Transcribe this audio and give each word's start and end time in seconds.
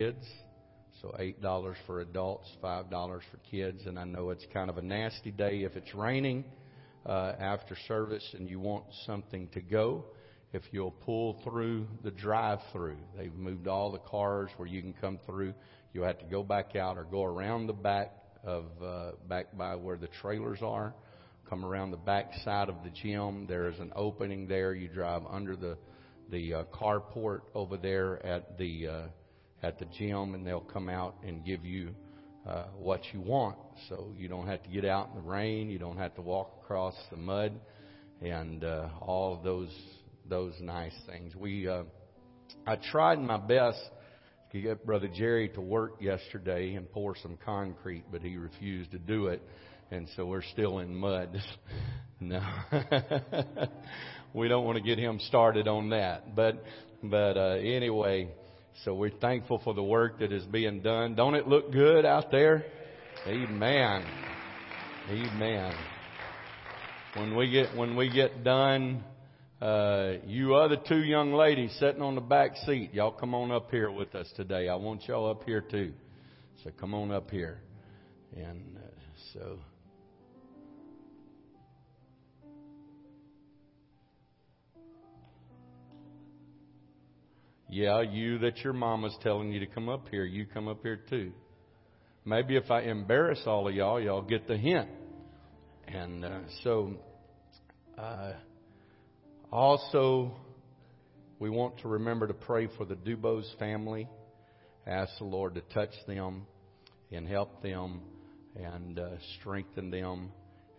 kids. 0.00 0.26
So 1.00 1.14
eight 1.20 1.40
dollars 1.40 1.76
for 1.86 2.00
adults, 2.00 2.48
five 2.60 2.90
dollars 2.90 3.22
for 3.30 3.36
kids. 3.48 3.86
And 3.86 3.96
I 3.96 4.02
know 4.02 4.30
it's 4.30 4.44
kind 4.52 4.68
of 4.68 4.76
a 4.76 4.82
nasty 4.82 5.30
day 5.30 5.62
if 5.62 5.76
it's 5.76 5.94
raining 5.94 6.44
uh, 7.06 7.34
after 7.38 7.76
service 7.86 8.28
and 8.36 8.50
you 8.50 8.58
want 8.58 8.86
something 9.06 9.48
to 9.54 9.60
go. 9.60 10.06
If 10.52 10.62
you'll 10.72 10.90
pull 10.90 11.40
through 11.44 11.86
the 12.02 12.10
drive-through, 12.10 12.96
they've 13.16 13.34
moved 13.34 13.68
all 13.68 13.92
the 13.92 14.00
cars 14.00 14.50
where 14.56 14.66
you 14.66 14.82
can 14.82 14.94
come 15.00 15.20
through. 15.26 15.54
You'll 15.92 16.06
have 16.06 16.18
to 16.18 16.24
go 16.24 16.42
back 16.42 16.74
out 16.74 16.98
or 16.98 17.04
go 17.04 17.22
around 17.22 17.68
the 17.68 17.72
back 17.72 18.16
of 18.42 18.64
uh, 18.84 19.12
back 19.28 19.56
by 19.56 19.76
where 19.76 19.96
the 19.96 20.08
trailers 20.20 20.58
are. 20.60 20.92
Come 21.48 21.64
around 21.64 21.92
the 21.92 21.98
back 21.98 22.32
side 22.44 22.68
of 22.68 22.82
the 22.82 22.90
gym. 22.90 23.46
There 23.46 23.68
is 23.68 23.78
an 23.78 23.92
opening 23.94 24.48
there. 24.48 24.74
You 24.74 24.88
drive 24.88 25.22
under 25.30 25.54
the 25.54 25.78
the 26.32 26.52
uh, 26.52 26.64
carport 26.72 27.42
over 27.54 27.76
there 27.76 28.24
at 28.26 28.58
the 28.58 28.88
uh, 28.88 29.02
at 29.64 29.78
the 29.78 29.86
gym, 29.98 30.34
and 30.34 30.46
they'll 30.46 30.60
come 30.60 30.88
out 30.88 31.16
and 31.26 31.44
give 31.44 31.64
you 31.64 31.94
uh, 32.46 32.64
what 32.78 33.00
you 33.12 33.20
want. 33.20 33.56
So 33.88 34.12
you 34.16 34.28
don't 34.28 34.46
have 34.46 34.62
to 34.62 34.68
get 34.68 34.84
out 34.84 35.08
in 35.08 35.22
the 35.22 35.28
rain. 35.28 35.70
You 35.70 35.78
don't 35.78 35.96
have 35.96 36.14
to 36.16 36.20
walk 36.20 36.60
across 36.62 36.94
the 37.10 37.16
mud, 37.16 37.58
and 38.20 38.62
uh, 38.62 38.88
all 39.00 39.34
of 39.34 39.42
those 39.42 39.74
those 40.28 40.52
nice 40.60 40.94
things. 41.06 41.34
We 41.34 41.66
uh, 41.66 41.84
I 42.66 42.76
tried 42.76 43.18
my 43.18 43.38
best 43.38 43.80
to 44.52 44.60
get 44.60 44.84
Brother 44.86 45.08
Jerry 45.12 45.48
to 45.50 45.60
work 45.60 45.94
yesterday 46.00 46.74
and 46.74 46.90
pour 46.92 47.16
some 47.16 47.38
concrete, 47.44 48.04
but 48.12 48.20
he 48.20 48.36
refused 48.36 48.90
to 48.92 48.98
do 48.98 49.28
it, 49.28 49.42
and 49.90 50.06
so 50.14 50.26
we're 50.26 50.42
still 50.42 50.80
in 50.80 50.94
mud. 50.94 51.40
no, 52.20 52.42
we 54.34 54.48
don't 54.48 54.64
want 54.66 54.76
to 54.76 54.84
get 54.84 54.98
him 54.98 55.18
started 55.28 55.66
on 55.66 55.90
that. 55.90 56.36
But 56.36 56.62
but 57.02 57.38
uh, 57.38 57.56
anyway, 57.60 58.28
so 58.82 58.94
we're 58.94 59.10
thankful 59.10 59.60
for 59.62 59.72
the 59.72 59.82
work 59.82 60.18
that 60.18 60.32
is 60.32 60.44
being 60.44 60.80
done. 60.80 61.14
Don't 61.14 61.34
it 61.34 61.46
look 61.46 61.70
good 61.70 62.04
out 62.04 62.30
there? 62.30 62.64
Amen. 63.26 64.04
Amen. 65.08 65.74
When 67.14 67.36
we 67.36 67.50
get 67.50 67.76
when 67.76 67.94
we 67.94 68.10
get 68.10 68.42
done, 68.42 69.04
uh, 69.62 70.14
you 70.26 70.56
other 70.56 70.76
two 70.76 71.02
young 71.04 71.32
ladies 71.32 71.74
sitting 71.78 72.02
on 72.02 72.16
the 72.16 72.20
back 72.20 72.56
seat, 72.66 72.92
y'all 72.92 73.12
come 73.12 73.34
on 73.34 73.52
up 73.52 73.70
here 73.70 73.90
with 73.90 74.14
us 74.14 74.30
today. 74.34 74.68
I 74.68 74.74
want 74.74 75.06
y'all 75.06 75.30
up 75.30 75.44
here 75.44 75.60
too. 75.60 75.92
So 76.64 76.70
come 76.80 76.94
on 76.94 77.12
up 77.12 77.30
here, 77.30 77.60
and 78.34 78.76
uh, 78.76 78.80
so. 79.32 79.58
Yeah, 87.68 88.02
you 88.02 88.38
that 88.38 88.58
your 88.58 88.72
mama's 88.72 89.16
telling 89.22 89.52
you 89.52 89.60
to 89.60 89.66
come 89.66 89.88
up 89.88 90.08
here, 90.10 90.24
you 90.24 90.46
come 90.46 90.68
up 90.68 90.82
here 90.82 91.00
too. 91.08 91.32
Maybe 92.24 92.56
if 92.56 92.70
I 92.70 92.82
embarrass 92.82 93.42
all 93.46 93.68
of 93.68 93.74
y'all, 93.74 94.00
y'all 94.00 94.22
get 94.22 94.46
the 94.48 94.56
hint. 94.56 94.88
And 95.86 96.24
uh, 96.24 96.38
so, 96.62 96.94
uh, 97.98 98.32
also, 99.52 100.32
we 101.38 101.50
want 101.50 101.78
to 101.80 101.88
remember 101.88 102.26
to 102.26 102.34
pray 102.34 102.68
for 102.78 102.84
the 102.84 102.94
Dubose 102.94 103.58
family. 103.58 104.08
Ask 104.86 105.12
the 105.18 105.24
Lord 105.24 105.54
to 105.54 105.60
touch 105.74 105.92
them 106.06 106.46
and 107.12 107.28
help 107.28 107.62
them 107.62 108.00
and 108.56 108.98
uh, 108.98 109.08
strengthen 109.40 109.90
them 109.90 110.30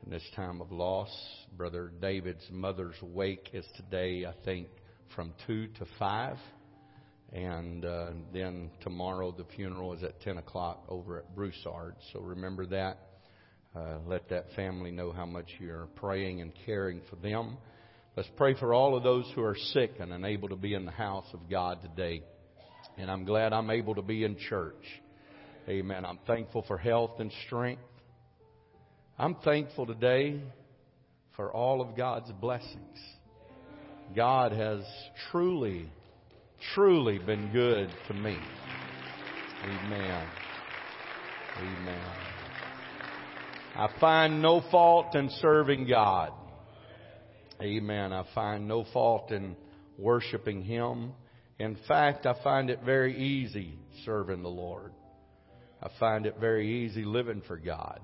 in 0.04 0.12
this 0.12 0.24
time 0.36 0.62
of 0.62 0.72
loss. 0.72 1.10
Brother 1.58 1.92
David's 2.02 2.46
mother's 2.52 2.96
wake 3.02 3.50
is 3.54 3.66
today, 3.76 4.26
I 4.26 4.34
think, 4.44 4.68
from 5.16 5.34
2 5.48 5.68
to 5.68 5.86
5. 6.00 6.38
And 7.34 7.84
uh, 7.84 8.08
then 8.34 8.72
tomorrow 8.82 9.32
the 9.32 9.46
funeral 9.56 9.94
is 9.94 10.04
at 10.04 10.22
10 10.22 10.38
o'clock 10.38 10.86
over 10.88 11.18
at 11.20 11.36
Broussard. 11.36 11.96
So 12.14 12.20
remember 12.22 12.66
that. 12.68 13.00
Uh, 13.76 13.98
let 14.06 14.30
that 14.30 14.46
family 14.56 14.92
know 14.92 15.12
how 15.12 15.26
much 15.26 15.48
you're 15.60 15.88
praying 15.96 16.40
and 16.42 16.54
caring 16.66 17.02
for 17.10 17.18
them. 17.18 17.58
Let's 18.16 18.30
pray 18.38 18.54
for 18.58 18.74
all 18.74 18.96
of 18.96 19.04
those 19.04 19.30
who 19.36 19.44
are 19.44 19.58
sick 19.74 19.96
and 20.00 20.14
unable 20.14 20.48
to 20.50 20.56
be 20.56 20.74
in 20.74 20.86
the 20.86 20.92
house 20.92 21.26
of 21.34 21.50
God 21.50 21.82
today. 21.82 22.24
And 22.98 23.12
I'm 23.12 23.26
glad 23.26 23.52
I'm 23.52 23.70
able 23.70 23.96
to 23.96 24.02
be 24.02 24.24
in 24.24 24.38
church. 24.38 24.82
Amen. 25.68 26.06
I'm 26.06 26.20
thankful 26.26 26.64
for 26.66 26.78
health 26.78 27.20
and 27.20 27.32
strength. 27.48 27.82
I'm 29.20 29.36
thankful 29.44 29.86
today 29.86 30.42
for 31.36 31.52
all 31.52 31.82
of 31.82 31.98
God's 31.98 32.32
blessings. 32.40 32.98
God 34.16 34.54
has 34.54 34.84
truly 35.32 35.90
truly 36.74 37.20
been 37.20 37.52
good 37.52 37.90
to 38.08 38.14
me. 38.14 38.38
Amen. 39.64 40.28
Amen. 41.58 42.12
I 43.76 43.90
find 44.00 44.42
no 44.42 44.62
fault 44.72 45.16
in 45.16 45.30
serving 45.42 45.88
God. 45.88 46.32
Amen. 47.62 48.14
I 48.14 48.26
find 48.34 48.68
no 48.68 48.86
fault 48.94 49.32
in 49.32 49.56
worshiping 49.98 50.62
Him. 50.62 51.14
In 51.60 51.78
fact, 51.88 52.26
I 52.26 52.36
find 52.44 52.70
it 52.70 52.82
very 52.84 53.18
easy 53.18 53.80
serving 54.04 54.44
the 54.44 54.50
Lord. 54.50 54.92
I 55.82 55.90
find 56.00 56.26
it 56.26 56.36
very 56.40 56.86
easy 56.86 57.04
living 57.04 57.42
for 57.48 57.58
God. 57.58 58.00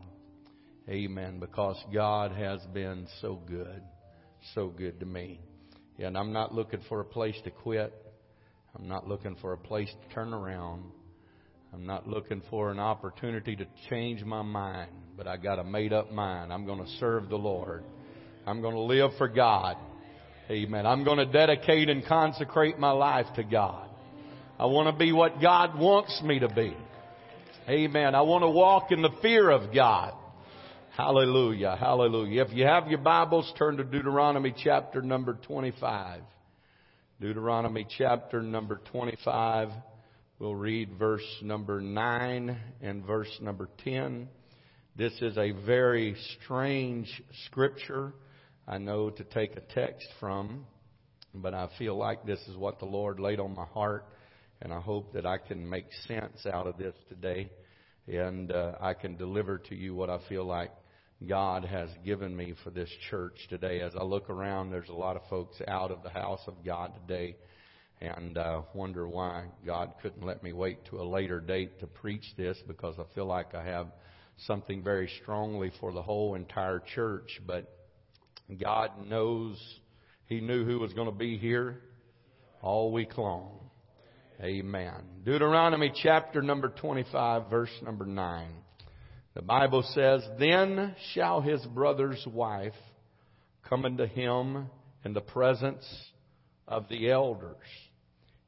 Amen. 0.90 1.40
Because 1.40 1.78
God 1.94 2.32
has 2.32 2.62
been 2.74 3.08
so 3.22 3.40
good, 3.48 3.82
so 4.56 4.68
good 4.70 5.00
to 5.00 5.06
me. 5.06 5.40
And 6.00 6.18
I'm 6.18 6.34
not 6.34 6.54
looking 6.54 6.82
for 6.90 7.02
a 7.02 7.06
place 7.06 7.36
to 7.44 7.52
quit. 7.52 7.94
I'm 8.78 8.88
not 8.88 9.08
looking 9.08 9.36
for 9.42 9.54
a 9.54 9.58
place 9.58 9.90
to 9.90 10.14
turn 10.14 10.34
around. 10.34 10.84
I'm 11.74 11.86
not 11.86 12.08
looking 12.08 12.42
for 12.50 12.72
an 12.72 12.80
opportunity 12.80 13.56
to 13.56 13.66
change 13.90 14.24
my 14.24 14.42
mind, 14.42 14.92
but 15.16 15.28
I 15.28 15.38
got 15.38 15.60
a 15.60 15.64
made 15.64 15.94
up 15.94 16.12
mind. 16.12 16.52
I'm 16.52 16.66
going 16.66 16.84
to 16.84 16.90
serve 17.00 17.30
the 17.30 17.38
Lord. 17.38 17.84
I'm 18.46 18.62
going 18.62 18.76
to 18.76 18.82
live 18.82 19.12
for 19.18 19.28
God. 19.28 19.78
Amen. 20.50 20.86
I'm 20.86 21.04
going 21.04 21.18
to 21.18 21.26
dedicate 21.26 21.90
and 21.90 22.06
consecrate 22.06 22.78
my 22.78 22.92
life 22.92 23.28
to 23.36 23.44
God. 23.44 23.90
I 24.60 24.66
want 24.66 24.94
to 24.94 24.98
be 24.98 25.12
what 25.12 25.42
God 25.42 25.78
wants 25.78 26.22
me 26.24 26.40
to 26.40 26.50
be. 26.50 26.76
Amen. 27.70 28.16
I 28.16 28.22
want 28.22 28.44
to 28.44 28.50
walk 28.50 28.92
in 28.92 29.02
the 29.02 29.12
fear 29.22 29.50
of 29.50 29.74
God. 29.74 30.14
Hallelujah. 30.98 31.78
Hallelujah. 31.80 32.44
If 32.44 32.54
you 32.54 32.66
have 32.66 32.88
your 32.88 33.00
Bibles, 33.00 33.52
turn 33.58 33.78
to 33.78 33.84
Deuteronomy 33.84 34.54
chapter 34.62 35.02
number 35.02 35.38
25. 35.48 36.22
Deuteronomy 37.22 37.86
chapter 38.00 38.42
number 38.42 38.82
25. 38.92 39.70
We'll 40.40 40.56
read 40.56 40.98
verse 40.98 41.22
number 41.44 41.80
9 41.80 42.58
and 42.82 43.06
verse 43.06 43.30
number 43.40 43.70
10. 43.84 44.28
This 44.96 45.14
is 45.22 45.38
a 45.38 45.52
very 45.52 46.16
strange 46.42 47.22
scripture, 47.46 48.14
I 48.68 48.80
know, 48.80 49.12
to 49.12 49.24
take 49.24 49.56
a 49.56 49.60
text 49.60 50.08
from, 50.20 50.66
but 51.36 51.54
I 51.54 51.70
feel 51.78 51.96
like 51.96 52.26
this 52.26 52.40
is 52.48 52.58
what 52.58 52.80
the 52.80 52.86
Lord 52.86 53.20
laid 53.20 53.40
on 53.40 53.54
my 53.54 53.66
heart, 53.66 54.08
and 54.60 54.74
I 54.74 54.80
hope 54.80 55.14
that 55.14 55.28
I 55.28 55.38
can 55.38 55.70
make 55.70 55.94
sense 56.08 56.48
out 56.52 56.66
of 56.66 56.80
this 56.80 56.96
today, 57.08 57.52
and 58.08 58.52
uh, 58.52 58.78
I 58.82 58.96
can 58.96 59.16
deliver 59.16 59.60
to 59.60 59.76
you 59.76 59.94
what 59.94 60.10
I 60.10 60.18
feel 60.28 60.46
like 60.46 60.72
God 61.28 61.66
has 61.66 61.90
given 62.04 62.36
me 62.36 62.56
for 62.64 62.72
this 62.72 62.90
church 63.10 63.36
today. 63.50 63.82
As 63.82 63.94
I 63.96 64.04
look 64.04 64.30
around, 64.30 64.72
there's 64.72 64.90
a 64.90 64.94
lot 64.94 65.16
of 65.16 65.22
folks 65.30 65.62
out 65.68 65.92
of 65.92 66.02
the 66.04 66.10
house 66.10 66.42
of 66.48 66.66
God 66.66 66.94
today 67.08 67.36
and 68.02 68.38
uh, 68.38 68.62
wonder 68.74 69.08
why 69.08 69.46
God 69.66 69.94
couldn't 70.02 70.26
let 70.26 70.42
me 70.42 70.54
wait 70.54 70.84
to 70.86 71.00
a 71.00 71.04
later 71.04 71.40
date 71.40 71.80
to 71.80 71.88
preach 71.88 72.26
this 72.36 72.58
because 72.68 72.96
I 72.98 73.04
feel 73.14 73.28
like 73.28 73.54
I 73.54 73.64
have 73.64 73.88
something 74.48 74.84
very 74.84 75.10
strongly 75.22 75.72
for 75.80 75.92
the 75.92 76.02
whole 76.02 76.34
entire 76.34 76.82
church. 76.96 77.40
But 77.46 77.72
God 78.60 79.08
knows, 79.08 79.62
He 80.26 80.42
knew 80.42 80.66
who 80.66 80.80
was 80.80 80.94
going 80.94 81.10
to 81.10 81.16
be 81.16 81.38
here 81.38 81.82
all 82.62 82.92
week 82.92 83.18
long. 83.18 83.60
Amen. 84.42 85.04
Deuteronomy 85.24 85.94
chapter 86.02 86.42
number 86.42 86.70
25, 86.70 87.48
verse 87.52 87.70
number 87.84 88.08
9. 88.08 88.48
The 89.34 89.42
Bible 89.42 89.84
says, 89.94 90.28
Then 90.38 90.96
shall 91.14 91.42
his 91.42 91.66
brother's 91.66 92.26
wife 92.28 92.74
come 93.68 93.86
unto 93.86 94.06
him 94.06 94.68
in 95.06 95.14
the 95.14 95.22
presence 95.22 95.86
of 96.68 96.90
the 96.90 97.10
elders, 97.10 97.56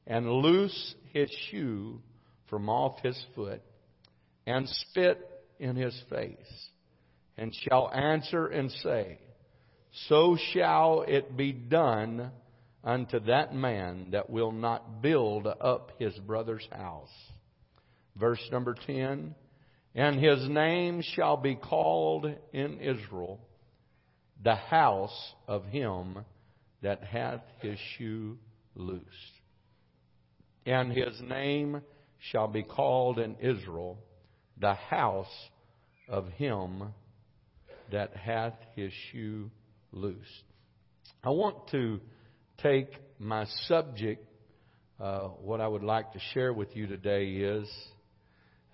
and 0.06 0.30
loose 0.30 0.96
his 1.14 1.30
shoe 1.50 2.02
from 2.50 2.70
off 2.70 3.00
his 3.02 3.22
foot, 3.34 3.62
and 4.46 4.68
spit 4.68 5.20
in 5.58 5.78
his 5.78 5.98
face, 6.10 6.70
and 7.38 7.54
shall 7.56 7.90
answer 7.90 8.48
and 8.48 8.70
say, 8.70 9.20
So 10.08 10.38
shall 10.54 11.06
it 11.08 11.38
be 11.38 11.54
done 11.54 12.32
unto 12.84 13.20
that 13.22 13.56
man 13.56 14.08
that 14.12 14.30
will 14.30 14.52
not 14.52 15.02
build 15.02 15.48
up 15.48 15.92
his 15.98 16.14
brother's 16.20 16.68
house. 16.72 17.14
Verse 18.18 18.46
number 18.52 18.76
10 18.86 19.34
and 19.96 20.20
his 20.20 20.48
name 20.50 21.04
shall 21.16 21.38
be 21.38 21.56
called 21.56 22.26
in 22.52 22.80
Israel 22.80 23.40
the 24.44 24.56
house 24.56 25.34
of 25.48 25.66
him 25.66 26.18
that 26.82 27.04
hath 27.04 27.42
his 27.62 27.78
shoe 27.98 28.38
loosed. 28.76 29.06
And 30.66 30.92
his 30.92 31.22
name 31.22 31.82
shall 32.32 32.48
be 32.48 32.64
called 32.64 33.20
in 33.20 33.36
Israel 33.40 34.00
the 34.60 34.74
house 34.74 35.50
of 36.08 36.28
him 36.30 36.94
that 37.92 38.16
hath 38.16 38.54
his 38.76 38.92
shoe 39.12 39.50
loosed. 39.92 40.44
I 41.24 41.30
want 41.30 41.70
to 41.72 42.00
take 42.62 42.90
my 43.20 43.46
subject, 43.68 44.26
uh, 45.00 45.20
what 45.20 45.62
I 45.62 45.68
would 45.68 45.84
like 45.84 46.14
to 46.14 46.20
share 46.34 46.54
with 46.54 46.76
you 46.76 46.88
today 46.88 47.28
is 47.28 47.70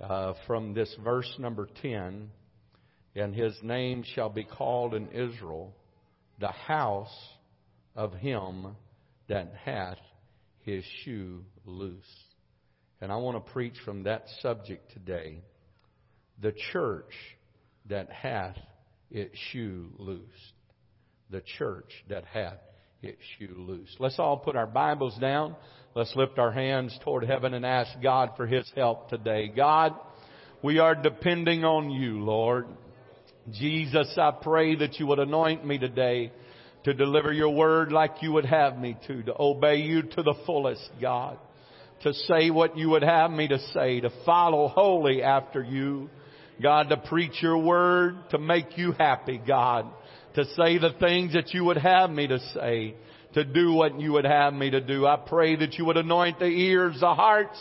uh, 0.01 0.33
from 0.47 0.73
this 0.73 0.95
verse 1.03 1.31
number 1.37 1.67
10, 1.81 2.29
and 3.15 3.35
his 3.35 3.57
name 3.61 4.03
shall 4.15 4.29
be 4.29 4.43
called 4.43 4.93
in 4.93 5.09
Israel 5.09 5.75
the 6.39 6.47
house 6.47 7.15
of 7.95 8.13
him 8.13 8.75
that 9.27 9.53
hath 9.65 9.97
his 10.61 10.83
shoe 11.03 11.43
loose. 11.65 12.01
And 13.01 13.11
I 13.11 13.17
want 13.17 13.43
to 13.43 13.51
preach 13.51 13.75
from 13.85 14.03
that 14.03 14.25
subject 14.41 14.91
today. 14.91 15.41
The 16.41 16.53
church 16.71 17.13
that 17.87 18.09
hath 18.09 18.57
its 19.09 19.37
shoe 19.51 19.89
loosed. 19.97 20.53
The 21.29 21.41
church 21.57 21.91
that 22.09 22.25
hath 22.25 22.59
its 23.01 23.21
shoe 23.37 23.55
loose. 23.57 23.95
Let's 23.99 24.19
all 24.19 24.37
put 24.37 24.55
our 24.55 24.67
Bibles 24.67 25.17
down. 25.19 25.55
Let's 25.95 26.15
lift 26.15 26.37
our 26.37 26.51
hands 26.51 26.97
toward 27.03 27.23
heaven 27.23 27.53
and 27.53 27.65
ask 27.65 27.89
God 28.01 28.31
for 28.35 28.45
His 28.45 28.69
help 28.75 29.09
today. 29.09 29.51
God, 29.55 29.95
we 30.61 30.79
are 30.79 30.95
depending 30.95 31.63
on 31.63 31.89
you, 31.89 32.23
Lord. 32.23 32.67
Jesus, 33.51 34.13
I 34.17 34.31
pray 34.31 34.75
that 34.75 34.99
you 34.99 35.07
would 35.07 35.19
anoint 35.19 35.65
me 35.65 35.77
today 35.77 36.31
to 36.83 36.93
deliver 36.93 37.31
your 37.31 37.49
word 37.49 37.91
like 37.91 38.21
you 38.21 38.33
would 38.33 38.45
have 38.45 38.77
me 38.77 38.97
to, 39.07 39.23
to 39.23 39.33
obey 39.39 39.77
you 39.77 40.03
to 40.03 40.23
the 40.23 40.35
fullest, 40.45 40.89
God, 41.01 41.37
to 42.01 42.13
say 42.13 42.49
what 42.49 42.77
you 42.77 42.89
would 42.89 43.03
have 43.03 43.31
me 43.31 43.47
to 43.47 43.59
say, 43.73 44.01
to 44.01 44.09
follow 44.25 44.67
wholly 44.67 45.23
after 45.23 45.63
you, 45.63 46.09
God, 46.61 46.89
to 46.89 46.97
preach 46.97 47.41
your 47.41 47.57
word, 47.57 48.15
to 48.31 48.37
make 48.37 48.77
you 48.77 48.91
happy, 48.91 49.41
God, 49.45 49.85
to 50.35 50.45
say 50.55 50.77
the 50.77 50.93
things 50.99 51.33
that 51.33 51.53
you 51.53 51.65
would 51.65 51.77
have 51.77 52.09
me 52.09 52.27
to 52.27 52.39
say, 52.53 52.95
to 53.33 53.43
do 53.43 53.73
what 53.73 53.99
you 53.99 54.13
would 54.13 54.25
have 54.25 54.53
me 54.53 54.69
to 54.69 54.81
do. 54.81 55.05
I 55.05 55.17
pray 55.17 55.55
that 55.55 55.75
you 55.75 55.85
would 55.85 55.97
anoint 55.97 56.39
the 56.39 56.45
ears, 56.45 56.97
the 56.99 57.13
hearts, 57.13 57.59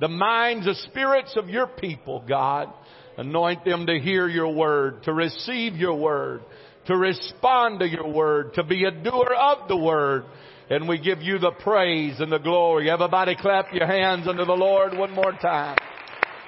the 0.00 0.08
minds, 0.08 0.66
the 0.66 0.74
spirits 0.90 1.34
of 1.36 1.48
your 1.48 1.66
people, 1.66 2.24
God. 2.26 2.72
Anoint 3.16 3.64
them 3.64 3.86
to 3.86 3.98
hear 3.98 4.28
your 4.28 4.52
word, 4.52 5.04
to 5.04 5.12
receive 5.12 5.74
your 5.76 5.94
word, 5.94 6.42
to 6.86 6.96
respond 6.96 7.80
to 7.80 7.88
your 7.88 8.08
word, 8.08 8.54
to 8.54 8.64
be 8.64 8.84
a 8.84 8.90
doer 8.90 9.34
of 9.38 9.68
the 9.68 9.76
word. 9.76 10.24
And 10.68 10.88
we 10.88 10.98
give 10.98 11.20
you 11.20 11.38
the 11.38 11.52
praise 11.52 12.18
and 12.20 12.32
the 12.32 12.38
glory. 12.38 12.90
Everybody 12.90 13.36
clap 13.36 13.72
your 13.72 13.86
hands 13.86 14.26
unto 14.26 14.44
the 14.44 14.52
Lord 14.52 14.96
one 14.96 15.12
more 15.12 15.32
time. 15.32 15.76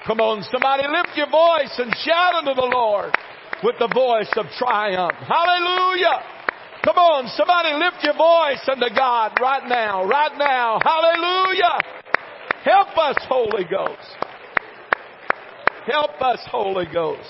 Come 0.06 0.20
on, 0.20 0.42
somebody 0.50 0.84
lift 0.88 1.16
your 1.16 1.30
voice 1.30 1.78
and 1.78 1.94
shout 2.04 2.34
unto 2.36 2.54
the 2.54 2.68
Lord 2.72 3.12
with 3.62 3.76
the 3.78 3.88
voice 3.88 4.30
of 4.36 4.46
triumph. 4.58 5.14
Hallelujah. 5.20 6.22
Come 6.84 6.98
on, 6.98 7.28
somebody 7.36 7.74
lift 7.74 8.04
your 8.04 8.14
voice 8.14 8.62
unto 8.68 8.94
God 8.94 9.38
right 9.40 9.68
now, 9.68 10.04
right 10.04 10.36
now. 10.38 10.78
Hallelujah. 10.82 11.78
Help 12.64 12.96
us, 12.96 13.16
Holy 13.28 13.64
Ghost. 13.64 14.16
Help 15.86 16.20
us, 16.20 16.40
Holy 16.50 16.86
Ghost. 16.92 17.28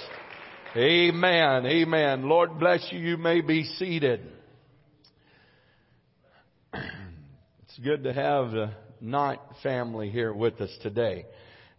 Amen. 0.77 1.65
Amen. 1.65 2.29
Lord 2.29 2.59
bless 2.59 2.87
you. 2.91 2.99
You 2.99 3.17
may 3.17 3.41
be 3.41 3.65
seated. 3.65 4.21
It's 7.79 7.85
good 7.85 8.05
to 8.05 8.13
have 8.15 8.53
the 8.53 8.71
Knight 9.03 9.41
family 9.63 10.09
here 10.09 10.33
with 10.33 10.59
us 10.63 10.71
today. 10.83 11.27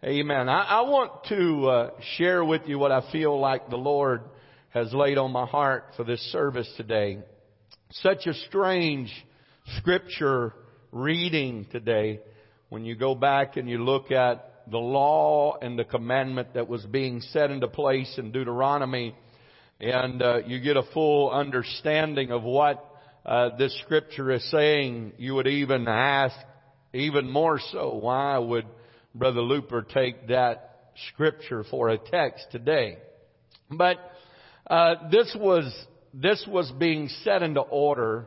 Amen. 0.04 0.48
I, 0.48 0.62
I 0.62 0.80
want 0.82 1.24
to 1.28 1.68
uh, 1.68 1.90
share 2.16 2.44
with 2.44 2.62
you 2.66 2.78
what 2.78 2.92
I 2.92 3.10
feel 3.10 3.40
like 3.40 3.68
the 3.68 3.76
Lord 3.76 4.20
has 4.70 4.92
laid 4.92 5.18
on 5.18 5.32
my 5.32 5.46
heart 5.46 5.84
for 5.96 6.04
this 6.04 6.20
service 6.32 6.70
today. 6.76 7.18
Such 7.90 8.26
a 8.26 8.34
strange 8.34 9.12
scripture 9.78 10.52
reading 10.92 11.66
today 11.72 12.20
when 12.68 12.84
you 12.84 12.94
go 12.94 13.14
back 13.14 13.56
and 13.56 13.68
you 13.68 13.82
look 13.82 14.10
at 14.10 14.64
the 14.70 14.78
law 14.78 15.56
and 15.60 15.78
the 15.78 15.84
commandment 15.84 16.54
that 16.54 16.68
was 16.68 16.84
being 16.86 17.20
set 17.20 17.50
into 17.50 17.68
place 17.68 18.14
in 18.18 18.32
Deuteronomy, 18.32 19.14
and 19.80 20.20
uh, 20.20 20.38
you 20.46 20.60
get 20.60 20.76
a 20.76 20.82
full 20.92 21.30
understanding 21.30 22.30
of 22.30 22.42
what 22.42 22.84
uh, 23.24 23.56
this 23.56 23.78
scripture 23.84 24.30
is 24.32 24.50
saying, 24.50 25.12
you 25.18 25.34
would 25.34 25.46
even 25.46 25.86
ask, 25.88 26.36
even 26.92 27.30
more 27.30 27.60
so, 27.72 27.98
why 28.00 28.36
would 28.36 28.66
Brother 29.14 29.40
Looper 29.40 29.82
take 29.82 30.28
that 30.28 30.90
scripture 31.08 31.64
for 31.70 31.88
a 31.88 31.98
text 31.98 32.46
today? 32.50 32.98
But 33.70 33.98
uh, 34.68 35.08
this 35.10 35.34
was 35.38 35.72
this 36.14 36.44
was 36.48 36.70
being 36.78 37.08
set 37.22 37.42
into 37.42 37.60
order, 37.60 38.26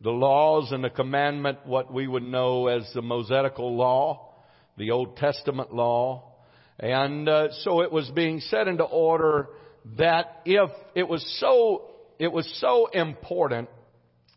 the 0.00 0.10
laws 0.10 0.72
and 0.72 0.84
the 0.84 0.90
commandment, 0.90 1.58
what 1.64 1.92
we 1.92 2.06
would 2.06 2.22
know 2.22 2.66
as 2.66 2.90
the 2.94 3.02
Mosaical 3.02 3.76
law 3.76 4.32
the 4.76 4.90
Old 4.90 5.16
Testament 5.16 5.74
law. 5.74 6.34
And 6.78 7.28
uh, 7.28 7.48
so 7.60 7.82
it 7.82 7.92
was 7.92 8.10
being 8.10 8.40
set 8.40 8.68
into 8.68 8.84
order 8.84 9.48
that 9.96 10.42
if 10.44 10.70
it 10.94 11.08
was 11.08 11.24
so, 11.38 11.90
it 12.18 12.32
was 12.32 12.50
so 12.60 12.86
important 12.86 13.68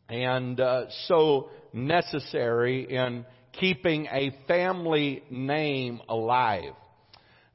and 0.10 0.60
uh, 0.60 0.86
so 1.08 1.50
necessary 1.74 2.96
in 2.96 3.26
keeping 3.54 4.08
a 4.08 4.36
family 4.48 5.24
name 5.30 6.02
alive, 6.10 6.74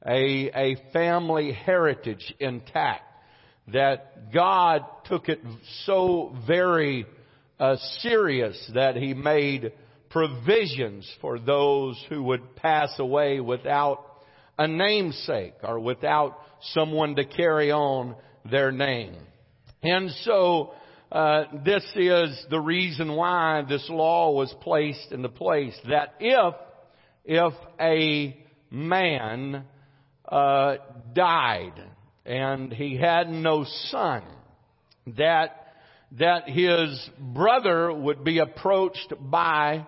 a, 0.05 0.51
a 0.53 0.75
family 0.91 1.53
heritage 1.53 2.33
intact, 2.39 3.03
that 3.73 4.31
God 4.33 4.85
took 5.05 5.29
it 5.29 5.39
so 5.85 6.35
very 6.47 7.05
uh, 7.59 7.75
serious 7.99 8.71
that 8.73 8.95
He 8.95 9.13
made 9.13 9.73
provisions 10.09 11.09
for 11.21 11.39
those 11.39 12.03
who 12.09 12.23
would 12.23 12.55
pass 12.55 12.93
away 12.99 13.39
without 13.39 14.05
a 14.57 14.67
namesake 14.67 15.55
or 15.63 15.79
without 15.79 16.37
someone 16.73 17.15
to 17.15 17.25
carry 17.25 17.71
on 17.71 18.15
their 18.49 18.71
name. 18.71 19.15
And 19.81 20.11
so, 20.23 20.73
uh, 21.11 21.45
this 21.65 21.83
is 21.95 22.45
the 22.49 22.59
reason 22.59 23.15
why 23.15 23.63
this 23.67 23.85
law 23.89 24.31
was 24.31 24.53
placed 24.61 25.11
into 25.11 25.29
place. 25.29 25.77
That 25.89 26.15
if, 26.19 26.55
if 27.25 27.53
a 27.79 28.37
man, 28.69 29.65
uh, 30.31 30.75
died 31.13 31.73
and 32.25 32.71
he 32.71 32.97
had 32.97 33.29
no 33.29 33.65
son, 33.89 34.23
that 35.17 35.57
that 36.19 36.49
his 36.49 37.09
brother 37.17 37.91
would 37.93 38.23
be 38.23 38.39
approached 38.39 39.13
by 39.19 39.87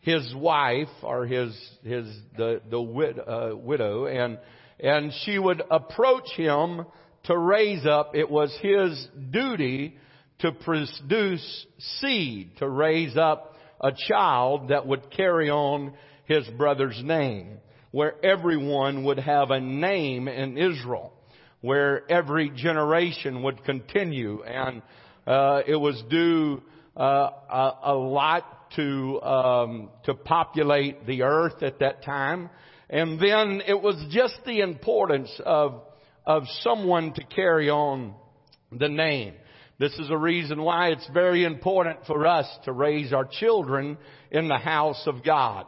his 0.00 0.34
wife 0.34 0.88
or 1.02 1.26
his 1.26 1.56
his 1.82 2.06
the 2.36 2.60
the 2.70 2.80
wid, 2.80 3.18
uh, 3.18 3.50
widow 3.54 4.06
and 4.06 4.38
and 4.78 5.12
she 5.24 5.38
would 5.38 5.62
approach 5.70 6.28
him 6.36 6.86
to 7.24 7.36
raise 7.36 7.84
up 7.84 8.12
it 8.14 8.30
was 8.30 8.56
his 8.62 9.08
duty 9.30 9.96
to 10.38 10.52
produce 10.52 11.66
seed 12.00 12.56
to 12.58 12.68
raise 12.68 13.16
up 13.16 13.56
a 13.82 13.92
child 14.08 14.68
that 14.68 14.86
would 14.86 15.10
carry 15.10 15.50
on 15.50 15.92
his 16.24 16.46
brother's 16.56 17.00
name 17.04 17.58
where 17.90 18.14
everyone 18.24 19.04
would 19.04 19.18
have 19.18 19.50
a 19.50 19.60
name 19.60 20.28
in 20.28 20.56
Israel 20.56 21.12
where 21.60 22.10
every 22.10 22.50
generation 22.50 23.42
would 23.42 23.64
continue 23.64 24.42
and 24.42 24.82
uh, 25.26 25.62
it 25.66 25.76
was 25.76 26.02
due 26.08 26.62
uh, 26.96 27.30
a, 27.50 27.76
a 27.84 27.94
lot 27.94 28.70
to 28.76 29.20
um, 29.22 29.88
to 30.04 30.14
populate 30.14 31.06
the 31.06 31.22
earth 31.22 31.62
at 31.62 31.80
that 31.80 32.04
time, 32.04 32.50
and 32.88 33.20
then 33.20 33.62
it 33.66 33.80
was 33.80 33.96
just 34.10 34.38
the 34.46 34.60
importance 34.60 35.30
of 35.44 35.82
of 36.26 36.44
someone 36.60 37.12
to 37.14 37.24
carry 37.24 37.70
on 37.70 38.14
the 38.72 38.88
name. 38.88 39.34
This 39.78 39.92
is 39.94 40.10
a 40.10 40.16
reason 40.16 40.62
why 40.62 40.88
it's 40.88 41.08
very 41.12 41.44
important 41.44 42.00
for 42.06 42.26
us 42.26 42.46
to 42.64 42.72
raise 42.72 43.12
our 43.12 43.24
children 43.24 43.96
in 44.30 44.46
the 44.46 44.58
house 44.58 45.02
of 45.06 45.24
God. 45.24 45.66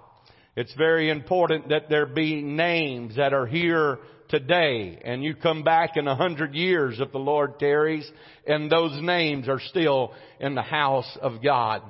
It's 0.55 0.75
very 0.75 1.09
important 1.09 1.71
that 1.71 1.89
there 1.89 2.05
be 2.05 2.43
names 2.43 3.17
that 3.17 3.33
are 3.33 3.47
here 3.47 3.99
today 4.33 4.99
and 5.05 5.23
you 5.23 5.35
come 5.37 5.63
back 5.63 5.97
in 5.97 6.09
a 6.09 6.17
hundred 6.17 6.55
years 6.55 6.99
if 6.99 7.13
the 7.13 7.19
Lord 7.19 7.59
tarries 7.59 8.11
and 8.47 8.71
those 8.71 9.01
names 9.03 9.47
are 9.47 9.61
still 9.61 10.15
in 10.41 10.55
the 10.55 10.63
house 10.63 11.19
of 11.21 11.43
God. 11.43 11.83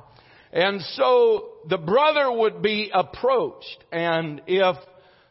And 0.52 0.82
so 0.82 1.52
the 1.68 1.78
brother 1.78 2.30
would 2.30 2.60
be 2.60 2.90
approached 2.92 3.84
and 3.92 4.42
if 4.48 4.76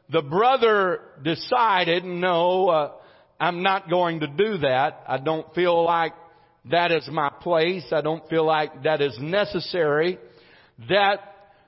the 0.10 0.22
brother 0.22 1.02
decided, 1.22 2.06
no, 2.06 2.70
uh, 2.70 2.92
I'm 3.40 3.62
not 3.62 3.90
going 3.90 4.22
to 4.22 4.28
do 4.28 4.60
that. 4.60 5.04
I 5.08 5.18
don't 5.18 5.54
feel 5.54 5.84
like 5.84 6.14
that 6.70 6.92
is 6.92 7.08
my 7.12 7.30
place. 7.30 7.86
I 7.92 8.02
don't 8.02 8.28
feel 8.30 8.46
like 8.46 8.84
that 8.84 9.02
is 9.02 9.18
necessary. 9.20 10.18
That 10.90 11.20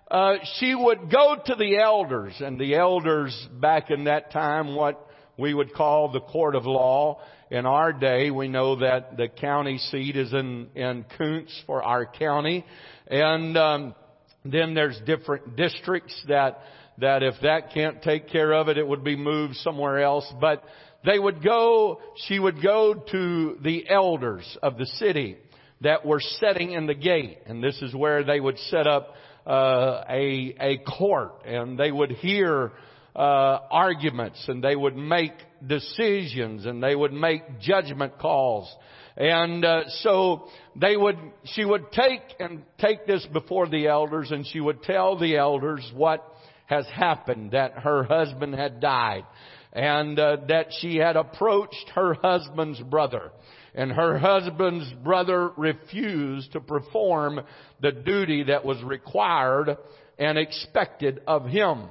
uh, 0.09 0.35
she 0.59 0.75
would 0.75 1.09
go 1.09 1.35
to 1.45 1.55
the 1.55 1.77
elders, 1.77 2.35
and 2.39 2.59
the 2.59 2.75
elders 2.75 3.35
back 3.59 3.89
in 3.89 4.03
that 4.03 4.31
time, 4.31 4.75
what 4.75 5.07
we 5.37 5.53
would 5.53 5.73
call 5.73 6.11
the 6.11 6.21
court 6.21 6.55
of 6.55 6.65
law. 6.65 7.21
In 7.49 7.65
our 7.65 7.93
day, 7.93 8.31
we 8.31 8.47
know 8.47 8.77
that 8.77 9.17
the 9.17 9.27
county 9.27 9.77
seat 9.77 10.15
is 10.15 10.33
in 10.33 10.69
in 10.75 11.05
Kountze 11.17 11.53
for 11.65 11.83
our 11.83 12.05
county, 12.05 12.65
and 13.07 13.57
um, 13.57 13.95
then 14.43 14.73
there's 14.73 14.99
different 15.05 15.55
districts 15.55 16.19
that 16.27 16.59
that 16.99 17.23
if 17.23 17.35
that 17.41 17.73
can't 17.73 18.01
take 18.01 18.29
care 18.29 18.53
of 18.53 18.69
it, 18.69 18.77
it 18.77 18.87
would 18.87 19.03
be 19.03 19.15
moved 19.15 19.55
somewhere 19.57 20.01
else. 20.01 20.31
But 20.39 20.63
they 21.05 21.19
would 21.19 21.43
go, 21.43 22.01
she 22.27 22.39
would 22.39 22.61
go 22.61 22.93
to 22.93 23.57
the 23.61 23.89
elders 23.89 24.57
of 24.61 24.77
the 24.77 24.85
city 24.85 25.37
that 25.81 26.05
were 26.05 26.21
setting 26.39 26.71
in 26.71 26.87
the 26.87 26.93
gate. 26.93 27.39
And 27.45 27.63
this 27.63 27.81
is 27.81 27.93
where 27.93 28.23
they 28.23 28.39
would 28.39 28.57
set 28.69 28.87
up 28.87 29.15
uh, 29.45 30.03
a, 30.09 30.55
a 30.59 30.77
court 30.77 31.45
and 31.45 31.77
they 31.77 31.91
would 31.91 32.11
hear 32.11 32.71
uh, 33.15 33.59
arguments 33.69 34.43
and 34.47 34.63
they 34.63 34.75
would 34.75 34.95
make 34.95 35.33
decisions 35.65 36.65
and 36.65 36.81
they 36.81 36.95
would 36.95 37.13
make 37.13 37.59
judgment 37.59 38.17
calls. 38.19 38.73
And 39.15 39.63
uh, 39.63 39.83
so 40.01 40.47
they 40.75 40.97
would, 40.97 41.17
she 41.45 41.63
would 41.63 41.91
take 41.91 42.21
and 42.39 42.63
take 42.79 43.05
this 43.05 43.25
before 43.31 43.67
the 43.67 43.87
elders 43.87 44.31
and 44.31 44.45
she 44.47 44.59
would 44.59 44.81
tell 44.81 45.17
the 45.17 45.37
elders 45.37 45.89
what 45.93 46.27
has 46.65 46.87
happened, 46.87 47.51
that 47.51 47.73
her 47.79 48.03
husband 48.03 48.55
had 48.55 48.79
died 48.79 49.25
and 49.73 50.17
uh, 50.17 50.37
that 50.47 50.67
she 50.79 50.97
had 50.97 51.15
approached 51.15 51.91
her 51.93 52.15
husband's 52.15 52.79
brother 52.81 53.31
and 53.75 53.91
her 53.91 54.17
husband's 54.17 54.91
brother 55.03 55.49
refused 55.57 56.53
to 56.53 56.59
perform 56.59 57.41
the 57.81 57.91
duty 57.91 58.43
that 58.43 58.63
was 58.63 58.81
required 58.83 59.77
and 60.19 60.37
expected 60.37 61.21
of 61.27 61.45
him. 61.45 61.89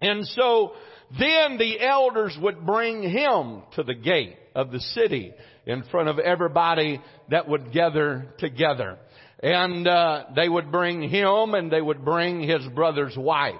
And 0.00 0.26
so 0.26 0.72
then 1.18 1.58
the 1.58 1.80
elders 1.80 2.36
would 2.40 2.64
bring 2.64 3.02
him 3.02 3.62
to 3.74 3.82
the 3.82 3.94
gate 3.94 4.36
of 4.54 4.70
the 4.70 4.80
city 4.80 5.32
in 5.66 5.82
front 5.84 6.08
of 6.08 6.18
everybody 6.18 7.00
that 7.30 7.48
would 7.48 7.72
gather 7.72 8.26
together. 8.38 8.98
And 9.42 9.86
uh, 9.86 10.24
they 10.34 10.48
would 10.48 10.72
bring 10.72 11.02
him 11.02 11.54
and 11.54 11.70
they 11.70 11.80
would 11.80 12.04
bring 12.04 12.40
his 12.40 12.66
brother's 12.74 13.16
wife. 13.16 13.54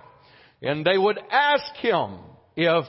And 0.63 0.85
they 0.85 0.97
would 0.97 1.19
ask 1.31 1.75
him 1.77 2.19
if 2.57 2.87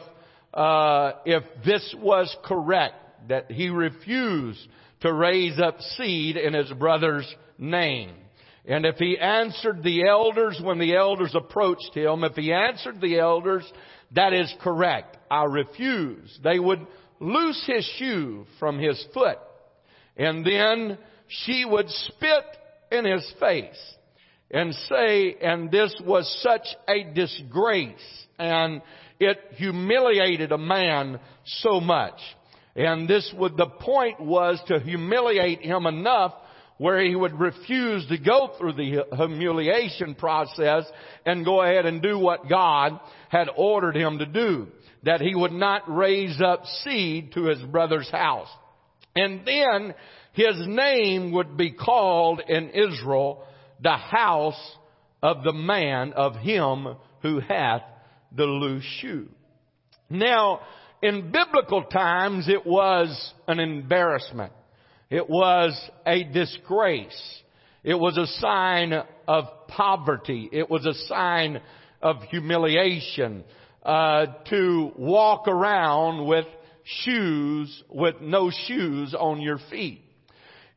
uh, 0.55 1.11
if 1.25 1.43
this 1.65 1.93
was 1.99 2.33
correct, 2.45 2.95
that 3.27 3.51
he 3.51 3.69
refused 3.69 4.65
to 5.01 5.11
raise 5.11 5.59
up 5.59 5.81
seed 5.81 6.37
in 6.37 6.53
his 6.53 6.71
brother's 6.71 7.27
name. 7.57 8.11
And 8.67 8.85
if 8.85 8.95
he 8.95 9.17
answered 9.17 9.83
the 9.83 10.07
elders 10.07 10.59
when 10.61 10.79
the 10.79 10.95
elders 10.95 11.35
approached 11.35 11.91
him, 11.93 12.23
if 12.23 12.33
he 12.33 12.51
answered 12.51 12.99
the 12.99 13.19
elders, 13.19 13.63
that 14.13 14.33
is 14.33 14.53
correct. 14.61 15.17
I 15.29 15.43
refuse. 15.43 16.39
They 16.43 16.59
would 16.59 16.85
loose 17.19 17.63
his 17.67 17.85
shoe 17.97 18.45
from 18.59 18.79
his 18.79 19.03
foot. 19.13 19.37
And 20.17 20.45
then 20.45 20.97
she 21.27 21.65
would 21.65 21.89
spit 21.89 22.45
in 22.91 23.05
his 23.05 23.33
face 23.39 23.95
and 24.49 24.73
say, 24.89 25.35
and 25.41 25.69
this 25.69 25.93
was 26.03 26.39
such 26.41 26.67
a 26.87 27.13
disgrace 27.13 28.25
and 28.37 28.81
it 29.19 29.37
humiliated 29.55 30.51
a 30.51 30.57
man 30.57 31.19
so 31.45 31.79
much. 31.79 32.19
And 32.75 33.07
this 33.07 33.33
would, 33.37 33.55
the 33.55 33.67
point 33.67 34.19
was 34.19 34.61
to 34.67 34.79
humiliate 34.79 35.61
him 35.61 35.85
enough 35.85 36.33
where 36.77 37.03
he 37.03 37.15
would 37.15 37.39
refuse 37.39 38.05
to 38.07 38.17
go 38.17 38.51
through 38.57 38.73
the 38.73 39.05
humiliation 39.15 40.15
process 40.15 40.83
and 41.25 41.45
go 41.45 41.61
ahead 41.61 41.85
and 41.85 42.01
do 42.01 42.19
what 42.19 42.49
God 42.49 42.99
had 43.29 43.47
ordered 43.55 43.95
him 43.95 44.19
to 44.19 44.25
do. 44.25 44.67
That 45.03 45.21
he 45.21 45.35
would 45.35 45.53
not 45.53 45.83
raise 45.87 46.41
up 46.41 46.65
seed 46.83 47.33
to 47.33 47.45
his 47.45 47.61
brother's 47.61 48.09
house. 48.09 48.49
And 49.15 49.45
then 49.45 49.93
his 50.33 50.55
name 50.67 51.31
would 51.31 51.55
be 51.55 51.71
called 51.71 52.41
in 52.47 52.71
Israel 52.71 53.43
the 53.81 53.95
house 53.95 54.75
of 55.23 55.43
the 55.43 55.53
man 55.53 56.13
of 56.13 56.35
him 56.35 56.95
who 57.21 57.39
hath 57.39 57.83
the 58.35 58.43
loose 58.43 58.83
shoe. 58.99 59.29
Now, 60.09 60.59
in 61.01 61.31
biblical 61.31 61.83
times, 61.83 62.49
it 62.49 62.65
was 62.65 63.33
an 63.47 63.59
embarrassment. 63.59 64.51
It 65.09 65.29
was 65.29 65.79
a 66.05 66.23
disgrace. 66.23 67.41
It 67.83 67.93
was 67.93 68.17
a 68.17 68.25
sign 68.41 68.93
of 69.27 69.45
poverty. 69.67 70.49
It 70.51 70.69
was 70.69 70.85
a 70.85 70.93
sign 71.07 71.61
of 72.01 72.23
humiliation 72.29 73.43
uh, 73.83 74.25
to 74.49 74.91
walk 74.97 75.47
around 75.47 76.25
with 76.27 76.45
shoes, 76.83 77.83
with 77.89 78.15
no 78.21 78.49
shoes 78.67 79.13
on 79.17 79.41
your 79.41 79.59
feet. 79.69 80.01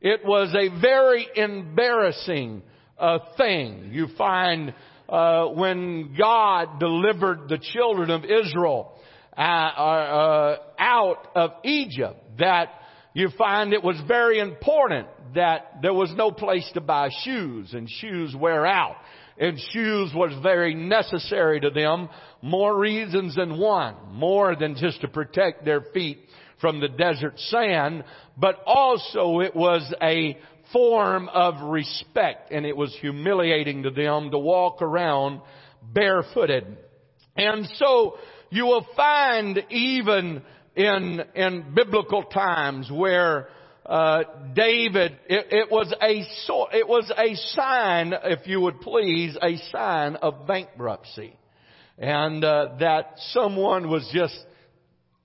It 0.01 0.21
was 0.23 0.53
a 0.55 0.79
very 0.79 1.27
embarrassing 1.35 2.61
uh, 2.99 3.19
thing. 3.35 3.89
You 3.91 4.07
find 4.15 4.73
uh, 5.09 5.47
when 5.47 6.15
God 6.15 6.79
delivered 6.79 7.49
the 7.49 7.57
children 7.57 8.11
of 8.11 8.23
Israel 8.23 8.93
uh, 9.35 9.41
uh, 9.41 10.57
out 10.77 11.27
of 11.35 11.51
Egypt, 11.63 12.37
that 12.37 12.69
you 13.13 13.29
find 13.37 13.73
it 13.73 13.83
was 13.83 13.99
very 14.07 14.39
important 14.39 15.07
that 15.35 15.81
there 15.81 15.93
was 15.93 16.11
no 16.15 16.31
place 16.31 16.69
to 16.73 16.81
buy 16.81 17.09
shoes, 17.23 17.73
and 17.73 17.89
shoes 17.89 18.35
wear 18.35 18.65
out. 18.65 18.95
And 19.37 19.57
shoes 19.71 20.11
was 20.13 20.33
very 20.43 20.75
necessary 20.75 21.61
to 21.61 21.69
them, 21.69 22.09
more 22.41 22.77
reasons 22.77 23.35
than 23.35 23.57
one, 23.57 23.95
more 24.11 24.55
than 24.55 24.75
just 24.75 25.01
to 25.01 25.07
protect 25.07 25.63
their 25.63 25.81
feet 25.93 26.19
from 26.59 26.81
the 26.81 26.89
desert 26.89 27.39
sand, 27.39 28.03
but 28.37 28.61
also 28.65 29.39
it 29.39 29.55
was 29.55 29.93
a 30.01 30.37
form 30.73 31.29
of 31.29 31.69
respect 31.69 32.51
and 32.51 32.65
it 32.65 32.75
was 32.75 32.95
humiliating 32.99 33.83
to 33.83 33.89
them 33.91 34.29
to 34.31 34.37
walk 34.37 34.81
around 34.81 35.41
barefooted. 35.93 36.77
And 37.35 37.67
so 37.75 38.17
you 38.49 38.65
will 38.65 38.85
find 38.95 39.63
even 39.69 40.41
in, 40.79 41.21
in 41.35 41.73
biblical 41.75 42.23
times 42.23 42.89
where 42.89 43.49
uh, 43.85 44.23
David, 44.53 45.19
it, 45.27 45.47
it, 45.51 45.71
was 45.71 45.93
a 46.01 46.77
it 46.77 46.87
was 46.87 47.11
a 47.17 47.35
sign, 47.53 48.13
if 48.23 48.47
you 48.47 48.61
would 48.61 48.79
please, 48.79 49.37
a 49.41 49.57
sign 49.71 50.15
of 50.15 50.47
bankruptcy, 50.47 51.37
and 51.97 52.45
uh, 52.45 52.75
that 52.79 53.15
someone 53.31 53.89
was 53.89 54.09
just, 54.13 54.37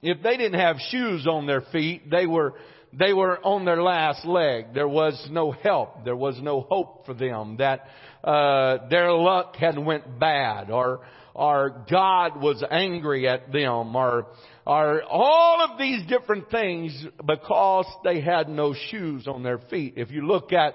if 0.03 0.23
they 0.25 0.37
didn't 0.37 0.59
have 0.59 0.79
shoes 0.91 1.25
on 1.29 1.47
their 1.47 1.61
feet, 1.61 2.11
they 2.11 2.27
were 2.27 2.55
they 2.93 3.13
were 3.13 3.39
on 3.45 3.65
their 3.65 3.83
last 3.83 4.25
leg. 4.25 4.75
There 4.75 4.89
was 4.89 5.29
no 5.31 5.53
help. 5.53 6.05
There 6.05 6.17
was 6.17 6.41
no 6.43 6.63
hope 6.63 7.07
for 7.07 7.15
them. 7.15 7.59
That 7.59 7.87
uh, 8.25 8.89
their 8.89 9.13
luck 9.13 9.55
had 9.55 9.79
went 9.79 10.19
bad, 10.19 10.71
or 10.71 11.03
or 11.35 11.85
God 11.91 12.41
was 12.41 12.65
angry 12.69 13.29
at 13.29 13.53
them, 13.53 13.95
or 13.95 14.27
or 14.67 15.03
all 15.05 15.61
of 15.61 15.79
these 15.79 16.07
different 16.07 16.51
things 16.51 17.07
because 17.27 17.87
they 18.03 18.21
had 18.21 18.49
no 18.49 18.75
shoes 18.91 19.27
on 19.27 19.43
their 19.43 19.59
feet. 19.59 19.95
If 19.97 20.11
you 20.11 20.27
look 20.27 20.53
at 20.53 20.75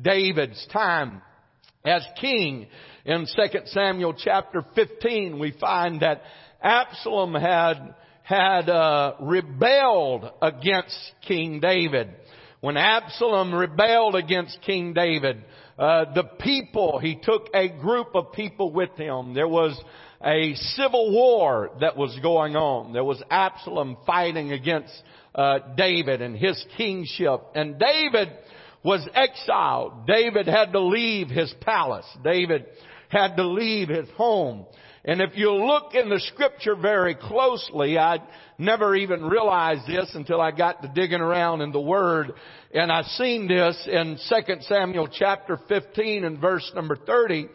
David's 0.00 0.66
time 0.72 1.20
as 1.84 2.04
king 2.20 2.66
in 3.04 3.26
2 3.26 3.58
Samuel 3.66 4.14
chapter 4.16 4.64
15, 4.74 5.38
we 5.38 5.52
find 5.60 6.00
that 6.00 6.22
Absalom 6.62 7.34
had 7.34 7.94
had 8.22 8.70
uh, 8.70 9.14
rebelled 9.20 10.30
against 10.40 10.96
King 11.28 11.60
David. 11.60 12.08
When 12.60 12.78
Absalom 12.78 13.54
rebelled 13.54 14.16
against 14.16 14.62
King 14.62 14.94
David, 14.94 15.44
uh, 15.78 16.06
the 16.14 16.24
people, 16.40 16.98
he 16.98 17.16
took 17.22 17.48
a 17.52 17.68
group 17.68 18.14
of 18.14 18.32
people 18.32 18.72
with 18.72 18.96
him. 18.96 19.34
There 19.34 19.46
was 19.46 19.78
a 20.24 20.54
civil 20.54 21.12
war 21.12 21.70
that 21.80 21.96
was 21.96 22.18
going 22.22 22.56
on. 22.56 22.92
There 22.92 23.04
was 23.04 23.22
Absalom 23.30 23.98
fighting 24.06 24.52
against 24.52 24.92
uh, 25.34 25.58
David 25.76 26.22
and 26.22 26.36
his 26.36 26.64
kingship. 26.76 27.40
And 27.54 27.78
David 27.78 28.30
was 28.82 29.06
exiled. 29.14 30.06
David 30.06 30.46
had 30.46 30.72
to 30.72 30.80
leave 30.80 31.28
his 31.28 31.52
palace. 31.60 32.06
David 32.22 32.66
had 33.08 33.36
to 33.36 33.46
leave 33.46 33.88
his 33.88 34.08
home. 34.16 34.66
And 35.04 35.20
if 35.20 35.36
you 35.36 35.52
look 35.52 35.94
in 35.94 36.08
the 36.08 36.20
scripture 36.32 36.74
very 36.74 37.14
closely, 37.14 37.98
I 37.98 38.20
never 38.56 38.96
even 38.96 39.22
realized 39.24 39.86
this 39.86 40.10
until 40.14 40.40
I 40.40 40.50
got 40.50 40.80
to 40.80 40.88
digging 40.94 41.20
around 41.20 41.60
in 41.60 41.72
the 41.72 41.80
Word. 41.80 42.32
And 42.72 42.90
I 42.90 43.02
seen 43.02 43.46
this 43.46 43.86
in 43.86 44.18
2 44.30 44.54
Samuel 44.62 45.08
chapter 45.12 45.60
15 45.68 46.24
and 46.24 46.38
verse 46.40 46.70
number 46.74 46.96
30, 46.96 47.48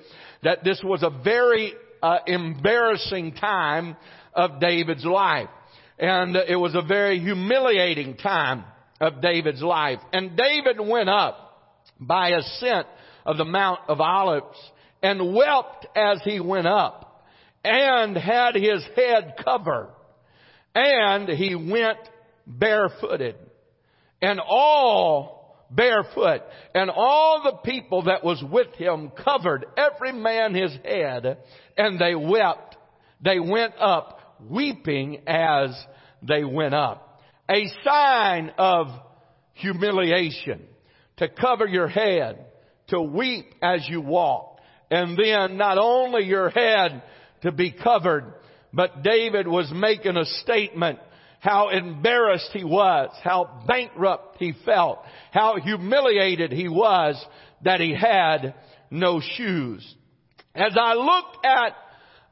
that 0.44 0.64
this 0.64 0.80
was 0.84 1.02
a 1.02 1.10
very 1.24 1.74
uh, 2.02 2.18
embarrassing 2.26 3.34
time 3.34 3.96
of 4.34 4.60
David's 4.60 5.06
life. 5.06 5.50
And 5.98 6.36
it 6.36 6.56
was 6.56 6.76
a 6.76 6.82
very 6.82 7.20
humiliating 7.20 8.16
time 8.18 8.64
of 9.02 9.22
David's 9.22 9.62
life. 9.62 10.00
And 10.14 10.38
David 10.38 10.80
went 10.80 11.10
up 11.10 11.78
by 12.00 12.30
ascent 12.30 12.88
of 13.26 13.38
the 13.38 13.46
Mount 13.46 13.82
of 13.88 14.00
Olives 14.00 14.58
and 15.02 15.34
wept 15.34 15.88
as 15.96 16.22
he 16.24 16.40
went 16.40 16.68
up 16.68 17.26
and 17.64 18.16
had 18.18 18.56
his 18.56 18.84
head 18.96 19.36
covered 19.44 19.94
and 20.76 21.28
he 21.30 21.56
went 21.56 22.00
barefooted 22.46 23.36
and 24.22 24.40
all 24.40 25.40
barefoot 25.72 26.42
and 26.74 26.90
all 26.90 27.44
the 27.44 27.72
people 27.72 28.04
that 28.04 28.24
was 28.24 28.44
with 28.50 28.74
him 28.76 29.12
covered 29.24 29.66
every 29.78 30.12
man 30.12 30.56
his 30.56 30.72
head 30.84 31.38
and 31.80 31.98
they 31.98 32.14
wept. 32.14 32.76
They 33.22 33.40
went 33.40 33.74
up 33.80 34.20
weeping 34.48 35.22
as 35.26 35.72
they 36.22 36.44
went 36.44 36.76
up. 36.76 37.22
A 37.50 37.66
sign 37.84 38.52
of 38.58 38.88
humiliation 39.54 40.62
to 41.18 41.30
cover 41.30 41.66
your 41.66 41.88
head, 41.88 42.46
to 42.90 43.02
weep 43.02 43.56
as 43.62 43.88
you 43.88 44.02
walk. 44.02 44.60
And 44.92 45.18
then 45.18 45.58
not 45.58 45.78
only 45.78 46.26
your 46.26 46.50
head 46.50 47.02
to 47.44 47.52
be 47.52 47.72
covered, 47.72 48.34
but 48.74 49.02
David 49.02 49.48
was 49.48 49.72
making 49.74 50.18
a 50.18 50.26
statement 50.26 51.00
how 51.40 51.70
embarrassed 51.70 52.50
he 52.52 52.66
was, 52.66 53.10
how 53.24 53.64
bankrupt 53.66 54.36
he 54.38 54.54
felt, 54.66 55.00
how 55.32 55.56
humiliated 55.56 56.52
he 56.52 56.68
was 56.68 57.24
that 57.64 57.80
he 57.80 57.96
had 57.96 58.56
no 58.92 59.22
shoes. 59.22 59.96
As 60.60 60.76
I 60.78 60.94
look 60.94 61.46
at 61.46 61.74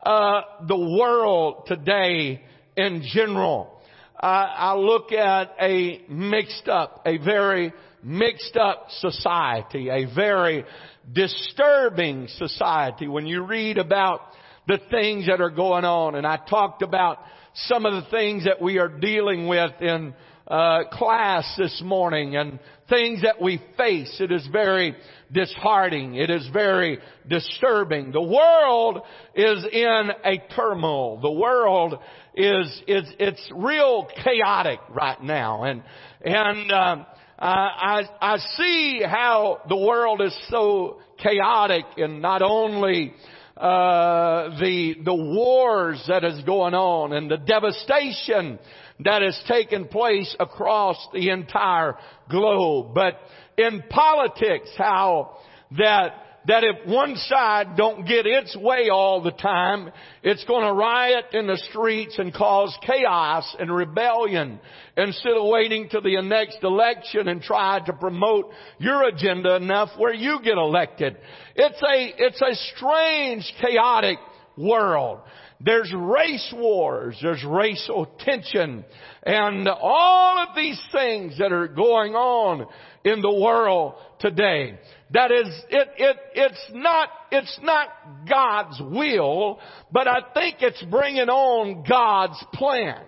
uh, 0.05 0.41
the 0.67 0.77
world 0.77 1.63
today 1.65 2.41
in 2.75 3.03
general, 3.05 3.79
I, 4.19 4.43
I 4.57 4.75
look 4.75 5.13
at 5.13 5.55
a 5.61 6.01
mixed 6.09 6.67
up, 6.67 7.03
a 7.05 7.19
very 7.19 7.71
mixed 8.03 8.57
up 8.57 8.87
society, 8.89 9.87
a 9.87 10.13
very 10.13 10.65
disturbing 11.09 12.27
society. 12.27 13.07
When 13.07 13.27
you 13.27 13.45
read 13.45 13.77
about 13.77 14.19
the 14.67 14.79
things 14.91 15.27
that 15.27 15.39
are 15.39 15.49
going 15.49 15.85
on, 15.85 16.15
and 16.15 16.27
I 16.27 16.35
talked 16.35 16.81
about 16.81 17.19
some 17.53 17.85
of 17.85 17.93
the 17.93 18.09
things 18.09 18.43
that 18.43 18.61
we 18.61 18.77
are 18.77 18.89
dealing 18.89 19.47
with 19.47 19.71
in 19.79 20.13
uh, 20.47 20.83
class 20.91 21.45
this 21.57 21.81
morning 21.81 22.35
and 22.35 22.59
things 22.89 23.21
that 23.21 23.41
we 23.41 23.61
face. 23.77 24.17
It 24.19 24.33
is 24.33 24.45
very 24.51 24.95
disheartening. 25.31 26.15
It 26.15 26.29
is 26.29 26.47
very 26.53 26.99
disturbing. 27.27 28.11
The 28.11 28.21
world 28.21 29.01
is 29.35 29.65
in 29.71 30.09
a 30.23 30.37
turmoil. 30.55 31.19
The 31.21 31.31
world 31.31 31.99
is, 32.35 32.81
is 32.87 33.03
it's 33.19 33.49
real 33.53 34.07
chaotic 34.23 34.79
right 34.89 35.21
now. 35.21 35.63
And, 35.63 35.83
and, 36.23 36.71
um, 36.71 37.05
I, 37.39 38.01
I 38.19 38.37
see 38.57 39.01
how 39.05 39.61
the 39.69 39.77
world 39.77 40.21
is 40.21 40.35
so 40.49 40.99
chaotic 41.19 41.85
and 41.97 42.19
not 42.19 42.41
only 42.41 43.13
uh, 43.55 44.59
the 44.59 44.95
the 45.03 45.15
wars 45.15 46.03
that 46.07 46.23
is 46.23 46.43
going 46.43 46.75
on 46.75 47.13
and 47.13 47.29
the 47.29 47.37
devastation 47.37 48.59
that 48.99 49.21
has 49.21 49.39
taken 49.47 49.85
place 49.85 50.35
across 50.39 50.97
the 51.13 51.29
entire 51.29 51.95
globe, 52.29 52.93
but 52.93 53.19
in 53.57 53.83
politics, 53.89 54.69
how 54.77 55.37
that 55.77 56.23
that 56.47 56.63
if 56.63 56.87
one 56.87 57.15
side 57.17 57.75
don't 57.75 58.07
get 58.07 58.25
its 58.25 58.55
way 58.55 58.87
all 58.89 59.21
the 59.21 59.31
time, 59.31 59.91
it's 60.23 60.45
going 60.45 60.65
to 60.65 60.73
riot 60.73 61.25
in 61.33 61.45
the 61.45 61.61
streets 61.69 62.17
and 62.17 62.33
cause 62.33 62.75
chaos 62.85 63.55
and 63.59 63.73
rebellion 63.73 64.57
instead 64.95 65.33
of 65.33 65.45
waiting 65.45 65.89
to 65.89 65.99
the 65.99 66.21
next 66.21 66.59
election 66.63 67.27
and 67.27 67.41
try 67.41 67.81
to 67.85 67.91
promote 67.91 68.49
your 68.79 69.09
agenda 69.09 69.57
enough 69.57 69.89
where 69.97 70.13
you 70.13 70.39
get 70.41 70.57
elected. 70.57 71.17
It's 71.53 71.81
a, 71.81 72.13
it's 72.17 72.41
a 72.41 72.55
strange, 72.77 73.53
chaotic 73.61 74.17
world. 74.57 75.19
There's 75.59 75.91
race 75.93 76.53
wars, 76.55 77.17
there's 77.21 77.43
racial 77.43 78.05
tension, 78.19 78.85
and 79.23 79.67
all 79.67 80.37
of 80.47 80.55
these 80.55 80.79
things 80.91 81.39
that 81.39 81.51
are 81.51 81.67
going 81.67 82.13
on 82.13 82.67
in 83.07 83.21
the 83.21 83.31
world 83.31 83.95
today. 84.19 84.77
That 85.11 85.31
is, 85.31 85.47
it, 85.69 85.87
it, 85.97 86.17
it's 86.35 86.71
not, 86.73 87.09
it's 87.31 87.59
not 87.63 87.87
God's 88.29 88.81
will, 88.81 89.59
but 89.91 90.07
I 90.07 90.19
think 90.33 90.57
it's 90.59 90.83
bringing 90.83 91.29
on 91.29 91.85
God's 91.87 92.43
plan. 92.53 93.01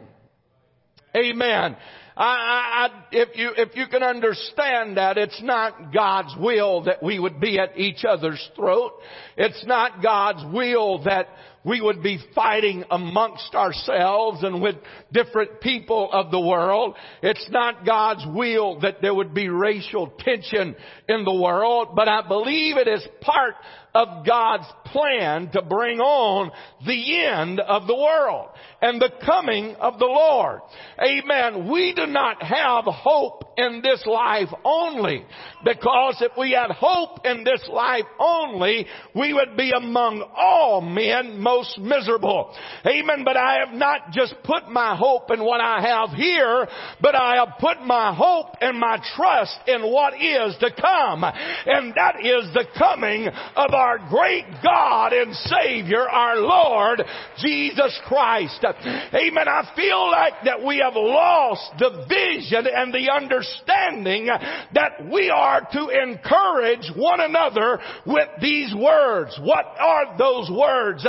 Amen. 1.16 1.76
I, 2.16 2.24
I, 2.26 2.90
if 3.12 3.38
you, 3.38 3.52
if 3.56 3.76
you 3.76 3.88
can 3.88 4.04
understand 4.04 4.98
that, 4.98 5.18
it's 5.18 5.42
not 5.42 5.94
God's 5.94 6.36
will 6.38 6.84
that 6.84 7.02
we 7.02 7.18
would 7.18 7.40
be 7.40 7.58
at 7.60 7.78
each 7.78 8.04
other's 8.04 8.46
throat. 8.56 8.92
It's 9.38 9.66
not 9.66 10.04
God's 10.04 10.44
will 10.54 11.04
that 11.04 11.28
we 11.64 11.82
would 11.82 12.02
be 12.02 12.20
fighting 12.34 12.84
amongst 12.90 13.54
ourselves 13.54 14.44
and 14.44 14.62
with 14.62 14.76
different 15.12 15.60
people 15.62 16.10
of 16.12 16.32
the 16.32 16.40
world. 16.40 16.96
It's 17.22 17.48
not 17.50 17.86
God's 17.86 18.26
will 18.28 18.80
that 18.82 19.02
there 19.02 19.14
would 19.14 19.34
be 19.34 19.50
racial 19.50 20.12
tension 20.20 20.76
in 21.08 21.26
the 21.26 21.34
world, 21.34 21.90
but 21.96 22.08
I 22.08 22.28
believe 22.28 22.78
it 22.78 22.88
is 22.88 23.06
part 23.22 23.56
of 23.94 24.26
God's 24.26 24.68
plan 24.86 25.50
to 25.52 25.62
bring 25.62 26.00
on 26.00 26.52
the 26.86 27.26
end 27.26 27.60
of 27.60 27.88
the 27.88 27.96
world 27.96 28.50
and 28.82 29.02
the 29.02 29.12
coming 29.26 29.76
of 29.76 29.98
the 30.00 30.06
Lord. 30.06 30.62
Amen. 31.04 31.70
We 31.72 31.94
do 31.96 32.06
not 32.06 32.42
have 32.44 32.86
hope 32.86 33.54
in 33.58 33.82
this 33.84 34.06
life 34.06 34.50
only 34.64 35.26
because 35.64 36.18
if 36.22 36.32
we 36.38 36.52
had 36.52 36.72
hope 36.72 37.26
in 37.26 37.44
this 37.44 37.68
life 37.72 38.06
only, 38.20 38.86
we 39.16 39.34
would 39.34 39.58
be 39.58 39.72
among 39.76 40.24
all 40.36 40.82
men 40.82 41.40
most 41.50 41.80
miserable. 41.80 42.56
Amen. 42.86 43.24
But 43.26 43.38
I 43.38 43.60
have 43.66 43.74
not 43.74 44.12
just 44.12 44.36
put 44.44 44.70
my 44.70 44.96
hope 44.96 45.32
in 45.32 45.44
what 45.44 45.62
I 45.62 45.82
have 45.82 46.10
here, 46.16 46.68
but 47.02 47.16
I 47.16 47.38
have 47.38 47.60
put 47.60 47.82
my 47.86 48.14
hope 48.14 48.56
and 48.62 48.80
my 48.80 48.98
trust 49.16 49.58
in 49.68 49.82
what 49.82 50.14
is 50.14 50.56
to 50.60 50.70
come. 50.80 51.24
And 51.24 51.94
that 51.96 52.18
is 52.20 52.54
the 52.54 52.66
coming 52.78 53.28
of 53.28 53.74
our 53.74 53.98
great 54.10 54.46
God 54.64 55.14
and 55.14 55.34
Savior, 55.36 56.08
our 56.08 56.38
Lord, 56.38 57.02
Jesus 57.40 58.00
Christ. 58.06 58.64
Amen. 58.64 59.48
I 59.48 59.72
feel 59.76 60.12
like 60.12 60.34
that 60.46 60.64
we 60.64 60.82
have 60.84 60.96
lost 60.96 61.72
the 61.80 62.06
vision 62.08 62.68
and 62.74 62.94
the 62.94 63.10
understanding 63.12 64.28
that 64.74 65.10
we 65.12 65.30
are 65.30 65.62
to 65.72 65.90
encourage 65.90 66.92
one 66.96 67.22
another 67.22 67.80
with 68.06 68.30
these 68.42 68.74
words. 68.76 69.38
What 69.42 69.66
are 69.80 70.18
those 70.18 70.50
words? 70.52 71.06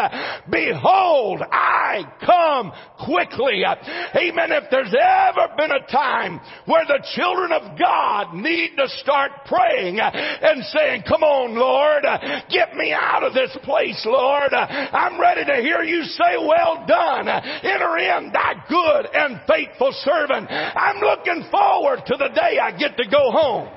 Behold, 0.51 1.43
I 1.51 2.05
come 2.25 2.73
quickly. 3.05 3.64
Amen. 3.64 4.53
If 4.53 4.64
there's 4.71 4.95
ever 4.95 5.55
been 5.57 5.71
a 5.71 5.87
time 5.90 6.40
where 6.66 6.85
the 6.87 7.05
children 7.14 7.53
of 7.53 7.79
God 7.79 8.35
need 8.35 8.77
to 8.77 8.88
start 8.99 9.33
praying 9.47 9.99
and 10.01 10.64
saying, 10.64 11.05
come 11.09 11.23
on, 11.23 11.55
Lord, 11.55 12.05
get 12.51 12.75
me 12.75 12.93
out 12.93 13.23
of 13.23 13.35
this 13.35 13.57
place, 13.62 14.03
Lord. 14.07 14.53
I'm 14.53 15.21
ready 15.21 15.45
to 15.45 15.57
hear 15.57 15.83
you 15.83 16.03
say, 16.05 16.37
well 16.38 16.85
done. 16.87 17.29
Enter 17.29 17.99
in, 17.99 18.33
thy 18.33 18.55
good 18.69 19.07
and 19.14 19.40
faithful 19.49 19.93
servant. 20.05 20.49
I'm 20.51 21.01
looking 21.01 21.45
forward 21.51 22.01
to 22.07 22.16
the 22.16 22.29
day 22.29 22.59
I 22.59 22.77
get 22.77 22.97
to 22.97 23.05
go 23.09 23.31
home. 23.31 23.69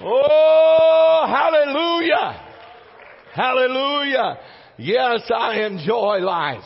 Oh, 0.00 1.24
hallelujah. 1.26 2.47
Hallelujah. 3.38 4.36
Yes, 4.78 5.30
I 5.32 5.60
enjoy 5.60 6.16
life. 6.18 6.64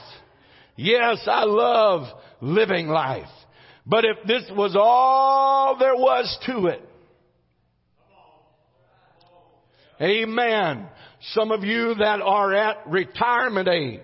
Yes, 0.75 1.19
I 1.27 1.45
love 1.45 2.09
living 2.41 2.89
life. 2.89 3.29
But 3.85 4.07
if 4.07 4.27
this 4.27 4.51
was 4.57 4.75
all 4.75 5.77
there 5.79 5.95
was 5.95 6.39
to 6.47 6.69
it, 6.69 6.89
Amen. 10.01 10.89
Some 11.35 11.53
of 11.53 11.63
you 11.63 11.95
that 11.97 12.23
are 12.23 12.55
at 12.55 12.87
retirement 12.87 13.69
age, 13.69 14.01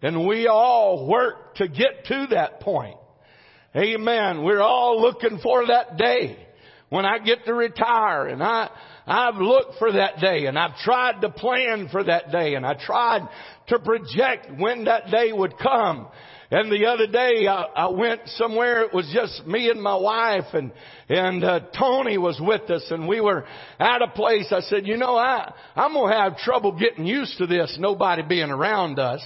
and 0.00 0.24
we 0.24 0.46
all 0.46 1.08
work 1.08 1.56
to 1.56 1.66
get 1.66 2.04
to 2.06 2.28
that 2.30 2.60
point. 2.60 2.96
Amen. 3.76 4.44
We're 4.44 4.62
all 4.62 5.02
looking 5.02 5.40
for 5.42 5.66
that 5.66 5.96
day 5.98 6.47
when 6.90 7.04
I 7.04 7.18
get 7.18 7.44
to 7.44 7.54
retire 7.54 8.26
and 8.28 8.42
I, 8.42 8.70
I've 9.06 9.36
looked 9.36 9.78
for 9.78 9.92
that 9.92 10.20
day 10.20 10.46
and 10.46 10.58
I've 10.58 10.76
tried 10.78 11.20
to 11.20 11.30
plan 11.30 11.88
for 11.90 12.02
that 12.04 12.30
day 12.32 12.54
and 12.54 12.64
I 12.64 12.74
tried 12.74 13.28
to 13.68 13.78
project 13.78 14.48
when 14.58 14.84
that 14.84 15.10
day 15.10 15.32
would 15.32 15.58
come. 15.58 16.08
And 16.50 16.72
the 16.72 16.86
other 16.86 17.06
day 17.06 17.46
I, 17.46 17.62
I 17.76 17.88
went 17.88 18.22
somewhere. 18.26 18.82
It 18.84 18.94
was 18.94 19.10
just 19.12 19.46
me 19.46 19.68
and 19.68 19.82
my 19.82 19.96
wife, 19.96 20.46
and 20.54 20.72
and 21.06 21.44
uh, 21.44 21.60
Tony 21.78 22.16
was 22.16 22.40
with 22.40 22.70
us, 22.70 22.86
and 22.90 23.06
we 23.06 23.20
were 23.20 23.44
at 23.78 24.00
a 24.00 24.08
place. 24.08 24.50
I 24.50 24.60
said, 24.60 24.86
you 24.86 24.96
know, 24.96 25.14
I 25.14 25.52
I'm 25.76 25.92
gonna 25.92 26.16
have 26.16 26.38
trouble 26.38 26.72
getting 26.72 27.04
used 27.04 27.36
to 27.36 27.46
this. 27.46 27.76
Nobody 27.78 28.22
being 28.22 28.50
around 28.50 28.98
us. 28.98 29.20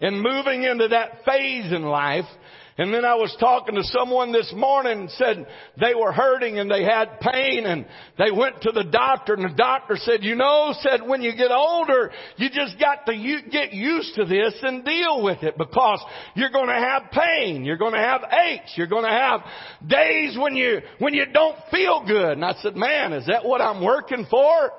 And 0.00 0.20
moving 0.20 0.64
into 0.64 0.88
that 0.88 1.24
phase 1.24 1.72
in 1.72 1.82
life, 1.82 2.26
And 2.76 2.92
then 2.92 3.04
I 3.04 3.14
was 3.14 3.34
talking 3.38 3.76
to 3.76 3.84
someone 3.84 4.32
this 4.32 4.52
morning 4.56 5.02
and 5.02 5.10
said 5.12 5.46
they 5.80 5.94
were 5.94 6.10
hurting 6.10 6.58
and 6.58 6.68
they 6.68 6.82
had 6.82 7.20
pain 7.20 7.66
and 7.66 7.86
they 8.18 8.32
went 8.32 8.62
to 8.62 8.72
the 8.72 8.82
doctor 8.82 9.34
and 9.34 9.44
the 9.44 9.56
doctor 9.56 9.96
said, 9.96 10.24
you 10.24 10.34
know, 10.34 10.74
said 10.80 11.00
when 11.06 11.22
you 11.22 11.36
get 11.36 11.52
older, 11.52 12.10
you 12.36 12.50
just 12.50 12.76
got 12.80 13.06
to 13.06 13.14
u- 13.14 13.48
get 13.48 13.72
used 13.72 14.16
to 14.16 14.24
this 14.24 14.54
and 14.62 14.84
deal 14.84 15.22
with 15.22 15.44
it 15.44 15.56
because 15.56 16.04
you're 16.34 16.50
going 16.50 16.66
to 16.66 16.74
have 16.74 17.12
pain. 17.12 17.64
You're 17.64 17.76
going 17.76 17.94
to 17.94 18.00
have 18.00 18.22
aches. 18.48 18.72
You're 18.76 18.88
going 18.88 19.04
to 19.04 19.10
have 19.10 19.42
days 19.86 20.36
when 20.36 20.56
you, 20.56 20.80
when 20.98 21.14
you 21.14 21.26
don't 21.32 21.56
feel 21.70 22.04
good. 22.04 22.32
And 22.32 22.44
I 22.44 22.54
said, 22.60 22.74
man, 22.74 23.12
is 23.12 23.26
that 23.26 23.44
what 23.44 23.60
I'm 23.60 23.84
working 23.84 24.26
for? 24.28 24.72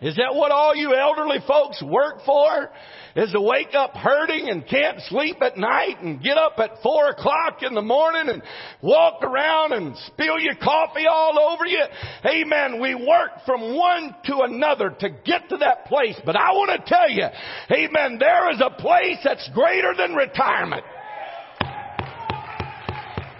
Is 0.00 0.16
that 0.16 0.34
what 0.34 0.50
all 0.50 0.74
you 0.74 0.94
elderly 0.94 1.38
folks 1.46 1.82
work 1.82 2.24
for? 2.24 2.70
Is 3.16 3.32
to 3.32 3.40
wake 3.40 3.74
up 3.74 3.94
hurting 3.94 4.48
and 4.48 4.66
can't 4.66 4.98
sleep 5.08 5.42
at 5.42 5.58
night 5.58 6.00
and 6.00 6.22
get 6.22 6.38
up 6.38 6.54
at 6.58 6.82
four 6.82 7.08
o'clock 7.08 7.62
in 7.62 7.74
the 7.74 7.82
morning 7.82 8.28
and 8.28 8.42
walk 8.80 9.22
around 9.22 9.72
and 9.72 9.94
spill 10.06 10.38
your 10.38 10.54
coffee 10.54 11.06
all 11.10 11.38
over 11.38 11.66
you? 11.66 11.84
Amen. 12.24 12.80
We 12.80 12.94
work 12.94 13.44
from 13.44 13.76
one 13.76 14.14
to 14.24 14.38
another 14.40 14.88
to 15.00 15.10
get 15.10 15.50
to 15.50 15.58
that 15.58 15.84
place. 15.86 16.18
But 16.24 16.36
I 16.36 16.52
want 16.52 16.80
to 16.80 16.88
tell 16.88 17.10
you, 17.10 17.26
amen, 17.70 18.18
there 18.18 18.50
is 18.52 18.62
a 18.64 18.70
place 18.80 19.18
that's 19.22 19.50
greater 19.52 19.92
than 19.94 20.14
retirement. 20.14 20.84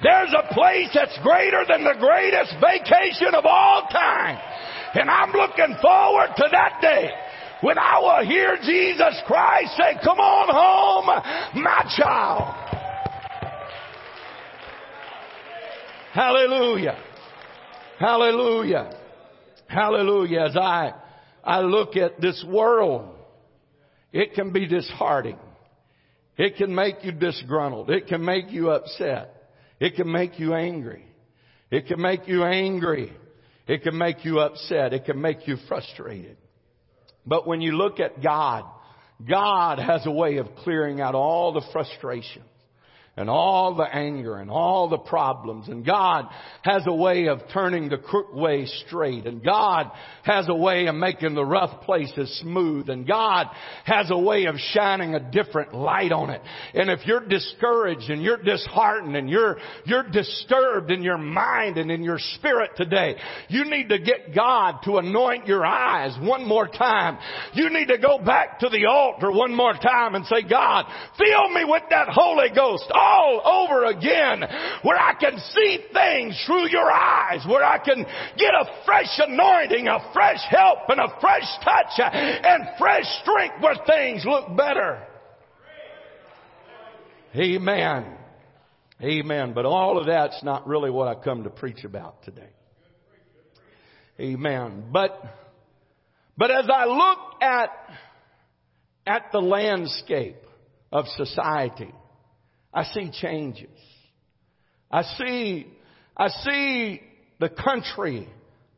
There's 0.02 0.34
a 0.34 0.52
place 0.52 0.88
that's 0.94 1.18
greater 1.22 1.64
than 1.68 1.84
the 1.84 1.96
greatest 1.98 2.54
vacation 2.60 3.34
of 3.34 3.44
all 3.46 3.86
time. 3.90 4.38
And 4.94 5.08
I'm 5.08 5.32
looking 5.32 5.76
forward 5.80 6.28
to 6.36 6.44
that 6.50 6.78
day 6.80 7.10
when 7.60 7.78
I 7.78 7.98
will 8.00 8.26
hear 8.26 8.56
Jesus 8.56 9.20
Christ 9.26 9.76
say, 9.76 9.98
come 10.02 10.18
on 10.18 10.48
home, 10.50 11.62
my 11.62 11.84
child. 11.96 12.70
Hallelujah. 16.12 16.98
Hallelujah. 17.98 18.90
Hallelujah. 19.68 20.40
As 20.40 20.56
I, 20.56 20.92
I 21.44 21.60
look 21.60 21.96
at 21.96 22.20
this 22.20 22.44
world, 22.48 23.14
it 24.12 24.34
can 24.34 24.52
be 24.52 24.66
disheartening. 24.66 25.38
It 26.36 26.56
can 26.56 26.74
make 26.74 27.04
you 27.04 27.12
disgruntled. 27.12 27.90
It 27.90 28.06
can 28.06 28.24
make 28.24 28.50
you 28.50 28.70
upset. 28.70 29.34
It 29.78 29.94
can 29.94 30.10
make 30.10 30.40
you 30.40 30.54
angry. 30.54 31.04
It 31.70 31.86
can 31.86 32.00
make 32.00 32.26
you 32.26 32.42
angry. 32.42 33.12
It 33.70 33.84
can 33.84 33.96
make 33.96 34.24
you 34.24 34.40
upset. 34.40 34.92
It 34.92 35.04
can 35.04 35.20
make 35.20 35.46
you 35.46 35.56
frustrated. 35.68 36.36
But 37.24 37.46
when 37.46 37.60
you 37.60 37.70
look 37.70 38.00
at 38.00 38.20
God, 38.20 38.64
God 39.28 39.78
has 39.78 40.04
a 40.06 40.10
way 40.10 40.38
of 40.38 40.48
clearing 40.64 41.00
out 41.00 41.14
all 41.14 41.52
the 41.52 41.62
frustration 41.72 42.42
and 43.16 43.28
all 43.28 43.74
the 43.74 43.82
anger 43.84 44.36
and 44.36 44.50
all 44.50 44.88
the 44.88 44.96
problems. 44.98 45.68
And 45.68 45.84
God 45.84 46.26
has 46.62 46.84
a 46.86 46.94
way 46.94 47.26
of 47.26 47.40
turning 47.52 47.88
the 47.88 47.98
crooked 47.98 48.34
way 48.34 48.66
straight. 48.86 49.26
And 49.26 49.44
God 49.44 49.90
has 50.22 50.48
a 50.48 50.54
way 50.54 50.86
of 50.86 50.94
making 50.94 51.34
the 51.34 51.44
rough 51.44 51.82
places 51.82 52.40
smooth. 52.40 52.88
And 52.88 53.06
God 53.06 53.48
has 53.84 54.10
a 54.10 54.18
way 54.18 54.44
of 54.44 54.54
shining 54.72 55.14
a 55.14 55.30
different 55.30 55.74
light 55.74 56.12
on 56.12 56.30
it. 56.30 56.40
And 56.72 56.88
if 56.88 57.04
you're 57.04 57.26
discouraged 57.26 58.10
and 58.10 58.22
you're 58.22 58.42
disheartened 58.42 59.16
and 59.16 59.28
you're, 59.28 59.58
you're 59.84 60.08
disturbed 60.08 60.92
in 60.92 61.02
your 61.02 61.18
mind 61.18 61.78
and 61.78 61.90
in 61.90 62.04
your 62.04 62.18
spirit 62.36 62.70
today, 62.76 63.16
you 63.48 63.64
need 63.64 63.88
to 63.88 63.98
get 63.98 64.34
God 64.34 64.76
to 64.84 64.98
anoint 64.98 65.48
your 65.48 65.66
eyes 65.66 66.16
one 66.22 66.46
more 66.46 66.68
time. 66.68 67.18
You 67.54 67.70
need 67.70 67.88
to 67.88 67.98
go 67.98 68.18
back 68.18 68.60
to 68.60 68.68
the 68.68 68.86
altar 68.86 69.32
one 69.32 69.54
more 69.54 69.74
time 69.74 70.14
and 70.14 70.24
say, 70.26 70.42
God, 70.48 70.86
fill 71.18 71.50
me 71.50 71.64
with 71.66 71.82
that 71.90 72.08
Holy 72.08 72.50
Ghost 72.54 72.84
all 73.00 73.66
over 73.66 73.86
again 73.86 74.44
where 74.82 74.98
I 74.98 75.14
can 75.18 75.38
see 75.38 75.78
things 75.92 76.42
through 76.46 76.68
your 76.68 76.90
eyes, 76.90 77.44
where 77.48 77.64
I 77.64 77.78
can 77.78 78.04
get 78.36 78.54
a 78.54 78.66
fresh 78.84 79.18
anointing, 79.18 79.88
a 79.88 80.12
fresh 80.12 80.40
help 80.48 80.78
and 80.88 81.00
a 81.00 81.18
fresh 81.20 81.46
touch 81.64 81.98
and 81.98 82.64
fresh 82.78 83.04
strength 83.22 83.56
where 83.60 83.76
things 83.86 84.24
look 84.24 84.56
better. 84.56 85.06
Amen. 87.34 88.06
Amen. 89.02 89.52
But 89.54 89.64
all 89.64 89.98
of 89.98 90.06
that's 90.06 90.42
not 90.42 90.66
really 90.66 90.90
what 90.90 91.08
I 91.08 91.14
come 91.14 91.44
to 91.44 91.50
preach 91.50 91.84
about 91.84 92.22
today. 92.24 92.50
Amen. 94.18 94.84
But, 94.92 95.22
but 96.36 96.50
as 96.50 96.66
I 96.72 96.84
look 96.84 97.18
at, 97.40 97.70
at 99.06 99.32
the 99.32 99.40
landscape 99.40 100.36
of 100.92 101.06
society, 101.16 101.92
I 102.72 102.84
see 102.84 103.10
changes. 103.10 103.68
I 104.90 105.02
see, 105.02 105.66
I 106.16 106.28
see 106.28 107.00
the 107.38 107.48
country 107.48 108.28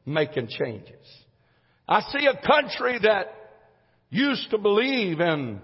making 0.06 0.48
changes. 0.48 1.06
I 1.88 2.00
see 2.12 2.26
a 2.26 2.46
country 2.46 2.98
that 3.02 3.34
used 4.10 4.50
to 4.50 4.58
believe 4.58 5.20
in, 5.20 5.60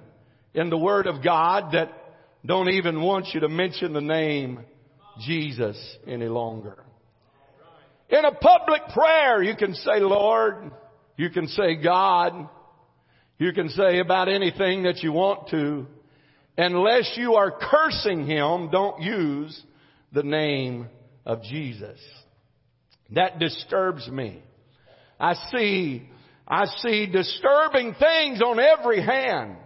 in 0.54 0.70
the 0.70 0.78
Word 0.78 1.06
of 1.06 1.22
God 1.22 1.72
that 1.72 1.92
don't 2.44 2.68
even 2.68 3.02
want 3.02 3.28
you 3.34 3.40
to 3.40 3.48
mention 3.48 3.92
the 3.92 4.00
name 4.00 4.60
Jesus 5.20 5.76
any 6.06 6.26
longer. 6.26 6.84
In 8.08 8.24
a 8.24 8.32
public 8.32 8.82
prayer, 8.94 9.42
you 9.42 9.54
can 9.54 9.74
say 9.74 10.00
Lord, 10.00 10.70
you 11.16 11.30
can 11.30 11.46
say 11.48 11.76
God, 11.76 12.48
you 13.38 13.52
can 13.52 13.68
say 13.68 13.98
about 13.98 14.28
anything 14.28 14.84
that 14.84 15.02
you 15.02 15.12
want 15.12 15.48
to, 15.50 15.86
unless 16.58 17.12
you 17.16 17.34
are 17.34 17.52
cursing 17.52 18.26
him, 18.26 18.70
don't 18.70 19.00
use 19.00 19.62
the 20.12 20.22
name 20.22 20.88
of 21.24 21.42
Jesus. 21.42 21.98
That 23.10 23.38
disturbs 23.38 24.08
me. 24.08 24.42
I 25.20 25.34
see, 25.52 26.08
I 26.46 26.66
see 26.82 27.06
disturbing 27.06 27.94
things 27.94 28.42
on 28.42 28.58
every 28.58 29.02
hand 29.02 29.56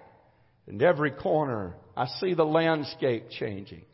and 0.67 0.83
every 0.83 1.11
corner. 1.13 1.75
I 1.97 2.07
see 2.21 2.35
the 2.35 2.45
landscape 2.45 3.31
changing. 3.31 3.85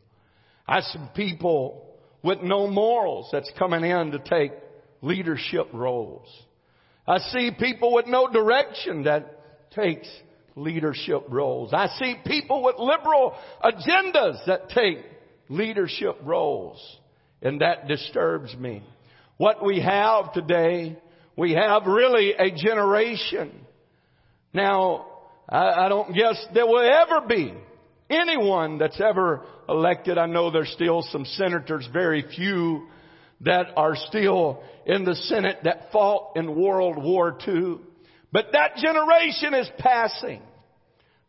I 0.67 0.81
see 0.81 0.99
people 1.15 1.87
with 2.23 2.43
no 2.43 2.67
morals 2.67 3.29
that's 3.33 3.51
coming 3.59 3.85
in 3.85 4.11
to 4.11 4.19
take 4.19 4.53
leadership 5.01 5.69
roles. 5.73 6.29
I 7.07 7.19
see 7.19 7.51
people 7.59 7.95
with 7.95 8.07
no 8.07 8.29
direction 8.31 9.05
that 9.05 9.71
takes 9.71 10.09
leadership 10.59 11.25
roles. 11.29 11.73
I 11.73 11.89
see 11.99 12.17
people 12.27 12.63
with 12.63 12.77
liberal 12.79 13.35
agendas 13.63 14.45
that 14.47 14.69
take 14.71 14.99
leadership 15.49 16.17
roles 16.25 16.79
and 17.43 17.61
that 17.61 17.89
disturbs 17.89 18.55
me. 18.57 18.83
What 19.37 19.65
we 19.65 19.81
have 19.81 20.33
today, 20.33 20.99
we 21.37 21.53
have 21.53 21.87
really 21.87 22.33
a 22.33 22.51
generation. 22.51 23.53
Now, 24.53 25.07
I, 25.49 25.87
I 25.87 25.89
don't 25.89 26.13
guess 26.15 26.45
there 26.53 26.67
will 26.67 26.89
ever 26.89 27.27
be 27.27 27.55
anyone 28.11 28.79
that's 28.79 29.01
ever 29.01 29.45
elected. 29.69 30.19
I 30.19 30.27
know 30.27 30.51
there's 30.51 30.73
still 30.73 31.03
some 31.11 31.25
senators, 31.25 31.89
very 31.93 32.25
few 32.37 32.89
that 33.43 33.67
are 33.77 33.95
still 33.95 34.63
in 34.87 35.05
the 35.05 35.15
Senate 35.15 35.59
that 35.65 35.93
fought 35.93 36.33
in 36.37 36.61
World 36.61 37.03
War 37.03 37.39
II. 37.47 37.77
But 38.33 38.47
that 38.53 38.77
generation 38.77 39.55
is 39.55 39.71
passing. 39.79 40.43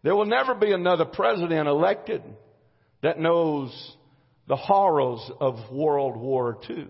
There 0.04 0.16
will 0.16 0.26
never 0.26 0.56
be 0.56 0.72
another 0.72 1.06
president 1.06 1.68
elected 1.68 2.24
that 3.02 3.20
knows 3.20 3.96
the 4.48 4.56
horrors 4.56 5.20
of 5.40 5.58
World 5.72 6.18
War 6.18 6.58
II. 6.70 6.88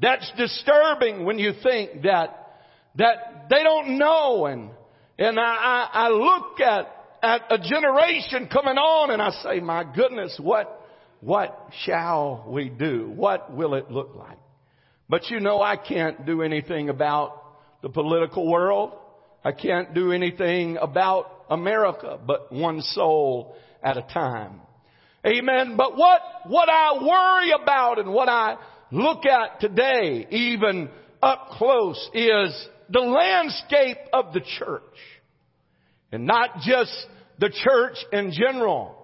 That's 0.00 0.30
disturbing 0.36 1.24
when 1.24 1.38
you 1.38 1.52
think 1.62 2.02
that, 2.02 2.58
that 2.96 3.46
they 3.50 3.62
don't 3.62 3.98
know 3.98 4.46
and, 4.46 4.70
and 5.18 5.38
I, 5.38 5.88
I, 5.92 6.08
look 6.08 6.60
at, 6.60 6.86
at 7.22 7.42
a 7.50 7.58
generation 7.58 8.48
coming 8.50 8.78
on 8.78 9.10
and 9.10 9.20
I 9.20 9.30
say, 9.42 9.60
my 9.60 9.84
goodness, 9.84 10.38
what, 10.42 10.80
what 11.20 11.68
shall 11.84 12.46
we 12.48 12.70
do? 12.70 13.12
What 13.14 13.54
will 13.54 13.74
it 13.74 13.90
look 13.90 14.14
like? 14.14 14.38
But 15.08 15.28
you 15.28 15.40
know 15.40 15.60
I 15.60 15.76
can't 15.76 16.24
do 16.24 16.42
anything 16.42 16.88
about 16.88 17.42
the 17.82 17.90
political 17.90 18.50
world. 18.50 18.92
I 19.44 19.52
can't 19.52 19.94
do 19.94 20.12
anything 20.12 20.76
about 20.76 21.44
America, 21.48 22.18
but 22.24 22.52
one 22.52 22.82
soul 22.82 23.56
at 23.82 23.96
a 23.96 24.02
time. 24.02 24.60
Amen. 25.26 25.76
But 25.76 25.96
what, 25.96 26.20
what 26.46 26.68
I 26.68 27.02
worry 27.02 27.52
about 27.52 27.98
and 27.98 28.12
what 28.12 28.28
I 28.28 28.56
look 28.90 29.24
at 29.24 29.60
today, 29.60 30.26
even 30.30 30.90
up 31.22 31.48
close, 31.52 32.10
is 32.12 32.68
the 32.90 33.00
landscape 33.00 33.98
of 34.12 34.32
the 34.32 34.40
church. 34.58 34.82
And 36.12 36.26
not 36.26 36.60
just 36.60 36.92
the 37.38 37.50
church 37.50 37.96
in 38.12 38.32
general. 38.32 38.96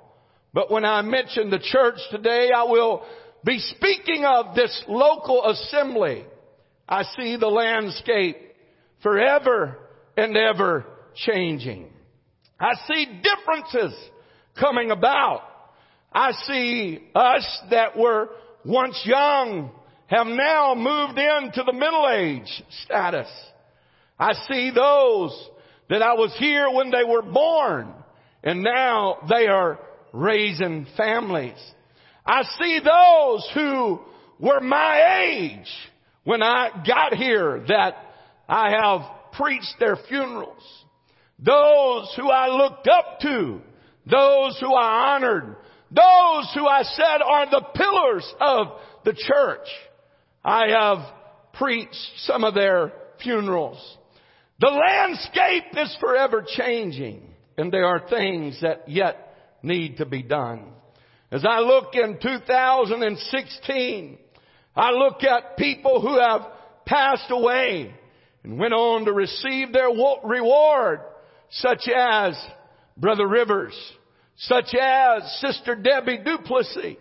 But 0.52 0.70
when 0.70 0.84
I 0.84 1.02
mention 1.02 1.50
the 1.50 1.58
church 1.58 1.98
today, 2.10 2.50
I 2.54 2.64
will 2.64 3.04
be 3.44 3.58
speaking 3.58 4.24
of 4.24 4.54
this 4.54 4.84
local 4.88 5.44
assembly. 5.46 6.24
I 6.88 7.04
see 7.16 7.36
the 7.36 7.48
landscape 7.48 8.36
forever 9.02 9.78
and 10.16 10.36
ever 10.36 10.84
changing. 11.14 11.90
I 12.58 12.74
see 12.86 13.22
differences 13.22 13.94
coming 14.58 14.90
about. 14.90 15.42
I 16.12 16.32
see 16.32 17.00
us 17.14 17.60
that 17.70 17.96
were 17.96 18.30
once 18.64 19.00
young 19.04 19.70
have 20.06 20.26
now 20.26 20.74
moved 20.74 21.18
into 21.18 21.62
the 21.64 21.72
middle 21.72 22.08
age 22.10 22.62
status. 22.84 23.28
I 24.18 24.32
see 24.48 24.70
those 24.74 25.48
that 25.90 26.02
I 26.02 26.14
was 26.14 26.34
here 26.38 26.70
when 26.70 26.90
they 26.90 27.04
were 27.04 27.22
born 27.22 27.92
and 28.42 28.62
now 28.62 29.18
they 29.28 29.46
are 29.48 29.78
raising 30.12 30.86
families. 30.96 31.58
I 32.24 32.42
see 32.58 32.80
those 32.80 33.50
who 33.54 34.00
were 34.38 34.60
my 34.60 35.22
age 35.24 35.68
when 36.24 36.42
I 36.42 36.70
got 36.86 37.14
here 37.14 37.64
that 37.68 37.94
I 38.48 38.70
have 38.70 39.15
preached 39.36 39.76
their 39.78 39.96
funerals. 40.08 40.62
Those 41.38 42.12
who 42.16 42.30
I 42.30 42.48
looked 42.48 42.88
up 42.88 43.20
to, 43.20 43.60
those 44.10 44.58
who 44.60 44.74
I 44.74 45.14
honored, 45.14 45.56
those 45.90 46.52
who 46.54 46.66
I 46.66 46.82
said 46.82 47.22
are 47.22 47.50
the 47.50 47.66
pillars 47.74 48.34
of 48.40 48.66
the 49.04 49.12
church. 49.12 49.68
I 50.44 50.68
have 50.68 50.98
preached 51.54 52.12
some 52.18 52.44
of 52.44 52.54
their 52.54 52.92
funerals. 53.22 53.78
The 54.60 54.68
landscape 54.68 55.76
is 55.76 55.96
forever 56.00 56.44
changing 56.46 57.34
and 57.56 57.72
there 57.72 57.86
are 57.86 58.08
things 58.08 58.60
that 58.62 58.88
yet 58.88 59.34
need 59.62 59.98
to 59.98 60.06
be 60.06 60.22
done. 60.22 60.64
As 61.30 61.44
I 61.44 61.58
look 61.60 61.94
in 61.94 62.18
2016, 62.22 64.18
I 64.74 64.90
look 64.90 65.22
at 65.24 65.56
people 65.56 66.00
who 66.00 66.18
have 66.20 66.42
passed 66.84 67.30
away 67.30 67.94
and 68.46 68.60
went 68.60 68.72
on 68.72 69.04
to 69.04 69.12
receive 69.12 69.72
their 69.72 69.88
reward, 69.88 71.00
such 71.50 71.88
as 71.94 72.38
Brother 72.96 73.26
Rivers, 73.26 73.74
such 74.36 74.72
as 74.80 75.40
Sister 75.40 75.74
Debbie 75.74 76.18
Duplessis, 76.24 76.96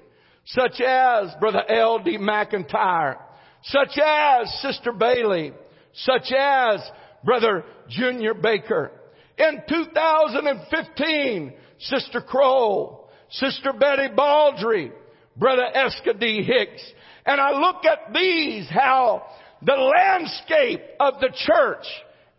such 0.45 0.81
as 0.81 1.29
Brother 1.39 1.61
L.D. 1.69 2.17
McIntyre, 2.17 3.17
such 3.63 3.95
as 4.03 4.61
Sister 4.61 4.91
Bailey, 4.91 5.53
such 5.93 6.31
as 6.35 6.81
Brother 7.23 7.63
Junior 7.89 8.33
Baker. 8.33 8.91
In 9.37 9.61
2015, 9.69 11.53
Sister 11.79 12.21
Kroll, 12.21 13.07
Sister 13.29 13.71
Betty 13.71 14.07
Baldry, 14.15 14.91
Brother 15.37 15.67
Eska 15.75 16.19
D. 16.19 16.41
Hicks. 16.41 16.81
And 17.23 17.39
I 17.39 17.51
look 17.51 17.85
at 17.85 18.13
these, 18.13 18.67
how 18.69 19.27
the 19.61 19.73
landscape 19.73 20.81
of 20.99 21.19
the 21.19 21.29
church 21.33 21.85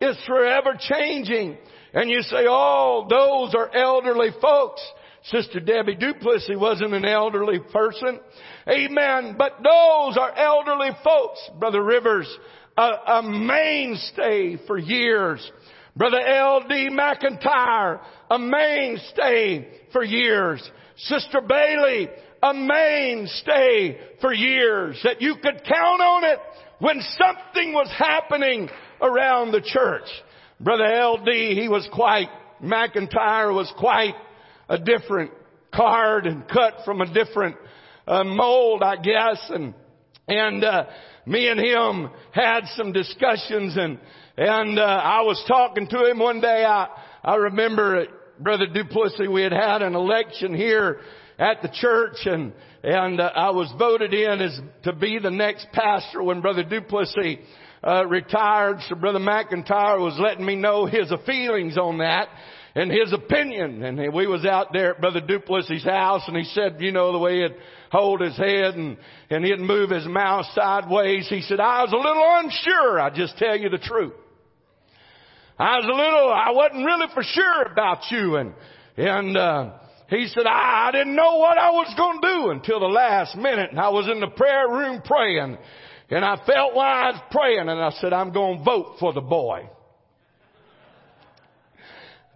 is 0.01 0.17
forever 0.27 0.77
changing. 0.79 1.57
And 1.95 2.11
you 2.11 2.23
say, 2.23 2.45
oh, 2.49 3.07
those 3.09 3.55
are 3.55 3.75
elderly 3.75 4.31
folks. 4.41 4.83
Sister 5.25 5.61
Debbie 5.61 5.97
Duplessis 5.97 6.57
wasn't 6.57 6.95
an 6.95 7.05
elderly 7.05 7.59
person. 7.59 8.21
Amen. 8.69 9.35
But 9.37 9.57
those 9.59 10.17
are 10.17 10.37
elderly 10.37 10.91
folks. 11.03 11.41
Brother 11.59 11.83
Rivers, 11.83 12.29
a, 12.77 12.83
a 12.83 13.23
mainstay 13.23 14.59
for 14.67 14.79
years. 14.79 15.51
Brother 15.97 16.21
L.D. 16.21 16.91
McIntyre, 16.91 18.01
a 18.31 18.39
mainstay 18.39 19.67
for 19.93 20.05
years. 20.05 20.71
Sister 20.97 21.41
Bailey, 21.41 22.09
a 22.43 22.53
mainstay 22.53 23.99
for 24.21 24.33
years. 24.33 25.01
That 25.05 25.23
you 25.23 25.37
could 25.37 25.63
count 25.65 26.03
on 26.03 26.25
it 26.25 26.39
when 26.79 27.01
something 27.01 27.73
was 27.73 27.91
happening 27.97 28.69
around 29.01 29.53
the 29.53 29.63
church. 29.63 30.09
Brother 30.61 30.85
L.D., 30.85 31.59
he 31.61 31.69
was 31.69 31.89
quite, 31.93 32.29
McIntyre 32.63 33.55
was 33.55 33.73
quite 33.79 34.15
a 34.69 34.79
different 34.79 35.31
card 35.75 36.27
and 36.27 36.49
cut 36.49 36.75
from 36.85 37.01
a 37.01 37.13
different 37.13 37.57
uh, 38.07 38.25
mold, 38.25 38.83
I 38.83 38.97
guess. 38.97 39.51
And, 39.51 39.75
and, 40.29 40.65
uh, 40.65 40.87
me 41.27 41.49
and 41.49 41.59
him 41.59 42.11
had 42.31 42.61
some 42.77 42.93
discussions 42.93 43.77
and, 43.77 43.99
and, 44.37 44.79
uh, 44.79 44.83
I 44.83 45.23
was 45.23 45.43
talking 45.49 45.89
to 45.89 46.11
him 46.11 46.19
one 46.19 46.41
day. 46.41 46.65
I, 46.65 46.89
I 47.25 47.35
remember 47.35 48.07
Brother 48.39 48.67
Duplessis, 48.67 49.29
we 49.29 49.43
had 49.43 49.53
had 49.53 49.83
an 49.83 49.95
election 49.95 50.55
here 50.55 51.01
at 51.39 51.63
the 51.63 51.69
church 51.69 52.19
and, 52.27 52.53
and 52.87 53.21
uh, 53.21 53.33
I 53.35 53.51
was 53.51 53.73
voted 53.77 54.15
in 54.15 54.41
as 54.41 54.61
to 54.85 54.93
be 54.93 55.19
the 55.19 55.31
next 55.31 55.67
pastor 55.73 56.23
when 56.23 56.41
Brother 56.41 56.63
Duplessis 56.63 57.39
uh, 57.83 58.07
retired. 58.07 58.77
So 58.89 58.95
Brother 58.95 59.19
McIntyre 59.19 59.99
was 59.99 60.17
letting 60.21 60.47
me 60.47 60.55
know 60.55 60.87
his 60.87 61.13
feelings 61.27 61.77
on 61.77 61.99
that 61.99 62.29
and 62.77 62.93
his 62.93 63.13
opinion. 63.13 63.83
And 63.83 64.15
we 64.15 64.29
was 64.29 64.47
out 64.47 64.69
there 64.73 64.95
at 64.95 65.01
Brother 65.01 65.21
Duplessis' 65.21 65.83
house 65.83 66.23
and 66.29 66.37
he 66.37 66.45
said, 66.45 66.77
you 66.79 66.93
know, 66.93 67.11
the 67.11 67.19
way 67.19 67.41
he'd 67.41 67.57
hold 67.91 68.21
his 68.21 68.37
head 68.37 68.77
and, 68.77 68.97
and 69.31 69.45
he'd 69.45 69.59
move 69.59 69.91
his 69.91 70.07
mouth 70.07 70.47
sideways. 70.55 71.27
He 71.29 71.41
said, 71.41 71.59
I 71.59 71.83
was 71.83 71.93
a 71.93 71.97
little 71.97 72.25
unsure. 72.25 73.01
I 73.01 73.11
just 73.11 73.37
tell 73.37 73.59
you 73.59 73.69
the 73.69 73.79
truth. 73.79 74.15
I 75.59 75.79
was 75.79 75.87
a 75.87 75.89
little, 75.89 76.33
I 76.33 76.53
wasn't 76.53 76.87
really 76.87 77.07
for 77.13 77.25
sure 77.25 77.63
about 77.63 78.05
you. 78.13 78.37
And, 78.37 78.55
and, 78.97 79.37
uh, 79.37 79.71
he 80.09 80.29
said, 80.29 80.47
I, 80.47 80.91
didn't 80.93 81.17
know 81.17 81.39
what 81.39 81.59
I 81.59 81.71
was 81.71 81.93
going 81.97 82.21
to 82.21 82.29
do 82.29 82.51
until 82.51 82.81
the 82.81 82.87
last 82.87 83.37
minute. 83.37 83.71
And 83.71 83.81
I 83.81 83.89
was 83.89 84.09
in 84.09 84.21
the 84.21 84.29
prayer 84.29 84.69
room 84.69 85.03
praying. 85.05 85.59
And 86.11 86.25
I 86.25 86.37
felt 86.47 86.75
while 86.75 86.87
I 86.87 87.11
was 87.11 87.21
praying 87.33 87.69
and 87.69 87.71
I 87.71 87.91
said, 88.01 88.13
I'm 88.13 88.33
going 88.33 88.59
to 88.59 88.65
vote 88.65 88.97
for 89.01 89.13
the 89.13 89.21
boy. 89.21 89.69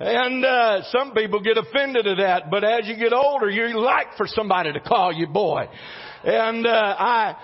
And 0.01 0.45
uh, 0.45 0.83
some 0.91 1.13
people 1.13 1.41
get 1.41 1.59
offended 1.59 2.07
at 2.07 2.17
that, 2.17 2.51
but 2.51 2.65
as 2.65 2.89
you 2.89 2.97
get 2.97 3.13
older, 3.13 3.51
you 3.51 3.79
like 3.79 4.17
for 4.17 4.27
somebody 4.27 4.73
to 4.73 4.81
call 4.81 5.13
you 5.13 5.27
boy. 5.27 5.67
And 6.25 6.67
uh, 6.67 6.71
I 6.71 7.37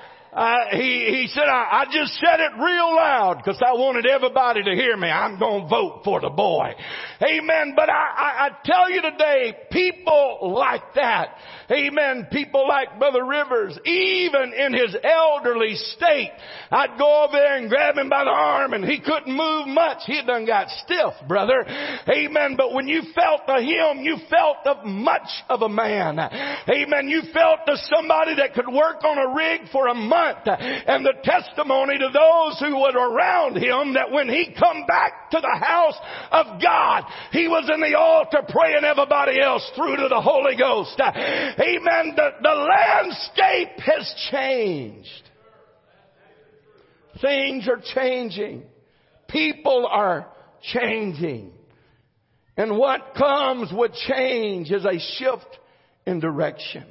he, 0.72 1.06
he 1.08 1.28
said, 1.32 1.44
I, 1.44 1.82
I 1.82 1.84
just 1.86 2.14
said 2.14 2.40
it 2.40 2.52
real 2.60 2.94
loud 2.94 3.38
because 3.38 3.62
I 3.64 3.72
wanted 3.72 4.04
everybody 4.04 4.62
to 4.62 4.70
hear 4.74 4.94
me. 4.96 5.08
I'm 5.08 5.38
going 5.38 5.62
to 5.62 5.68
vote 5.68 6.02
for 6.04 6.20
the 6.20 6.28
boy. 6.28 6.72
Amen. 7.22 7.72
But 7.74 7.88
I, 7.88 7.94
I, 7.94 8.46
I 8.46 8.50
tell 8.62 8.90
you 8.90 9.00
today, 9.00 9.54
people 9.70 10.52
like 10.54 10.94
that. 10.94 11.36
Amen. 11.70 12.28
People 12.30 12.66
like 12.68 12.98
Brother 12.98 13.24
Rivers, 13.24 13.78
even 13.84 14.52
in 14.52 14.72
his 14.72 14.96
elderly 15.02 15.74
state, 15.96 16.30
I'd 16.70 16.98
go 16.98 17.24
over 17.24 17.32
there 17.32 17.56
and 17.56 17.68
grab 17.68 17.96
him 17.96 18.08
by 18.08 18.24
the 18.24 18.30
arm 18.30 18.72
and 18.72 18.84
he 18.84 19.00
couldn't 19.00 19.34
move 19.34 19.66
much. 19.68 19.98
He 20.06 20.20
done 20.24 20.46
got 20.46 20.68
stiff, 20.84 21.14
brother. 21.26 21.64
Amen. 22.08 22.54
But 22.56 22.72
when 22.72 22.86
you 22.86 23.02
felt 23.14 23.42
of 23.48 23.62
him, 23.62 24.04
you 24.04 24.16
felt 24.30 24.58
of 24.66 24.84
much 24.84 25.28
of 25.48 25.62
a 25.62 25.68
man. 25.68 26.18
Amen. 26.18 27.08
You 27.08 27.22
felt 27.32 27.60
of 27.68 27.78
somebody 27.96 28.36
that 28.36 28.54
could 28.54 28.68
work 28.68 29.04
on 29.04 29.18
a 29.18 29.34
rig 29.34 29.68
for 29.72 29.88
a 29.88 29.94
month 29.94 30.46
and 30.46 31.04
the 31.04 31.14
testimony 31.24 31.98
to 31.98 32.08
those 32.12 32.60
who 32.60 32.76
were 32.80 32.96
around 32.96 33.56
him 33.56 33.94
that 33.94 34.10
when 34.10 34.28
he 34.28 34.54
come 34.58 34.84
back 34.86 35.30
to 35.30 35.40
the 35.40 35.64
house 35.64 35.98
of 36.30 36.60
God, 36.62 37.04
he 37.32 37.48
was 37.48 37.68
in 37.72 37.80
the 37.80 37.96
altar 37.98 38.42
praying 38.48 38.84
everybody 38.84 39.40
else 39.40 39.68
through 39.74 39.96
to 39.96 40.08
the 40.08 40.20
Holy 40.20 40.56
Ghost. 40.56 41.00
Amen. 41.58 42.12
The, 42.16 42.30
the 42.42 42.48
landscape 42.50 43.80
has 43.80 44.14
changed. 44.30 45.22
Things 47.20 47.66
are 47.68 47.80
changing. 47.94 48.64
People 49.28 49.88
are 49.90 50.26
changing. 50.72 51.52
And 52.56 52.76
what 52.76 53.14
comes 53.16 53.72
with 53.72 53.92
change 54.06 54.70
is 54.70 54.84
a 54.84 54.98
shift 54.98 55.58
in 56.06 56.20
direction. 56.20 56.84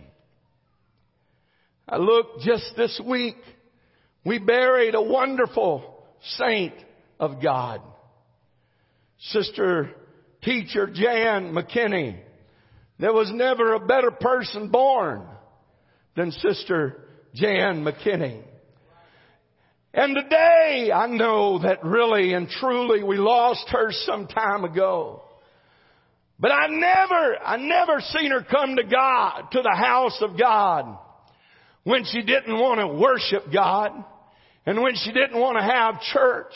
I 1.87 1.97
looked 1.97 2.41
just 2.41 2.73
this 2.75 2.99
week. 3.05 3.37
We 4.25 4.39
buried 4.39 4.95
a 4.95 5.01
wonderful 5.01 6.03
saint 6.37 6.73
of 7.19 7.41
God. 7.41 7.81
Sister 9.19 9.91
teacher 10.41 10.87
Jan 10.87 11.53
McKinney. 11.53 12.19
There 12.99 13.13
was 13.13 13.31
never 13.33 13.73
a 13.73 13.85
better 13.85 14.11
person 14.11 14.69
born 14.69 15.27
than 16.15 16.31
Sister 16.31 17.01
Jan 17.33 17.83
McKinney. 17.83 18.43
And 19.93 20.15
today 20.15 20.91
I 20.93 21.07
know 21.07 21.59
that 21.59 21.83
really 21.83 22.33
and 22.33 22.49
truly 22.49 23.03
we 23.03 23.17
lost 23.17 23.65
her 23.69 23.91
some 23.91 24.27
time 24.27 24.63
ago. 24.63 25.23
But 26.37 26.51
I 26.51 26.67
never, 26.67 27.37
I 27.43 27.57
never 27.57 28.01
seen 28.01 28.31
her 28.31 28.43
come 28.43 28.75
to 28.75 28.83
God, 28.83 29.51
to 29.53 29.61
the 29.61 29.75
house 29.75 30.21
of 30.21 30.37
God 30.37 30.97
when 31.83 32.03
she 32.05 32.21
didn't 32.23 32.59
want 32.59 32.79
to 32.81 32.87
worship 32.87 33.53
God 33.53 33.91
and 34.65 34.81
when 34.81 34.95
she 34.95 35.11
didn't 35.11 35.39
want 35.39 35.57
to 35.57 35.63
have 35.63 36.01
church 36.01 36.53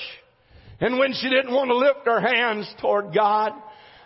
and 0.82 0.98
when 0.98 1.14
she 1.14 1.30
didn't 1.30 1.54
want 1.54 1.70
to 1.70 1.78
lift 1.78 2.06
her 2.06 2.20
hands 2.20 2.70
toward 2.82 3.14
God. 3.14 3.54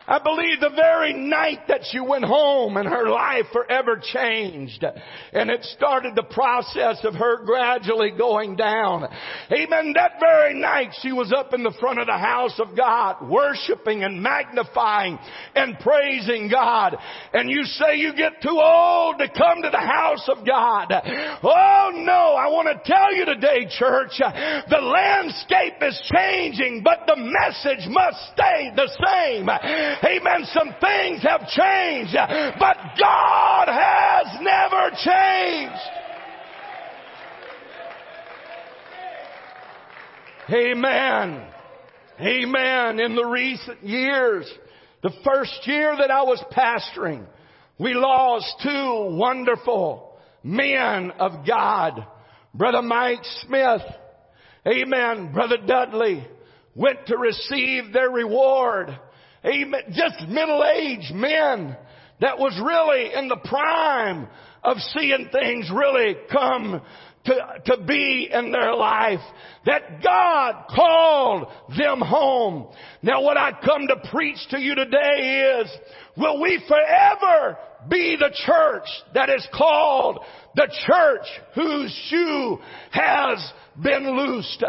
I 0.05 0.19
believe 0.19 0.59
the 0.59 0.75
very 0.75 1.13
night 1.13 1.67
that 1.69 1.81
she 1.89 1.99
went 1.99 2.25
home 2.25 2.75
and 2.77 2.87
her 2.87 3.09
life 3.09 3.45
forever 3.53 4.01
changed. 4.01 4.83
And 5.31 5.49
it 5.49 5.63
started 5.63 6.13
the 6.15 6.23
process 6.23 6.99
of 7.03 7.13
her 7.15 7.43
gradually 7.45 8.11
going 8.11 8.55
down. 8.55 9.07
Amen. 9.51 9.93
That 9.95 10.19
very 10.19 10.59
night 10.59 10.89
she 11.01 11.11
was 11.13 11.31
up 11.31 11.53
in 11.53 11.63
the 11.63 11.73
front 11.79 11.99
of 11.99 12.07
the 12.07 12.17
house 12.17 12.59
of 12.59 12.75
God, 12.75 13.29
worshiping 13.29 14.03
and 14.03 14.21
magnifying 14.21 15.17
and 15.55 15.79
praising 15.79 16.49
God. 16.49 16.97
And 17.33 17.49
you 17.49 17.63
say 17.63 17.95
you 17.95 18.13
get 18.13 18.41
too 18.41 18.59
old 18.61 19.19
to 19.19 19.27
come 19.29 19.61
to 19.63 19.69
the 19.69 19.77
house 19.77 20.27
of 20.27 20.45
God. 20.45 20.91
Oh 21.43 21.91
no, 21.93 22.35
I 22.35 22.47
want 22.47 22.67
to 22.67 22.91
tell 22.91 23.15
you 23.15 23.25
today, 23.25 23.67
church, 23.69 24.19
the 24.19 24.81
landscape 24.81 25.81
is 25.81 26.11
changing, 26.13 26.81
but 26.83 27.07
the 27.07 27.15
message 27.15 27.87
must 27.87 28.17
stay 28.33 28.71
the 28.75 28.89
same. 28.89 29.92
Amen. 30.03 30.45
Some 30.53 30.73
things 30.81 31.23
have 31.23 31.47
changed, 31.47 32.15
but 32.59 32.77
God 32.99 33.67
has 33.67 34.41
never 34.41 34.89
changed. 35.03 36.03
Amen. 40.49 41.47
Amen. 42.19 42.99
In 42.99 43.15
the 43.15 43.25
recent 43.25 43.83
years, 43.83 44.49
the 45.01 45.11
first 45.23 45.59
year 45.65 45.95
that 45.97 46.11
I 46.11 46.23
was 46.23 46.43
pastoring, 46.51 47.25
we 47.79 47.93
lost 47.93 48.53
two 48.61 49.17
wonderful 49.17 50.17
men 50.43 51.11
of 51.19 51.45
God. 51.47 52.05
Brother 52.53 52.81
Mike 52.81 53.23
Smith, 53.45 53.81
amen, 54.67 55.33
Brother 55.33 55.57
Dudley, 55.65 56.27
went 56.75 57.07
to 57.07 57.17
receive 57.17 57.91
their 57.93 58.09
reward 58.09 58.97
Amen. 59.45 59.81
Just 59.91 60.27
middle-aged 60.29 61.13
men 61.13 61.75
that 62.21 62.39
was 62.39 62.59
really 62.63 63.13
in 63.13 63.27
the 63.27 63.37
prime 63.37 64.27
of 64.63 64.77
seeing 64.95 65.29
things 65.31 65.69
really 65.73 66.15
come 66.31 66.81
to, 67.25 67.33
to 67.65 67.83
be 67.85 68.29
in 68.31 68.51
their 68.51 68.73
life. 68.73 69.19
That 69.65 70.01
God 70.01 70.65
called 70.73 71.47
them 71.77 71.99
home. 71.99 72.67
Now 73.01 73.21
what 73.21 73.37
I 73.37 73.51
come 73.51 73.87
to 73.87 74.09
preach 74.09 74.37
to 74.51 74.59
you 74.59 74.75
today 74.75 75.59
is, 75.61 75.71
will 76.17 76.41
we 76.41 76.63
forever 76.67 77.57
be 77.89 78.15
the 78.17 78.33
church 78.45 78.87
that 79.13 79.29
is 79.29 79.45
called 79.53 80.19
the 80.55 80.67
church 80.85 81.25
whose 81.55 82.07
shoe 82.09 82.59
has 82.91 83.53
been 83.81 84.15
loosed? 84.15 84.63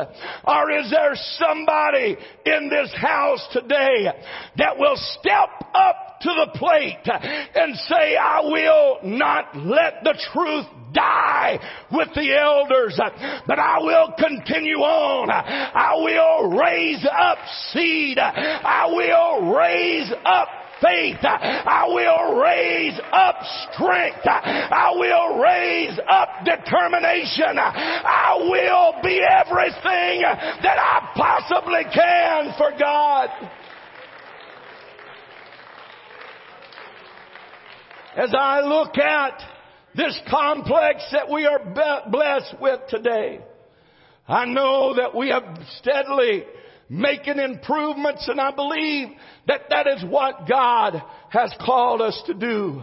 Or 0.44 0.70
is 0.70 0.90
there 0.90 1.14
somebody 1.38 2.16
in 2.46 2.70
this 2.70 2.92
house 2.96 3.46
today 3.52 4.08
that 4.56 4.78
will 4.78 4.96
step 4.96 5.50
up 5.74 6.20
to 6.22 6.28
the 6.28 6.58
plate 6.58 7.06
and 7.54 7.76
say, 7.76 8.16
I 8.16 8.40
will 8.44 8.98
not 9.04 9.56
let 9.56 10.02
the 10.02 10.18
truth 10.32 10.66
die 10.92 11.58
with 11.92 12.08
the 12.14 12.34
elders, 12.38 12.98
but 13.46 13.58
I 13.58 13.78
will 13.80 14.14
continue 14.18 14.78
on. 14.78 15.28
I 15.30 15.94
will 15.96 16.56
raise 16.56 17.04
up 17.04 17.38
seed. 17.72 18.18
I 18.18 18.86
will 18.86 19.54
raise 19.54 20.12
up 20.24 20.48
faith. 20.80 21.18
I 21.22 21.86
will 21.88 22.40
raise 22.40 22.98
up 23.12 23.36
strength. 23.72 24.20
I 24.24 24.92
will 24.94 25.38
raise 25.38 25.98
up 26.10 26.44
determination. 26.44 27.58
I 27.58 28.36
will 28.40 29.02
be 29.02 29.20
everything 29.20 30.22
that 30.62 30.78
I 30.78 31.10
possibly 31.16 31.84
can 31.92 32.54
for 32.58 32.78
God. 32.78 33.30
As 38.16 38.32
I 38.32 38.60
look 38.60 38.96
at 38.96 39.42
this 39.96 40.18
complex 40.30 41.04
that 41.12 41.28
we 41.28 41.46
are 41.46 41.58
blessed 42.10 42.60
with 42.60 42.80
today, 42.88 43.40
I 44.28 44.44
know 44.46 44.94
that 44.94 45.14
we 45.14 45.30
have 45.30 45.58
steadily 45.78 46.44
making 46.94 47.38
improvements 47.38 48.28
and 48.28 48.40
I 48.40 48.52
believe 48.52 49.08
that 49.48 49.62
that 49.70 49.86
is 49.88 50.04
what 50.04 50.48
God 50.48 51.02
has 51.30 51.52
called 51.64 52.00
us 52.00 52.22
to 52.26 52.34
do. 52.34 52.82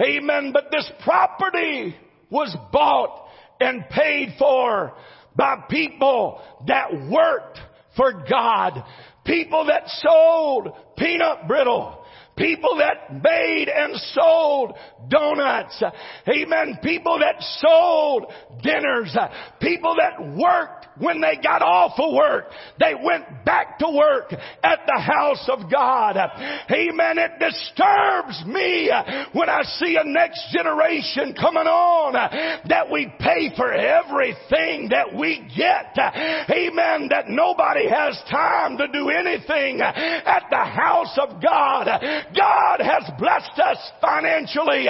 Amen. 0.00 0.50
But 0.52 0.70
this 0.70 0.90
property 1.04 1.94
was 2.30 2.56
bought 2.72 3.28
and 3.60 3.84
paid 3.90 4.34
for 4.38 4.94
by 5.36 5.64
people 5.68 6.40
that 6.66 6.90
worked 7.10 7.58
for 7.96 8.24
God. 8.28 8.82
People 9.24 9.66
that 9.66 9.82
sold 9.86 10.68
peanut 10.96 11.46
brittle. 11.46 11.98
People 12.36 12.78
that 12.78 13.22
made 13.22 13.68
and 13.68 13.94
sold 14.14 14.72
donuts. 15.08 15.82
Amen. 16.26 16.78
People 16.82 17.18
that 17.18 17.36
sold 17.58 18.32
dinners. 18.62 19.14
People 19.60 19.96
that 19.98 20.36
worked 20.36 20.79
when 20.98 21.20
they 21.20 21.38
got 21.42 21.62
off 21.62 21.98
of 21.98 22.14
work, 22.14 22.46
they 22.78 22.94
went 22.94 23.44
back 23.44 23.78
to 23.78 23.88
work 23.88 24.32
at 24.62 24.80
the 24.86 25.00
house 25.00 25.48
of 25.48 25.70
God. 25.70 26.16
Amen. 26.70 27.18
It 27.18 27.32
disturbs 27.38 28.44
me 28.46 28.90
when 29.32 29.48
I 29.48 29.62
see 29.78 29.96
a 29.96 30.04
next 30.04 30.52
generation 30.52 31.34
coming 31.34 31.66
on 31.66 32.12
that 32.68 32.90
we 32.90 33.12
pay 33.18 33.50
for 33.56 33.72
everything 33.72 34.88
that 34.90 35.14
we 35.14 35.48
get. 35.56 35.96
Amen. 36.50 37.08
That 37.10 37.28
nobody 37.28 37.88
has 37.88 38.20
time 38.30 38.76
to 38.78 38.88
do 38.88 39.10
anything 39.10 39.80
at 39.80 40.44
the 40.50 40.56
house 40.56 41.18
of 41.20 41.42
God. 41.42 41.86
God 42.36 42.80
has 42.80 43.10
blessed 43.18 43.58
us 43.58 43.90
financially. 44.00 44.86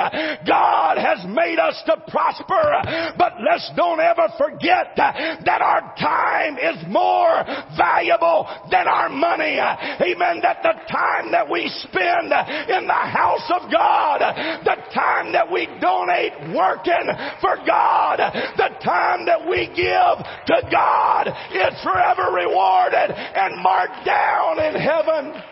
God 0.46 0.98
has 0.98 1.24
made 1.28 1.58
us 1.58 1.80
to 1.86 1.96
prosper. 2.08 3.14
But 3.16 3.34
let's 3.40 3.70
don't 3.76 4.00
ever 4.00 4.28
forget 4.36 4.94
that 4.96 5.60
our 5.60 5.89
time 5.98 6.56
is 6.58 6.84
more 6.88 7.44
valuable 7.76 8.46
than 8.70 8.86
our 8.86 9.08
money. 9.08 9.58
Amen. 9.58 10.40
That 10.42 10.62
the 10.62 10.74
time 10.90 11.32
that 11.32 11.48
we 11.48 11.68
spend 11.82 12.32
in 12.68 12.86
the 12.86 12.92
house 12.92 13.50
of 13.50 13.70
God, 13.70 14.20
the 14.64 14.76
time 14.94 15.32
that 15.32 15.50
we 15.50 15.66
donate 15.80 16.32
working 16.54 17.06
for 17.40 17.56
God, 17.66 18.18
the 18.56 18.70
time 18.84 19.26
that 19.26 19.46
we 19.48 19.66
give 19.68 20.16
to 20.46 20.68
God 20.70 21.28
is 21.28 21.82
forever 21.82 22.32
rewarded 22.34 23.10
and 23.10 23.62
marked 23.62 24.04
down 24.04 24.58
in 24.58 24.74
heaven. 24.80 25.42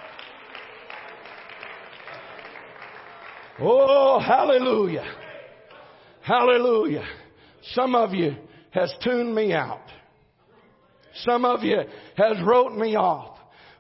Oh, 3.61 4.21
hallelujah. 4.21 5.07
Hallelujah. 6.23 7.05
Some 7.73 7.95
of 7.95 8.15
you 8.15 8.37
has 8.71 8.95
tuned 9.03 9.35
me 9.35 9.53
out. 9.53 9.81
Some 11.25 11.45
of 11.45 11.65
you 11.65 11.83
has 12.17 12.41
wrote 12.43 12.73
me 12.73 12.97
off 12.97 13.38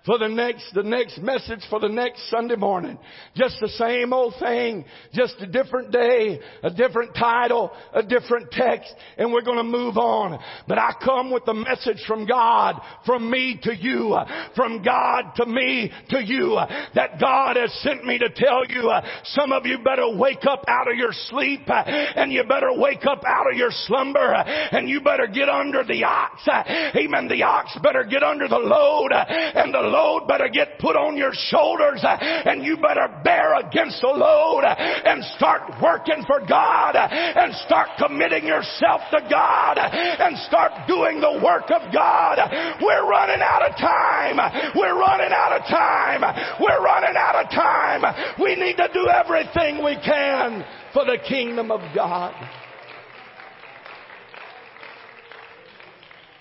for 0.08 0.16
the 0.16 0.26
next, 0.26 0.72
the 0.72 0.82
next 0.82 1.18
message 1.18 1.60
for 1.68 1.80
the 1.80 1.88
next 1.88 2.30
Sunday 2.30 2.56
morning. 2.56 2.98
Just 3.36 3.60
the 3.60 3.68
same 3.68 4.14
old 4.14 4.32
thing, 4.40 4.86
just 5.12 5.34
a 5.40 5.46
different 5.46 5.92
day, 5.92 6.40
a 6.62 6.70
different 6.70 7.14
title, 7.14 7.70
a 7.92 8.02
different 8.02 8.50
text, 8.50 8.90
and 9.18 9.30
we're 9.30 9.42
gonna 9.42 9.62
move 9.62 9.98
on. 9.98 10.38
But 10.66 10.78
I 10.78 10.94
come 11.04 11.30
with 11.30 11.44
the 11.44 11.52
message 11.52 12.02
from 12.06 12.24
God, 12.24 12.80
from 13.04 13.30
me 13.30 13.60
to 13.64 13.76
you, 13.76 14.16
from 14.56 14.82
God 14.82 15.24
to 15.36 15.44
me 15.44 15.92
to 16.08 16.24
you, 16.24 16.58
that 16.94 17.20
God 17.20 17.56
has 17.56 17.70
sent 17.82 18.06
me 18.06 18.16
to 18.16 18.30
tell 18.30 18.64
you, 18.66 18.90
some 19.24 19.52
of 19.52 19.66
you 19.66 19.76
better 19.84 20.08
wake 20.16 20.46
up 20.48 20.64
out 20.68 20.90
of 20.90 20.96
your 20.96 21.12
sleep, 21.12 21.68
and 21.68 22.32
you 22.32 22.44
better 22.44 22.72
wake 22.72 23.04
up 23.04 23.24
out 23.26 23.52
of 23.52 23.58
your 23.58 23.72
slumber, 23.86 24.32
and 24.32 24.88
you 24.88 25.02
better 25.02 25.26
get 25.26 25.50
under 25.50 25.84
the 25.84 26.02
ox. 26.04 26.48
Amen. 26.96 27.28
The 27.28 27.42
ox 27.42 27.76
better 27.82 28.04
get 28.04 28.22
under 28.22 28.48
the 28.48 28.56
load, 28.56 29.12
and 29.12 29.74
the 29.74 29.80
load 29.80 29.97
better 30.28 30.48
get 30.48 30.78
put 30.78 30.96
on 30.96 31.16
your 31.16 31.32
shoulders 31.32 32.00
uh, 32.02 32.16
and 32.20 32.62
you 32.64 32.76
better 32.76 33.08
bear 33.24 33.58
against 33.58 34.00
the 34.00 34.08
load 34.08 34.62
uh, 34.64 34.74
and 34.78 35.24
start 35.36 35.62
working 35.82 36.24
for 36.26 36.40
God 36.46 36.96
uh, 36.96 37.08
and 37.10 37.54
start 37.66 37.88
committing 37.98 38.46
yourself 38.46 39.00
to 39.10 39.20
God 39.28 39.78
and 39.78 40.36
start 40.46 40.86
doing 40.86 41.20
the 41.20 41.40
work 41.42 41.70
of 41.70 41.92
God. 41.92 42.38
We're 42.80 43.08
running 43.08 43.42
out 43.42 43.62
of 43.62 43.76
time. 43.76 44.38
We're 44.76 44.98
running 44.98 45.32
out 45.32 45.52
of 45.52 45.62
time. 45.66 46.22
We're 46.60 46.82
running 46.82 47.16
out 47.16 47.44
of 47.44 47.50
time. 47.50 48.02
We 48.40 48.56
need 48.56 48.76
to 48.76 48.88
do 48.92 49.08
everything 49.08 49.84
we 49.84 49.96
can 50.04 50.64
for 50.92 51.04
the 51.04 51.18
kingdom 51.28 51.70
of 51.70 51.80
God. 51.94 52.34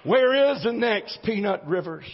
Where 0.03 0.53
is 0.53 0.63
the 0.63 0.71
next 0.71 1.19
peanut 1.23 1.65
rivers? 1.65 2.05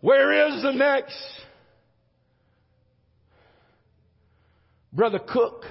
Where 0.00 0.48
is 0.48 0.62
the 0.62 0.72
next? 0.72 1.16
Brother 4.92 5.18
Cook. 5.18 5.64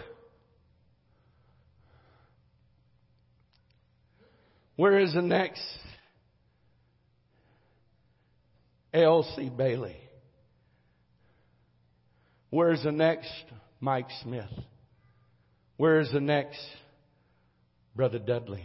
Where 4.76 5.00
is 5.00 5.14
the 5.14 5.22
next? 5.22 5.62
L.C. 8.94 9.50
Bailey? 9.50 9.98
Where's 12.50 12.84
the 12.84 12.92
next 12.92 13.34
Mike 13.80 14.08
Smith? 14.24 14.50
Where's 15.78 16.12
the 16.12 16.22
next 16.22 16.60
Brother 17.96 18.20
Dudley? 18.20 18.64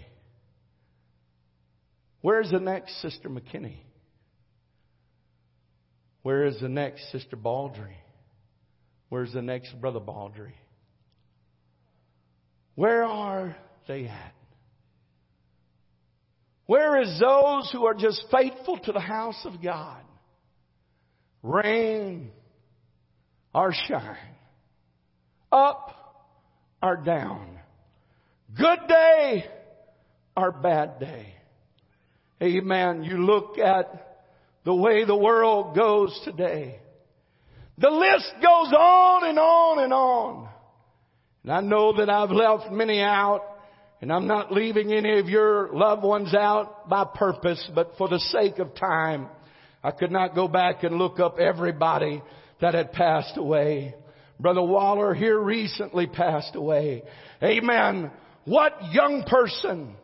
Where's 2.21 2.51
the 2.51 2.61
next 2.61 3.01
Sister 3.03 3.29
McKinney? 3.29 3.77
Where 6.25 6.47
is 6.47 6.59
the 6.59 6.71
next 6.71 7.13
Sister 7.13 7.37
Baldry? 7.37 7.99
Where's 9.11 9.35
the 9.35 9.43
next 9.43 9.79
Brother 9.79 10.01
Baldry? 10.01 10.55
Where 12.77 13.05
are 13.05 13.55
they 13.87 14.07
at? 14.07 14.35
Where 16.65 17.03
is 17.03 17.21
those 17.21 17.71
who 17.73 17.85
are 17.85 17.93
just 17.93 18.25
faithful 18.33 18.79
to 18.79 18.93
the 18.93 19.01
house 19.01 19.39
of 19.45 19.63
God? 19.63 20.01
Rain 21.43 22.31
or 23.55 23.75
shine, 23.87 24.17
up 25.53 25.91
or 26.83 26.97
down, 27.05 27.59
good 28.57 28.79
day 28.89 29.45
or 30.35 30.53
bad 30.53 30.99
day. 30.99 31.35
Amen. 32.43 33.05
You 33.05 33.19
look 33.19 33.59
at 33.59 34.14
the 34.65 34.75
way 34.75 35.05
the 35.05 35.17
world 35.17 35.75
goes 35.75 36.19
today. 36.25 36.81
The 37.79 37.91
list 37.91 38.33
goes 38.37 38.73
on 38.73 39.29
and 39.29 39.39
on 39.39 39.85
and 39.85 39.93
on. 39.93 40.49
And 41.43 41.53
I 41.53 41.61
know 41.61 41.97
that 41.99 42.09
I've 42.09 42.31
left 42.31 42.73
many 42.73 43.01
out 43.01 43.43
and 44.01 44.13
I'm 44.13 44.27
not 44.27 44.53
leaving 44.53 44.93
any 44.93 45.19
of 45.19 45.29
your 45.29 45.73
loved 45.73 46.03
ones 46.03 46.35
out 46.35 46.89
by 46.89 47.05
purpose, 47.05 47.71
but 47.75 47.93
for 47.97 48.09
the 48.09 48.19
sake 48.19 48.59
of 48.59 48.75
time, 48.75 49.29
I 49.83 49.91
could 49.91 50.11
not 50.11 50.35
go 50.35 50.49
back 50.49 50.83
and 50.83 50.97
look 50.97 51.21
up 51.21 51.39
everybody 51.39 52.23
that 52.61 52.75
had 52.75 52.93
passed 52.93 53.37
away. 53.37 53.95
Brother 54.39 54.63
Waller 54.63 55.15
here 55.15 55.39
recently 55.39 56.07
passed 56.07 56.55
away. 56.55 57.03
Amen. 57.43 58.11
What 58.45 58.73
young 58.93 59.25
person, 59.27 59.95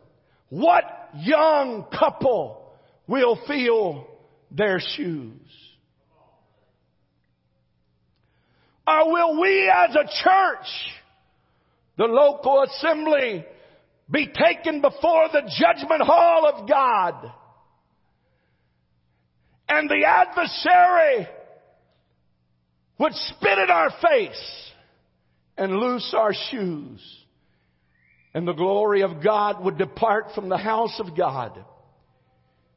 what 0.49 0.83
young 1.15 1.85
couple 1.97 2.73
will 3.07 3.39
feel 3.47 4.07
their 4.51 4.79
shoes? 4.95 5.33
Or 8.87 9.11
will 9.11 9.39
we 9.39 9.69
as 9.69 9.95
a 9.95 10.03
church, 10.23 10.67
the 11.97 12.05
local 12.05 12.63
assembly, 12.63 13.45
be 14.09 14.27
taken 14.27 14.81
before 14.81 15.29
the 15.31 15.49
judgment 15.57 16.01
hall 16.01 16.51
of 16.53 16.67
God? 16.67 17.31
And 19.69 19.89
the 19.89 20.03
adversary 20.05 21.27
would 22.97 23.13
spit 23.13 23.57
in 23.57 23.69
our 23.69 23.91
face 24.01 24.71
and 25.57 25.77
loose 25.77 26.13
our 26.17 26.33
shoes. 26.51 26.99
And 28.33 28.47
the 28.47 28.53
glory 28.53 29.01
of 29.01 29.23
God 29.23 29.63
would 29.63 29.77
depart 29.77 30.27
from 30.35 30.49
the 30.49 30.57
house 30.57 30.99
of 30.99 31.15
God. 31.15 31.63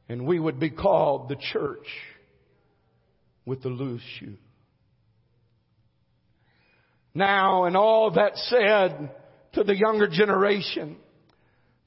And 0.07 0.27
we 0.27 0.39
would 0.39 0.59
be 0.59 0.69
called 0.69 1.29
the 1.29 1.35
church 1.53 1.87
with 3.45 3.63
the 3.63 3.69
loose 3.69 4.01
shoe. 4.19 4.37
Now, 7.13 7.63
and 7.63 7.77
all 7.77 8.11
that 8.11 8.35
said 8.35 9.11
to 9.53 9.63
the 9.63 9.75
younger 9.75 10.07
generation, 10.07 10.97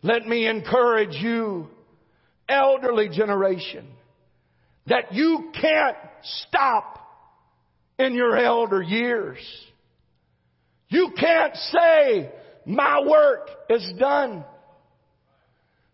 let 0.03 0.27
me 0.27 0.47
encourage 0.47 1.14
you, 1.14 1.69
elderly 2.49 3.09
generation, 3.11 3.87
that 4.87 5.12
you 5.12 5.51
can't 5.61 5.97
stop 6.47 6.99
in 7.99 8.14
your 8.14 8.37
elder 8.37 8.81
years. 8.81 9.39
You 10.89 11.12
can't 11.19 11.55
say, 11.57 12.33
my 12.64 13.03
work 13.07 13.51
is 13.69 13.87
done. 13.99 14.45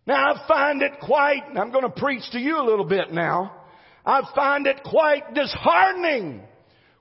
Now 0.07 0.33
I 0.33 0.47
find 0.47 0.81
it 0.81 0.99
quite, 1.01 1.43
I'm 1.57 1.71
going 1.71 1.83
to 1.83 1.89
preach 1.89 2.23
to 2.31 2.39
you 2.39 2.59
a 2.59 2.65
little 2.65 2.85
bit 2.85 3.11
now. 3.11 3.55
I 4.05 4.21
find 4.35 4.67
it 4.67 4.83
quite 4.83 5.33
disheartening 5.33 6.41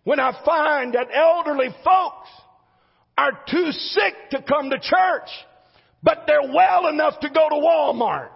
when 0.05 0.19
I 0.19 0.33
find 0.45 0.95
that 0.95 1.09
elderly 1.15 1.69
folks 1.85 2.29
are 3.19 3.33
too 3.51 3.73
sick 3.73 4.15
to 4.31 4.43
come 4.43 4.71
to 4.71 4.79
church, 4.79 5.29
but 6.03 6.25
they're 6.27 6.53
well 6.53 6.89
enough 6.89 7.21
to 7.21 7.29
go 7.29 7.49
to 7.49 7.55
Walmart. 7.57 8.31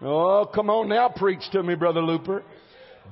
Oh, 0.00 0.50
come 0.52 0.68
on 0.68 0.88
now, 0.88 1.08
preach 1.08 1.42
to 1.52 1.62
me, 1.62 1.76
Brother 1.76 2.02
Looper. 2.02 2.42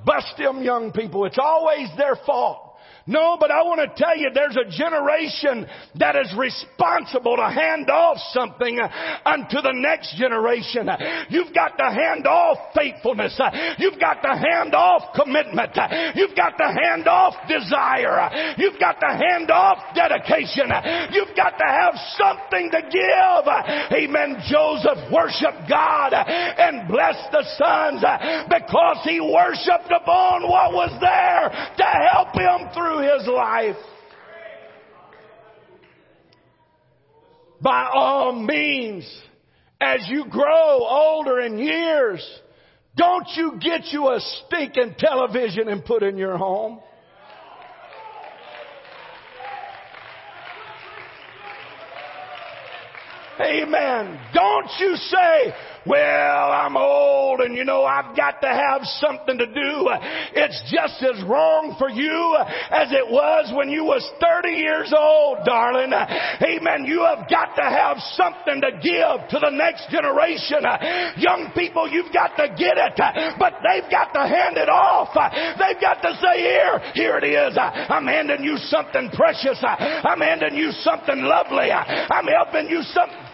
Bust 0.05 0.33
them 0.37 0.61
young 0.61 0.91
people. 0.91 1.25
It's 1.25 1.39
always 1.41 1.87
their 1.97 2.17
fault. 2.25 2.70
No, 3.07 3.37
but 3.39 3.49
I 3.49 3.63
want 3.63 3.81
to 3.81 3.89
tell 3.97 4.15
you 4.15 4.29
there's 4.33 4.57
a 4.57 4.69
generation 4.69 5.65
that 5.97 6.15
is 6.15 6.33
responsible 6.37 7.35
to 7.35 7.49
hand 7.49 7.89
off 7.89 8.17
something 8.31 8.79
uh, 8.79 8.87
unto 9.25 9.57
the 9.61 9.73
next 9.73 10.15
generation. 10.17 10.87
You've 11.29 11.53
got 11.53 11.77
to 11.77 11.89
hand 11.89 12.27
off 12.27 12.57
faithfulness. 12.75 13.39
You've 13.79 13.99
got 13.99 14.21
to 14.21 14.37
hand 14.37 14.75
off 14.75 15.15
commitment. 15.15 15.73
You've 16.13 16.35
got 16.35 16.57
to 16.57 16.69
hand 16.69 17.07
off 17.07 17.33
desire. 17.49 18.55
You've 18.57 18.79
got 18.79 18.99
to 19.01 19.09
hand 19.09 19.49
off 19.49 19.81
dedication. 19.95 20.69
You've 21.11 21.35
got 21.35 21.57
to 21.57 21.65
have 21.65 21.95
something 22.21 22.69
to 22.69 22.81
give. 22.85 23.45
Amen. 23.97 24.37
Joseph 24.45 25.09
worshiped 25.11 25.65
God 25.67 26.13
and 26.13 26.87
blessed 26.87 27.33
the 27.33 27.45
sons 27.57 28.05
because 28.45 29.01
he 29.09 29.19
worshiped 29.19 29.89
upon 29.89 30.45
what 30.45 30.73
was 30.73 30.93
there 31.01 31.49
to 31.49 31.87
help 32.13 32.37
him 32.37 32.69
through 32.73 33.00
his 33.01 33.27
life. 33.27 33.75
By 37.61 37.89
all 37.93 38.33
means, 38.33 39.05
as 39.79 40.07
you 40.07 40.25
grow 40.29 40.79
older 40.79 41.41
in 41.41 41.57
years, 41.57 42.27
don't 42.95 43.27
you 43.35 43.53
get 43.59 43.85
you 43.91 44.09
a 44.09 44.19
stinking 44.19 44.95
television 44.97 45.69
and 45.69 45.85
put 45.85 46.03
in 46.03 46.17
your 46.17 46.37
home. 46.37 46.79
Amen. 53.39 54.19
Don't 54.33 54.69
you 54.79 54.95
say, 54.95 55.53
well, 55.85 56.51
I'm 56.51 56.77
old 56.77 57.39
and 57.41 57.57
you 57.57 57.65
know, 57.65 57.83
I've 57.83 58.15
got 58.15 58.41
to 58.41 58.47
have 58.47 58.81
something 59.01 59.37
to 59.37 59.47
do. 59.47 59.89
It's 60.37 60.61
just 60.69 61.01
as 61.01 61.23
wrong 61.25 61.75
for 61.79 61.89
you 61.89 62.37
as 62.69 62.91
it 62.91 63.09
was 63.09 63.51
when 63.55 63.69
you 63.69 63.83
was 63.83 64.05
30 64.21 64.49
years 64.53 64.93
old, 64.95 65.39
darling. 65.45 65.91
Amen. 65.91 66.85
You 66.85 67.01
have 67.01 67.27
got 67.29 67.55
to 67.55 67.65
have 67.65 67.97
something 68.13 68.61
to 68.61 68.71
give 68.77 69.29
to 69.33 69.39
the 69.41 69.49
next 69.49 69.89
generation. 69.89 70.61
Young 71.17 71.51
people, 71.55 71.89
you've 71.89 72.13
got 72.13 72.37
to 72.37 72.49
get 72.53 72.77
it, 72.77 72.97
but 73.39 73.57
they've 73.65 73.89
got 73.89 74.13
to 74.13 74.21
hand 74.21 74.57
it 74.57 74.69
off. 74.69 75.09
They've 75.57 75.81
got 75.81 76.01
to 76.05 76.13
say, 76.21 76.45
here, 76.45 76.77
here 76.93 77.17
it 77.17 77.25
is. 77.25 77.57
I'm 77.57 78.05
handing 78.05 78.43
you 78.43 78.57
something 78.69 79.09
precious. 79.17 79.57
I'm 79.65 80.19
handing 80.19 80.55
you 80.55 80.71
something 80.85 81.25
lovely. 81.25 81.71
I'm 81.71 82.27
helping 82.27 82.69
you 82.69 82.83
something. 82.83 83.30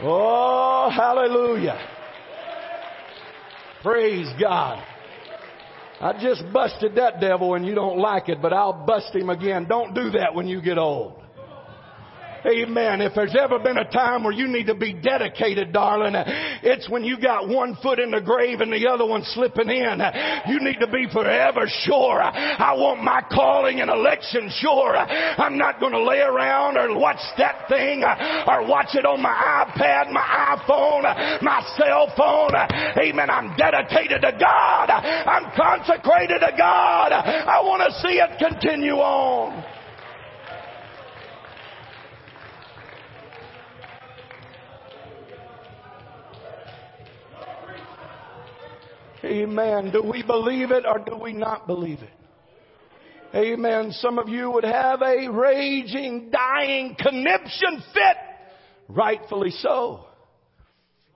Oh, 0.00 0.90
hallelujah. 0.94 1.78
Praise 3.82 4.28
God. 4.40 4.82
I 6.00 6.12
just 6.20 6.42
busted 6.52 6.96
that 6.96 7.20
devil 7.20 7.54
and 7.54 7.66
you 7.66 7.74
don't 7.74 7.98
like 7.98 8.28
it, 8.28 8.42
but 8.42 8.52
I'll 8.52 8.84
bust 8.86 9.14
him 9.14 9.30
again. 9.30 9.66
Don't 9.68 9.94
do 9.94 10.10
that 10.10 10.34
when 10.34 10.48
you 10.48 10.60
get 10.60 10.78
old. 10.78 11.23
Amen. 12.46 13.00
If 13.00 13.14
there's 13.14 13.34
ever 13.40 13.58
been 13.58 13.78
a 13.78 13.90
time 13.90 14.22
where 14.22 14.32
you 14.32 14.46
need 14.46 14.66
to 14.66 14.74
be 14.74 14.92
dedicated, 14.92 15.72
darling, 15.72 16.12
it's 16.62 16.88
when 16.90 17.02
you 17.02 17.18
got 17.18 17.48
one 17.48 17.76
foot 17.82 17.98
in 17.98 18.10
the 18.10 18.20
grave 18.20 18.60
and 18.60 18.70
the 18.70 18.86
other 18.86 19.06
one 19.06 19.22
slipping 19.24 19.70
in. 19.70 20.00
You 20.48 20.60
need 20.60 20.78
to 20.80 20.86
be 20.86 21.06
forever 21.10 21.66
sure. 21.84 22.20
I 22.20 22.74
want 22.76 23.02
my 23.02 23.22
calling 23.32 23.80
and 23.80 23.90
election 23.90 24.50
sure. 24.60 24.94
I'm 24.96 25.56
not 25.56 25.80
going 25.80 25.92
to 25.92 26.04
lay 26.04 26.20
around 26.20 26.76
or 26.76 26.98
watch 26.98 27.22
that 27.38 27.64
thing 27.68 28.02
or 28.04 28.68
watch 28.68 28.94
it 28.94 29.06
on 29.06 29.22
my 29.22 29.64
iPad, 29.64 30.12
my 30.12 30.56
iPhone, 30.58 31.42
my 31.42 31.62
cell 31.78 32.12
phone. 32.16 32.52
Amen. 32.98 33.30
I'm 33.30 33.56
dedicated 33.56 34.20
to 34.20 34.32
God. 34.38 34.90
I'm 34.90 35.50
consecrated 35.56 36.40
to 36.40 36.52
God. 36.58 37.12
I 37.12 37.60
want 37.62 37.82
to 37.88 38.00
see 38.06 38.20
it 38.20 38.38
continue 38.38 38.96
on. 38.96 39.64
Amen. 49.24 49.90
Do 49.90 50.02
we 50.02 50.22
believe 50.22 50.70
it 50.70 50.84
or 50.86 50.98
do 50.98 51.16
we 51.16 51.32
not 51.32 51.66
believe 51.66 52.00
it? 52.00 52.10
Amen. 53.34 53.90
Some 53.92 54.18
of 54.18 54.28
you 54.28 54.50
would 54.50 54.64
have 54.64 55.00
a 55.02 55.28
raging, 55.28 56.30
dying 56.30 56.94
conniption 56.98 57.82
fit. 57.92 58.16
Rightfully 58.88 59.50
so. 59.50 60.06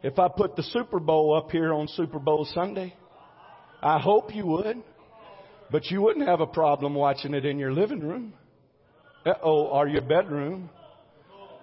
if 0.03 0.19
I 0.19 0.29
put 0.29 0.57
the 0.57 0.63
Super 0.63 0.99
Bowl 1.01 1.37
up 1.37 1.51
here 1.51 1.73
on 1.73 1.87
Super 1.89 2.19
Bowl 2.19 2.47
Sunday? 2.55 2.95
I 3.83 3.99
hope 3.99 4.35
you 4.35 4.47
would. 4.47 4.83
But 5.71 5.87
you 5.91 6.01
wouldn't 6.01 6.27
have 6.27 6.41
a 6.41 6.47
problem 6.47 6.95
watching 6.95 7.35
it 7.35 7.45
in 7.45 7.59
your 7.59 7.73
living 7.73 8.01
room. 8.01 8.33
oh, 9.27 9.67
or 9.67 9.87
your 9.87 10.03
bedroom. 10.03 10.71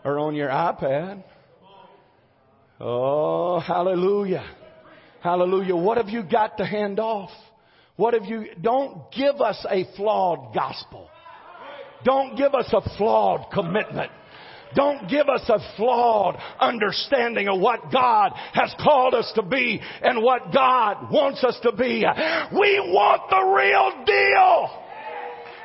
Or 0.04 0.20
on 0.20 0.36
your 0.36 0.50
iPad. 0.50 1.24
Oh, 2.80 3.60
hallelujah. 3.60 4.46
Hallelujah. 5.26 5.76
What 5.76 5.98
have 5.98 6.10
you 6.10 6.22
got 6.22 6.60
to 6.60 6.66
hand 6.66 7.00
off? 7.00 7.32
What 7.96 8.14
have 8.14 8.26
you, 8.26 8.46
don't 8.62 9.12
give 9.12 9.42
us 9.42 9.66
a 9.68 9.86
flawed 9.96 10.54
gospel. 10.54 11.10
Don't 12.04 12.38
give 12.38 12.54
us 12.54 12.72
a 12.72 12.96
flawed 12.96 13.52
commitment. 13.52 14.12
Don't 14.76 15.10
give 15.10 15.28
us 15.28 15.42
a 15.50 15.58
flawed 15.78 16.38
understanding 16.60 17.48
of 17.48 17.60
what 17.60 17.92
God 17.92 18.34
has 18.54 18.72
called 18.84 19.16
us 19.16 19.32
to 19.34 19.42
be 19.42 19.82
and 20.04 20.22
what 20.22 20.54
God 20.54 21.12
wants 21.12 21.44
us 21.44 21.58
to 21.64 21.72
be. 21.72 22.06
We 22.56 22.80
want 22.82 23.22
the 23.28 23.42
real 23.42 24.06
deal. 24.06 24.85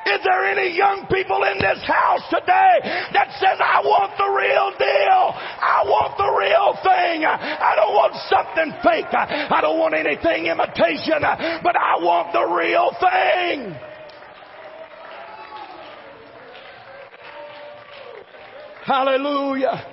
Is 0.06 0.20
there 0.24 0.44
any 0.46 0.76
young 0.76 1.06
people 1.12 1.44
in 1.44 1.58
this 1.58 1.84
house 1.84 2.24
today 2.30 2.80
that 3.12 3.28
says, 3.38 3.60
I 3.60 3.80
want 3.84 4.16
the 4.16 4.28
real 4.32 4.72
deal. 4.80 5.22
I 5.36 5.84
want 5.84 6.16
the 6.16 6.30
real 6.40 6.72
thing. 6.82 7.24
I 7.28 7.76
don't 7.76 7.92
want 7.92 8.16
something 8.32 8.72
fake. 8.82 9.12
I 9.12 9.60
don't 9.60 9.78
want 9.78 9.94
anything 9.94 10.46
imitation, 10.46 11.20
but 11.62 11.76
I 11.76 12.00
want 12.00 12.32
the 12.32 12.48
real 12.48 12.96
thing. 12.96 13.76
Hallelujah. 18.84 19.86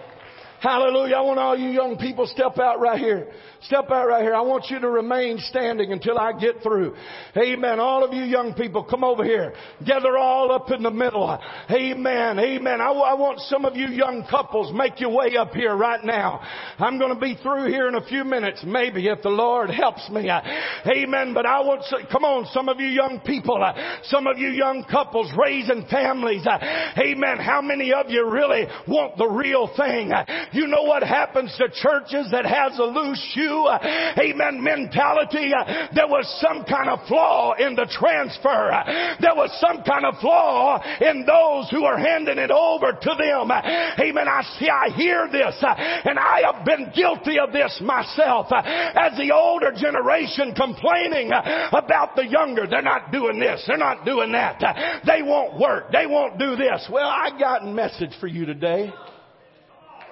Hallelujah. 0.62 1.16
I 1.18 1.22
want 1.22 1.40
all 1.40 1.58
you 1.58 1.70
young 1.70 1.98
people 1.98 2.26
step 2.26 2.58
out 2.58 2.80
right 2.80 2.98
here. 2.98 3.28
Step 3.64 3.90
out 3.90 4.08
right 4.08 4.22
here. 4.22 4.36
I 4.36 4.42
want 4.42 4.66
you 4.70 4.80
to 4.80 4.90
remain 4.90 5.38
standing 5.40 5.92
until 5.92 6.18
I 6.18 6.34
get 6.40 6.62
through. 6.62 6.96
Amen. 7.36 7.80
All 7.80 8.04
of 8.04 8.14
you 8.14 8.24
young 8.24 8.54
people, 8.54 8.84
come 8.84 9.04
over 9.04 9.24
here. 9.24 9.54
Gather 9.86 10.18
all 10.18 10.52
up 10.52 10.72
in 10.72 10.84
the 10.84 10.92
middle. 10.92 11.28
Amen. 11.72 12.40
Amen. 12.40 12.82
I, 12.82 12.92
I 12.92 13.14
want 13.16 13.40
some 13.42 13.66
of 13.66 13.76
you 13.76 13.88
young 13.88 14.26
couples 14.30 14.72
make 14.74 15.00
your 15.00 15.10
way 15.10 15.36
up 15.38 15.54
here 15.54 15.76
right 15.76 16.04
now. 16.04 16.42
I'm 16.78 17.00
going 17.00 17.14
to 17.14 17.20
be 17.20 17.36
through 17.42 17.68
here 17.70 17.88
in 17.88 17.96
a 17.96 18.06
few 18.06 18.24
minutes, 18.24 18.64
maybe 18.66 19.08
if 19.08 19.22
the 19.24 19.30
Lord 19.30 19.70
helps 19.70 20.10
me. 20.10 20.30
Amen. 20.30 21.34
But 21.34 21.46
I 21.46 21.60
want, 21.62 21.84
come 22.12 22.24
on, 22.24 22.46
some 22.54 22.70
of 22.70 22.80
you 22.80 22.88
young 22.88 23.22
people, 23.26 23.58
some 24.04 24.28
of 24.28 24.38
you 24.38 24.50
young 24.50 24.86
couples 24.90 25.32
raising 25.38 25.86
families. 25.90 26.46
Amen. 26.46 27.38
How 27.40 27.62
many 27.62 27.92
of 27.92 28.10
you 28.10 28.30
really 28.30 28.66
want 28.88 29.18
the 29.18 29.28
real 29.28 29.70
thing? 29.76 30.12
You 30.54 30.68
know 30.68 30.84
what 30.84 31.04
happens 31.04 31.56
to 31.58 31.70
churches 31.70 32.30
that 32.32 32.46
has 32.46 32.78
a 32.78 32.84
loose 32.84 33.34
shoe, 33.34 33.47
amen, 33.48 34.64
mentality? 34.64 35.52
There 35.96 36.08
was 36.08 36.26
some 36.42 36.64
kind 36.66 36.90
of 36.90 37.08
flaw 37.08 37.54
in 37.54 37.76
the 37.76 37.88
transfer. 37.92 38.72
There 39.20 39.36
was 39.36 39.52
some 39.60 39.84
kind 39.84 40.06
of 40.06 40.20
flaw 40.20 40.82
in 41.02 41.26
those 41.26 41.70
who 41.72 41.86
are 41.86 41.98
handing 41.98 42.38
it 42.38 42.52
over 42.52 42.92
to 42.94 43.12
them. 43.18 43.52
Amen. 43.52 44.28
I 44.28 44.44
see, 44.60 44.70
I 44.70 44.90
hear 44.96 45.28
this, 45.32 45.56
and 45.62 46.20
I 46.20 46.42
have 46.52 46.66
been 46.66 46.92
guilty 46.96 47.40
of 47.40 47.52
this 47.52 47.80
myself 47.84 48.48
as 48.52 49.18
the 49.18 49.32
older 49.34 49.72
generation 49.76 50.54
complaining 50.56 51.32
about 51.32 52.16
the 52.16 52.26
younger. 52.26 52.68
They're 52.68 52.82
not 52.82 53.12
doing 53.12 53.40
this. 53.40 53.64
They're 53.68 53.78
not 53.78 54.06
doing 54.06 54.32
that. 54.34 55.02
They 55.06 55.22
won't 55.22 55.60
work. 55.60 55.92
They 55.92 56.06
won't 56.06 56.38
do 56.38 56.56
this. 56.56 56.88
Well, 56.92 57.08
I 57.08 57.38
got 57.38 57.64
a 57.64 57.68
message 57.68 58.12
for 58.20 58.28
you 58.28 58.46
today. 58.46 58.94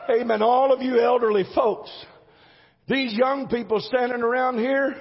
Amen. 0.10 0.42
All 0.42 0.72
of 0.72 0.82
you 0.82 1.00
elderly 1.00 1.46
folks, 1.56 1.90
these 2.88 3.14
young 3.14 3.48
people 3.48 3.80
standing 3.80 4.22
around 4.22 4.60
here, 4.60 4.96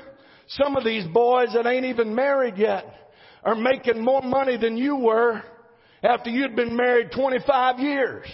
some 0.49 0.77
of 0.77 0.85
these 0.85 1.07
boys 1.09 1.49
that 1.55 1.67
ain't 1.67 1.85
even 1.85 2.15
married 2.15 2.57
yet 2.57 3.13
are 3.43 3.55
making 3.55 4.03
more 4.03 4.23
money 4.23 4.57
than 4.57 4.77
you 4.77 4.97
were 4.97 5.43
after 6.03 6.31
you'd 6.31 6.57
been 6.57 6.77
married 6.77 7.11
25 7.15 7.79
years. 7.79 8.27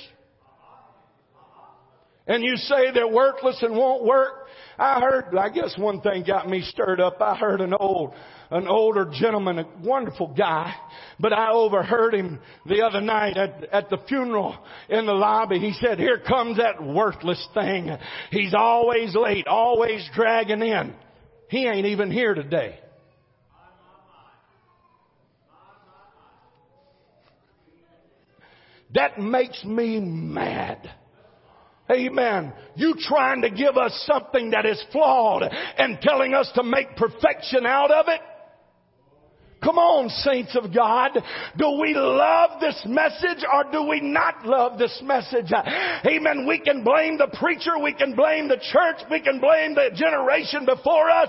And 2.26 2.44
you 2.44 2.56
say 2.56 2.92
they're 2.94 3.08
worthless 3.08 3.60
and 3.62 3.76
won't 3.76 4.04
work. 4.04 4.46
I 4.78 5.00
heard, 5.00 5.36
I 5.36 5.48
guess 5.48 5.76
one 5.76 6.00
thing 6.00 6.24
got 6.24 6.48
me 6.48 6.62
stirred 6.62 7.00
up. 7.00 7.20
I 7.20 7.34
heard 7.36 7.60
an 7.60 7.74
old 7.74 8.14
an 8.50 8.66
older 8.66 9.10
gentleman, 9.12 9.60
a 9.60 9.66
wonderful 9.82 10.34
guy, 10.36 10.74
but 11.18 11.32
I 11.32 11.52
overheard 11.52 12.14
him 12.14 12.40
the 12.66 12.82
other 12.82 13.00
night 13.00 13.36
at, 13.36 13.64
at 13.72 13.90
the 13.90 13.98
funeral 14.08 14.56
in 14.88 15.06
the 15.06 15.12
lobby. 15.12 15.58
He 15.58 15.72
said, 15.80 15.98
here 15.98 16.18
comes 16.18 16.56
that 16.56 16.82
worthless 16.82 17.46
thing. 17.54 17.96
He's 18.30 18.54
always 18.54 19.14
late, 19.14 19.46
always 19.46 20.08
dragging 20.14 20.62
in. 20.62 20.94
He 21.48 21.66
ain't 21.66 21.86
even 21.86 22.10
here 22.10 22.34
today. 22.34 22.78
That 28.94 29.20
makes 29.20 29.62
me 29.64 30.00
mad. 30.00 30.90
Amen. 31.90 32.52
You 32.76 32.94
trying 32.98 33.42
to 33.42 33.50
give 33.50 33.76
us 33.76 33.92
something 34.06 34.50
that 34.50 34.66
is 34.66 34.82
flawed 34.92 35.42
and 35.42 36.00
telling 36.00 36.34
us 36.34 36.50
to 36.54 36.62
make 36.62 36.96
perfection 36.96 37.66
out 37.66 37.90
of 37.90 38.06
it? 38.08 38.20
Come 39.62 39.76
on, 39.76 40.08
saints 40.08 40.56
of 40.56 40.72
God. 40.74 41.12
Do 41.58 41.78
we 41.80 41.92
love 41.94 42.60
this 42.60 42.80
message 42.86 43.44
or 43.44 43.70
do 43.70 43.86
we 43.86 44.00
not 44.00 44.46
love 44.46 44.78
this 44.78 45.02
message? 45.04 45.52
Amen. 45.52 46.46
We 46.48 46.60
can 46.60 46.82
blame 46.82 47.18
the 47.18 47.28
preacher. 47.36 47.76
We 47.76 47.92
can 47.92 48.16
blame 48.16 48.48
the 48.48 48.56
church. 48.56 49.04
We 49.10 49.20
can 49.20 49.38
blame 49.38 49.74
the 49.74 49.90
generation 49.92 50.64
before 50.64 51.10
us. 51.10 51.28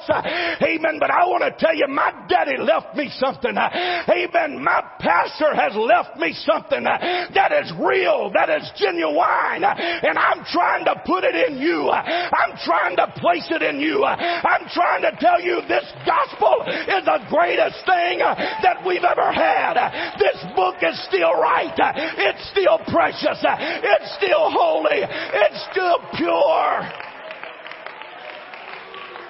Amen. 0.64 0.96
But 0.98 1.12
I 1.12 1.28
want 1.28 1.44
to 1.44 1.52
tell 1.60 1.76
you, 1.76 1.88
my 1.90 2.12
daddy 2.30 2.56
left 2.56 2.96
me 2.96 3.12
something. 3.20 3.52
Amen. 3.52 4.64
My 4.64 4.80
pastor 5.00 5.52
has 5.52 5.76
left 5.76 6.16
me 6.16 6.32
something 6.48 6.84
that 6.84 7.52
is 7.52 7.72
real, 7.84 8.32
that 8.32 8.48
is 8.48 8.64
genuine. 8.80 9.68
And 9.68 10.16
I'm 10.18 10.46
trying 10.48 10.86
to 10.86 11.04
put 11.06 11.26
it 11.26 11.36
in 11.36 11.60
you. 11.60 11.92
I'm 11.92 12.56
trying 12.64 12.96
to 12.96 13.12
place 13.20 13.48
it 13.52 13.62
in 13.62 13.82
you. 13.82 14.06
I'm 14.06 14.72
trying 14.72 15.02
to 15.04 15.12
tell 15.20 15.42
you 15.42 15.60
this 15.68 15.84
gospel 16.08 16.64
is 16.64 17.04
the 17.04 17.20
greatest 17.28 17.84
thing 17.84 18.21
Uh, 18.22 18.36
that 18.62 18.86
we've 18.86 19.04
ever 19.04 19.32
had. 19.32 20.16
This 20.20 20.38
book 20.56 20.76
is 20.82 21.04
still 21.08 21.34
right. 21.34 21.74
It's 21.78 22.50
still 22.52 22.78
precious. 22.88 23.44
It's 23.44 24.16
still 24.18 24.52
holy. 24.52 25.02
It's 25.02 25.68
still 25.72 25.98
pure. 26.16 26.92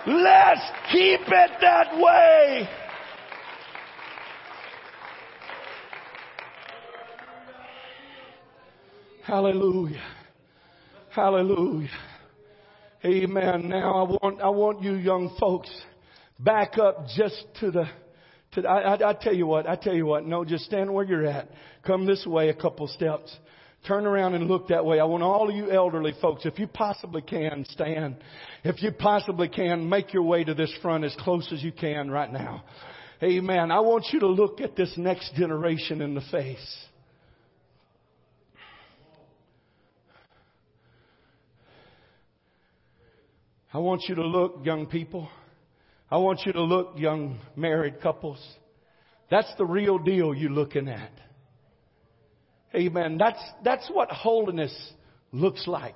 Let's 0.07 0.61
keep 0.91 1.21
it 1.21 1.51
that 1.61 1.95
way. 1.97 2.69
Hallelujah. 9.23 10.03
Hallelujah. 11.11 11.89
Amen. 13.05 13.69
Now 13.69 13.93
I 13.93 14.03
want, 14.03 14.41
I 14.41 14.49
want 14.49 14.81
you 14.83 14.95
young 14.95 15.35
folks 15.39 15.69
back 16.39 16.77
up 16.77 17.05
just 17.15 17.45
to 17.59 17.71
the 17.71 17.85
I, 18.57 18.59
I, 18.59 19.09
I 19.09 19.13
tell 19.13 19.33
you 19.33 19.47
what, 19.47 19.67
I 19.67 19.75
tell 19.75 19.93
you 19.93 20.05
what, 20.05 20.25
no, 20.25 20.43
just 20.43 20.65
stand 20.65 20.93
where 20.93 21.05
you're 21.05 21.25
at. 21.25 21.49
Come 21.85 22.05
this 22.05 22.25
way 22.25 22.49
a 22.49 22.53
couple 22.53 22.87
steps. 22.87 23.35
Turn 23.87 24.05
around 24.05 24.35
and 24.35 24.47
look 24.47 24.67
that 24.67 24.85
way. 24.85 24.99
I 24.99 25.05
want 25.05 25.23
all 25.23 25.49
of 25.49 25.55
you 25.55 25.71
elderly 25.71 26.13
folks, 26.21 26.45
if 26.45 26.59
you 26.59 26.67
possibly 26.67 27.21
can, 27.21 27.65
stand. 27.69 28.17
If 28.63 28.83
you 28.83 28.91
possibly 28.91 29.47
can, 29.47 29.89
make 29.89 30.13
your 30.13 30.23
way 30.23 30.43
to 30.43 30.53
this 30.53 30.71
front 30.81 31.03
as 31.03 31.15
close 31.19 31.51
as 31.51 31.63
you 31.63 31.71
can 31.71 32.11
right 32.11 32.31
now. 32.31 32.63
Amen. 33.23 33.71
I 33.71 33.79
want 33.79 34.07
you 34.11 34.19
to 34.19 34.27
look 34.27 34.61
at 34.61 34.75
this 34.75 34.93
next 34.97 35.33
generation 35.35 36.01
in 36.01 36.13
the 36.13 36.21
face. 36.31 36.77
I 43.73 43.77
want 43.77 44.03
you 44.09 44.15
to 44.15 44.25
look, 44.25 44.59
young 44.63 44.85
people. 44.85 45.29
I 46.11 46.17
want 46.17 46.41
you 46.45 46.51
to 46.51 46.61
look, 46.61 46.93
young 46.97 47.39
married 47.55 48.01
couples. 48.01 48.39
That's 49.29 49.51
the 49.57 49.65
real 49.65 49.97
deal 49.97 50.33
you're 50.33 50.51
looking 50.51 50.89
at. 50.89 51.11
Amen. 52.75 53.17
That's, 53.17 53.41
that's 53.63 53.89
what 53.93 54.11
holiness 54.11 54.75
looks 55.31 55.65
like. 55.67 55.95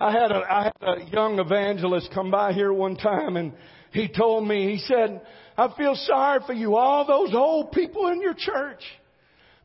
I 0.00 0.10
had 0.10 0.32
a, 0.32 0.38
I 0.38 0.62
had 0.64 0.74
a 0.80 1.04
young 1.10 1.38
evangelist 1.38 2.10
come 2.12 2.32
by 2.32 2.52
here 2.52 2.72
one 2.72 2.96
time 2.96 3.36
and 3.36 3.52
he 3.92 4.08
told 4.08 4.46
me, 4.46 4.72
he 4.72 4.78
said, 4.78 5.20
I 5.56 5.68
feel 5.76 5.94
sorry 5.94 6.40
for 6.46 6.52
you, 6.52 6.74
all 6.76 7.06
those 7.06 7.34
old 7.34 7.70
people 7.72 8.08
in 8.08 8.20
your 8.20 8.34
church. 8.36 8.82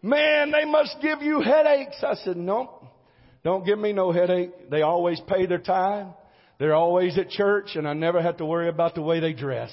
Man, 0.02 0.52
they 0.52 0.66
must 0.66 0.98
give 1.02 1.22
you 1.22 1.42
headaches. 1.42 1.96
I 2.04 2.16
said, 2.16 2.38
nope, 2.38 2.86
don't 3.44 3.66
give 3.66 3.80
me 3.80 3.94
no 3.94 4.12
headache. 4.12 4.70
They 4.70 4.82
always 4.82 5.20
pay 5.28 5.46
their 5.46 5.60
tithe. 5.60 6.08
They're 6.60 6.76
always 6.76 7.18
at 7.18 7.30
church 7.30 7.76
and 7.76 7.88
I 7.88 7.94
never 7.94 8.22
have 8.22 8.38
to 8.38 8.46
worry 8.46 8.70
about 8.70 8.96
the 8.96 9.02
way 9.02 9.20
they 9.20 9.34
dress. 9.34 9.72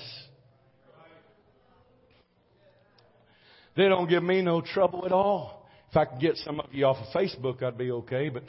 They 3.76 3.88
don't 3.88 4.08
give 4.08 4.22
me 4.22 4.42
no 4.42 4.60
trouble 4.60 5.06
at 5.06 5.12
all. 5.12 5.66
If 5.90 5.96
I 5.96 6.04
could 6.04 6.20
get 6.20 6.36
some 6.38 6.60
of 6.60 6.66
you 6.72 6.86
off 6.86 6.96
of 6.96 7.14
Facebook, 7.14 7.62
I'd 7.62 7.78
be 7.78 7.90
okay, 7.90 8.28
but 8.28 8.44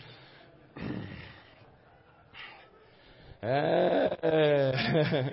Uh, 3.43 4.09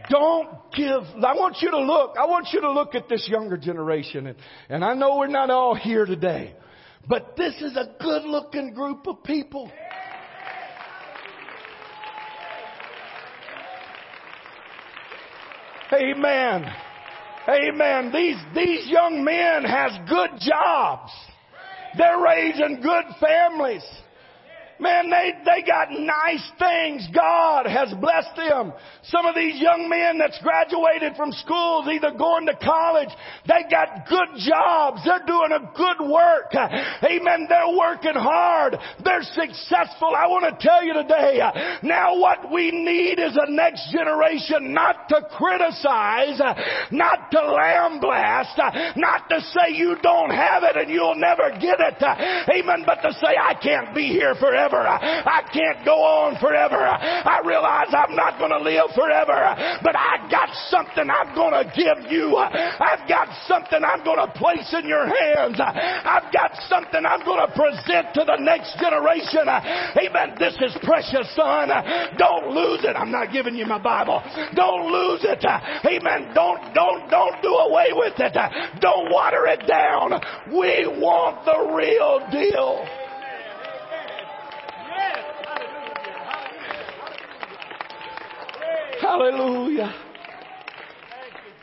don't 0.10 0.48
give, 0.74 1.02
I 1.22 1.34
want 1.34 1.58
you 1.60 1.70
to 1.70 1.78
look, 1.78 2.16
I 2.18 2.24
want 2.26 2.48
you 2.52 2.62
to 2.62 2.72
look 2.72 2.94
at 2.94 3.08
this 3.08 3.28
younger 3.30 3.58
generation. 3.58 4.28
And, 4.28 4.36
and 4.70 4.84
I 4.84 4.94
know 4.94 5.18
we're 5.18 5.26
not 5.26 5.50
all 5.50 5.74
here 5.74 6.06
today, 6.06 6.54
but 7.06 7.36
this 7.36 7.54
is 7.60 7.76
a 7.76 7.94
good 8.00 8.24
looking 8.24 8.72
group 8.72 9.06
of 9.06 9.22
people. 9.22 9.70
Amen. 15.92 16.66
Amen. 17.48 18.12
These, 18.12 18.36
these 18.54 18.86
young 18.88 19.24
men 19.24 19.64
has 19.64 19.92
good 20.08 20.30
jobs. 20.40 21.12
They're 21.96 22.20
raising 22.22 22.80
good 22.80 23.04
families. 23.20 23.84
Man, 24.80 25.10
they, 25.10 25.32
they 25.44 25.60
got 25.66 25.92
nice 25.92 26.50
things. 26.58 27.06
God 27.14 27.66
has 27.66 27.92
blessed 28.00 28.34
them. 28.34 28.72
Some 29.04 29.26
of 29.26 29.34
these 29.34 29.60
young 29.60 29.90
men 29.90 30.16
that's 30.16 30.40
graduated 30.42 31.16
from 31.16 31.32
schools, 31.32 31.86
either 31.92 32.16
going 32.16 32.46
to 32.46 32.56
college, 32.56 33.10
they 33.46 33.68
got 33.70 34.08
good 34.08 34.40
jobs. 34.40 35.04
They're 35.04 35.26
doing 35.26 35.52
a 35.52 35.68
good 35.76 36.08
work. 36.08 36.54
Amen. 36.56 37.44
They're 37.48 37.76
working 37.76 38.16
hard. 38.16 38.78
They're 39.04 39.22
successful. 39.22 40.16
I 40.16 40.26
want 40.28 40.48
to 40.48 40.56
tell 40.66 40.82
you 40.82 40.94
today, 40.94 41.40
now 41.82 42.18
what 42.18 42.50
we 42.50 42.70
need 42.70 43.18
is 43.20 43.36
a 43.36 43.50
next 43.50 43.92
generation 43.92 44.72
not 44.72 45.10
to 45.10 45.28
criticize, 45.36 46.40
not 46.90 47.30
to 47.32 47.38
lambaste, 47.38 48.96
not 48.96 49.28
to 49.28 49.40
say 49.40 49.76
you 49.76 49.96
don't 50.02 50.30
have 50.30 50.62
it 50.62 50.76
and 50.76 50.88
you'll 50.88 51.16
never 51.16 51.50
get 51.60 51.76
it. 51.80 52.00
Amen. 52.00 52.84
But 52.86 53.02
to 53.02 53.12
say 53.12 53.36
I 53.36 53.52
can't 53.60 53.94
be 53.94 54.08
here 54.08 54.34
forever 54.40 54.69
forever. 54.70 54.98
I 55.02 55.42
can't 55.52 55.84
go 55.84 55.98
on 55.98 56.38
forever. 56.40 56.78
I 56.78 57.42
realize 57.44 57.90
I'm 57.90 58.14
not 58.14 58.38
going 58.38 58.54
to 58.54 58.62
live 58.62 58.94
forever, 58.94 59.36
but 59.82 59.94
I 59.96 60.24
got 60.30 60.48
something 60.70 61.10
I'm 61.10 61.34
going 61.34 61.52
to 61.52 61.66
give 61.74 62.10
you. 62.10 62.36
I've 62.38 63.06
got 63.08 63.28
something 63.46 63.82
I'm 63.82 64.04
going 64.04 64.22
to 64.22 64.30
place 64.38 64.72
in 64.72 64.86
your 64.86 65.06
hands. 65.06 65.58
I've 65.60 66.32
got 66.32 66.54
something 66.68 67.02
I'm 67.04 67.24
going 67.24 67.42
to 67.44 67.52
present 67.52 68.14
to 68.14 68.24
the 68.24 68.38
next 68.40 68.78
generation. 68.78 69.44
Amen. 69.46 70.38
This 70.38 70.54
is 70.62 70.76
precious, 70.82 71.26
son. 71.34 71.68
Don't 72.16 72.54
lose 72.54 72.84
it. 72.84 72.94
I'm 72.96 73.10
not 73.10 73.32
giving 73.32 73.54
you 73.54 73.66
my 73.66 73.78
Bible. 73.82 74.22
Don't 74.54 74.86
lose 74.90 75.24
it. 75.24 75.44
Amen. 75.44 76.32
Don't, 76.34 76.74
don't, 76.74 77.10
don't 77.10 77.42
do 77.42 77.50
away 77.50 77.90
with 77.92 78.14
it. 78.18 78.36
Don't 78.80 79.10
water 79.10 79.46
it 79.46 79.66
down. 79.66 80.12
We 80.48 80.86
want 81.00 81.44
the 81.44 81.74
real 81.74 82.22
deal. 82.30 82.99
Hallelujah. 89.10 89.92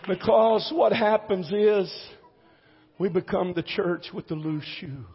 Because 0.06 0.70
what 0.76 0.92
happens 0.92 1.50
is 1.50 1.90
we 3.00 3.08
become 3.08 3.54
the 3.54 3.64
church 3.64 4.08
with 4.14 4.28
the 4.28 4.36
loose 4.36 4.66
shoe. 4.82 5.06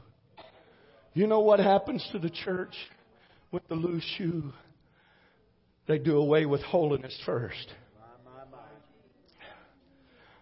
You 1.13 1.27
know 1.27 1.41
what 1.41 1.61
happens 1.61 2.09
to 2.11 2.19
the 2.19 2.31
church 2.31 2.75
with 3.51 3.69
the 3.69 3.75
loose 3.75 4.05
shoe? 4.17 4.51
They 5.87 5.99
do 5.99 6.17
away 6.17 6.47
with 6.47 6.63
holiness 6.63 7.15
first. 7.27 7.69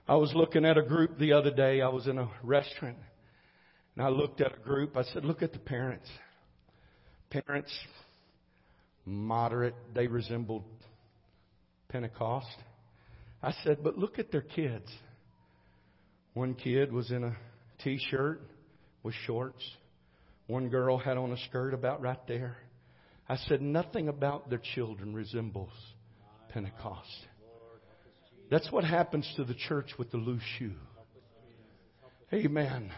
I 0.06 0.14
was 0.14 0.32
looking 0.32 0.64
at 0.64 0.78
a 0.78 0.82
group 0.82 1.18
the 1.18 1.32
other 1.32 1.50
day. 1.50 1.80
I 1.80 1.88
was 1.88 2.06
in 2.06 2.18
a 2.18 2.30
restaurant 2.44 2.98
and 3.96 4.06
I 4.06 4.10
looked 4.10 4.40
at 4.40 4.54
a 4.54 4.60
group. 4.60 4.96
I 4.96 5.02
said, 5.02 5.24
look 5.24 5.42
at 5.42 5.52
the 5.52 5.58
parents. 5.58 6.08
Parents, 7.30 7.76
moderate, 9.04 9.74
they 9.92 10.06
resembled 10.06 10.62
Pentecost. 11.90 12.56
I 13.42 13.52
said, 13.64 13.78
but 13.82 13.98
look 13.98 14.18
at 14.18 14.30
their 14.32 14.42
kids. 14.42 14.90
One 16.34 16.54
kid 16.54 16.92
was 16.92 17.10
in 17.10 17.24
a 17.24 17.36
t-shirt 17.82 18.40
with 19.02 19.14
shorts. 19.26 19.62
One 20.46 20.68
girl 20.68 20.98
had 20.98 21.16
on 21.16 21.32
a 21.32 21.36
skirt 21.48 21.74
about 21.74 22.00
right 22.00 22.26
there. 22.26 22.56
I 23.28 23.36
said, 23.36 23.62
nothing 23.62 24.08
about 24.08 24.50
their 24.50 24.60
children 24.74 25.14
resembles 25.14 25.72
Pentecost. 26.50 27.26
That's 28.50 28.70
what 28.72 28.84
happens 28.84 29.32
to 29.36 29.44
the 29.44 29.54
church 29.54 29.90
with 29.98 30.10
the 30.10 30.16
loose 30.16 30.42
shoe. 30.58 30.74
Amen. 32.32 32.90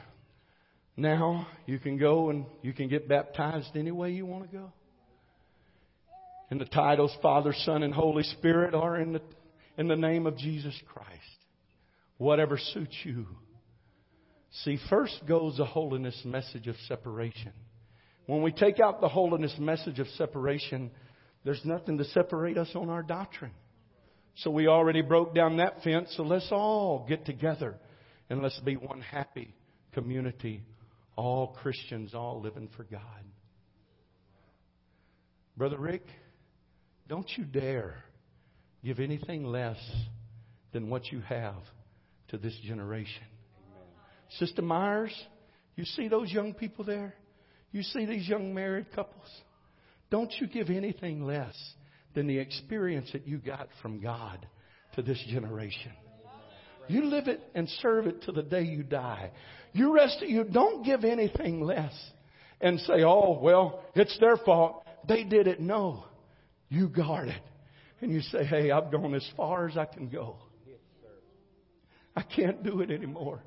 Now 0.96 1.46
you 1.66 1.78
can 1.78 1.98
go 1.98 2.30
and 2.30 2.46
you 2.62 2.72
can 2.72 2.88
get 2.88 3.08
baptized 3.08 3.76
any 3.76 3.90
way 3.90 4.10
you 4.10 4.26
want 4.26 4.50
to 4.50 4.56
go. 4.56 4.72
And 6.52 6.60
the 6.60 6.66
titles 6.66 7.16
Father, 7.22 7.54
Son, 7.64 7.82
and 7.82 7.94
Holy 7.94 8.24
Spirit 8.24 8.74
are 8.74 9.00
in 9.00 9.14
the, 9.14 9.22
in 9.78 9.88
the 9.88 9.96
name 9.96 10.26
of 10.26 10.36
Jesus 10.36 10.78
Christ. 10.86 11.08
Whatever 12.18 12.58
suits 12.58 12.94
you. 13.04 13.26
See, 14.62 14.78
first 14.90 15.18
goes 15.26 15.56
the 15.56 15.64
holiness 15.64 16.20
message 16.26 16.66
of 16.66 16.76
separation. 16.88 17.54
When 18.26 18.42
we 18.42 18.52
take 18.52 18.80
out 18.80 19.00
the 19.00 19.08
holiness 19.08 19.54
message 19.58 19.98
of 19.98 20.06
separation, 20.18 20.90
there's 21.42 21.62
nothing 21.64 21.96
to 21.96 22.04
separate 22.04 22.58
us 22.58 22.68
on 22.74 22.90
our 22.90 23.02
doctrine. 23.02 23.54
So 24.34 24.50
we 24.50 24.66
already 24.66 25.00
broke 25.00 25.34
down 25.34 25.56
that 25.56 25.82
fence, 25.82 26.12
so 26.18 26.22
let's 26.22 26.48
all 26.52 27.06
get 27.08 27.24
together 27.24 27.76
and 28.28 28.42
let's 28.42 28.60
be 28.60 28.76
one 28.76 29.00
happy 29.00 29.54
community. 29.94 30.64
All 31.16 31.56
Christians, 31.62 32.12
all 32.12 32.42
living 32.42 32.68
for 32.76 32.84
God. 32.84 33.00
Brother 35.56 35.78
Rick, 35.78 36.04
don't 37.08 37.28
you 37.36 37.44
dare 37.44 37.96
give 38.84 39.00
anything 39.00 39.44
less 39.44 39.78
than 40.72 40.88
what 40.88 41.12
you 41.12 41.20
have 41.20 41.62
to 42.28 42.38
this 42.38 42.58
generation. 42.64 43.22
Amen. 43.72 43.88
Sister 44.38 44.62
Myers, 44.62 45.14
you 45.76 45.84
see 45.84 46.08
those 46.08 46.30
young 46.30 46.54
people 46.54 46.84
there? 46.84 47.14
You 47.70 47.82
see 47.82 48.04
these 48.04 48.28
young 48.28 48.54
married 48.54 48.92
couples? 48.94 49.28
Don't 50.10 50.32
you 50.40 50.46
give 50.46 50.68
anything 50.68 51.24
less 51.24 51.54
than 52.14 52.26
the 52.26 52.38
experience 52.38 53.10
that 53.12 53.26
you 53.26 53.38
got 53.38 53.68
from 53.80 54.00
God 54.00 54.46
to 54.94 55.02
this 55.02 55.22
generation. 55.30 55.92
You 56.88 57.04
live 57.04 57.28
it 57.28 57.40
and 57.54 57.68
serve 57.80 58.06
it 58.06 58.22
to 58.22 58.32
the 58.32 58.42
day 58.42 58.62
you 58.62 58.82
die. 58.82 59.30
You 59.72 59.94
rest 59.94 60.20
you 60.20 60.44
don't 60.44 60.84
give 60.84 61.04
anything 61.04 61.62
less 61.62 61.94
and 62.60 62.78
say, 62.80 63.02
oh, 63.04 63.38
well, 63.40 63.82
it's 63.94 64.18
their 64.18 64.36
fault. 64.36 64.84
They 65.08 65.24
did 65.24 65.46
it. 65.46 65.60
No. 65.60 66.04
You 66.72 66.88
guard 66.88 67.28
it. 67.28 67.42
And 68.00 68.10
you 68.10 68.22
say, 68.22 68.46
hey, 68.46 68.70
I've 68.70 68.90
gone 68.90 69.14
as 69.14 69.28
far 69.36 69.68
as 69.68 69.76
I 69.76 69.84
can 69.84 70.08
go. 70.08 70.36
I 72.16 72.22
can't 72.22 72.62
do 72.64 72.80
it 72.80 72.90
anymore. 72.90 73.42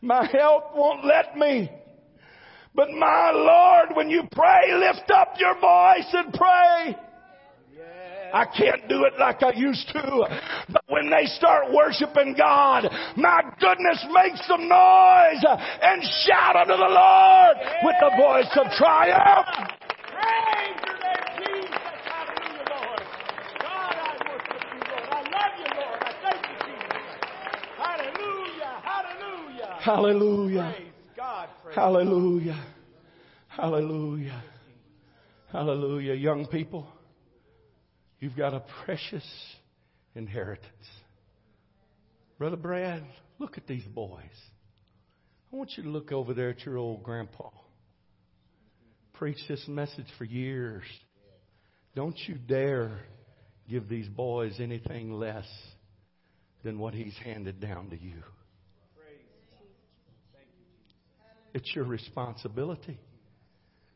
My 0.00 0.26
health 0.32 0.64
won't 0.74 1.04
let 1.04 1.36
me. 1.36 1.70
But 2.74 2.88
my 2.98 3.30
Lord, 3.30 3.94
when 3.94 4.08
you 4.08 4.22
pray, 4.32 4.72
lift 4.72 5.10
up 5.10 5.34
your 5.38 5.54
voice 5.60 6.14
and 6.14 6.32
pray. 6.32 6.96
I 8.32 8.46
can't 8.46 8.88
do 8.88 9.04
it 9.04 9.12
like 9.20 9.42
I 9.42 9.52
used 9.52 9.86
to. 9.92 10.26
But 10.70 10.82
when 10.88 11.10
they 11.10 11.26
start 11.26 11.72
worshiping 11.74 12.34
God, 12.38 12.88
my 13.16 13.42
goodness, 13.60 14.06
make 14.12 14.36
some 14.48 14.66
noise 14.66 15.44
and 15.82 16.02
shout 16.26 16.56
unto 16.56 16.72
the 16.72 16.88
Lord 16.88 17.56
with 17.84 17.96
the 18.00 18.16
voice 18.16 18.58
of 18.64 18.72
triumph. 18.78 19.83
Hallelujah. 29.84 30.74
Hallelujah. 31.74 32.64
Hallelujah. 33.48 34.42
Hallelujah. 35.52 36.14
Young 36.14 36.46
people, 36.46 36.88
you've 38.18 38.34
got 38.34 38.54
a 38.54 38.64
precious 38.86 39.26
inheritance. 40.14 40.66
Brother 42.38 42.56
Brad, 42.56 43.04
look 43.38 43.58
at 43.58 43.66
these 43.66 43.84
boys. 43.94 44.22
I 45.52 45.56
want 45.56 45.72
you 45.76 45.82
to 45.82 45.90
look 45.90 46.12
over 46.12 46.32
there 46.32 46.48
at 46.48 46.64
your 46.64 46.78
old 46.78 47.02
grandpa. 47.02 47.50
Preach 49.12 49.38
this 49.48 49.68
message 49.68 50.08
for 50.16 50.24
years. 50.24 50.84
Don't 51.94 52.16
you 52.26 52.36
dare 52.36 53.00
give 53.68 53.90
these 53.90 54.08
boys 54.08 54.54
anything 54.60 55.12
less 55.12 55.46
than 56.64 56.78
what 56.78 56.94
he's 56.94 57.14
handed 57.22 57.60
down 57.60 57.90
to 57.90 58.00
you. 58.00 58.22
It's 61.54 61.74
your 61.74 61.84
responsibility. 61.84 62.98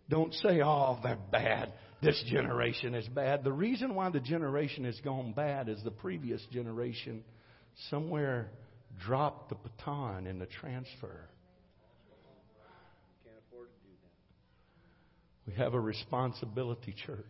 Don't 0.09 0.33
say, 0.35 0.63
oh, 0.63 0.99
they're 1.03 1.19
bad. 1.31 1.73
This 2.01 2.23
generation 2.31 2.95
is 2.95 3.07
bad. 3.09 3.43
The 3.43 3.53
reason 3.53 3.95
why 3.95 4.09
the 4.11 4.21
generation 4.21 4.85
has 4.85 4.99
gone 5.01 5.33
bad 5.33 5.69
is 5.69 5.83
the 5.83 5.91
previous 5.91 6.41
generation 6.53 7.25
somewhere 7.91 8.51
dropped 9.05 9.51
the 9.51 9.57
baton 9.57 10.27
in 10.27 10.39
the 10.39 10.47
transfer. 10.47 11.29
We 15.47 15.55
have 15.55 15.75
a 15.75 15.81
responsibility, 15.81 16.95
church. 17.07 17.25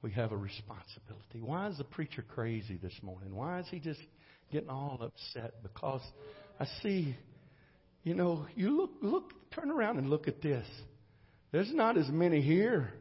we 0.00 0.12
have 0.12 0.30
a 0.30 0.36
responsibility. 0.36 1.40
Why 1.40 1.68
is 1.68 1.76
the 1.76 1.84
preacher 1.84 2.24
crazy 2.34 2.78
this 2.80 2.94
morning? 3.02 3.34
Why 3.34 3.58
is 3.60 3.66
he 3.68 3.80
just 3.80 4.00
getting 4.52 4.70
all 4.70 4.98
upset? 5.02 5.54
Because 5.62 6.02
I 6.60 6.66
see, 6.82 7.16
you 8.02 8.14
know, 8.14 8.46
you 8.54 8.76
look, 8.76 8.90
look, 9.02 9.32
turn 9.52 9.70
around 9.70 9.98
and 9.98 10.08
look 10.08 10.28
at 10.28 10.42
this. 10.42 10.66
There's 11.52 11.72
not 11.72 11.96
as 11.96 12.08
many 12.08 12.40
here, 12.40 12.92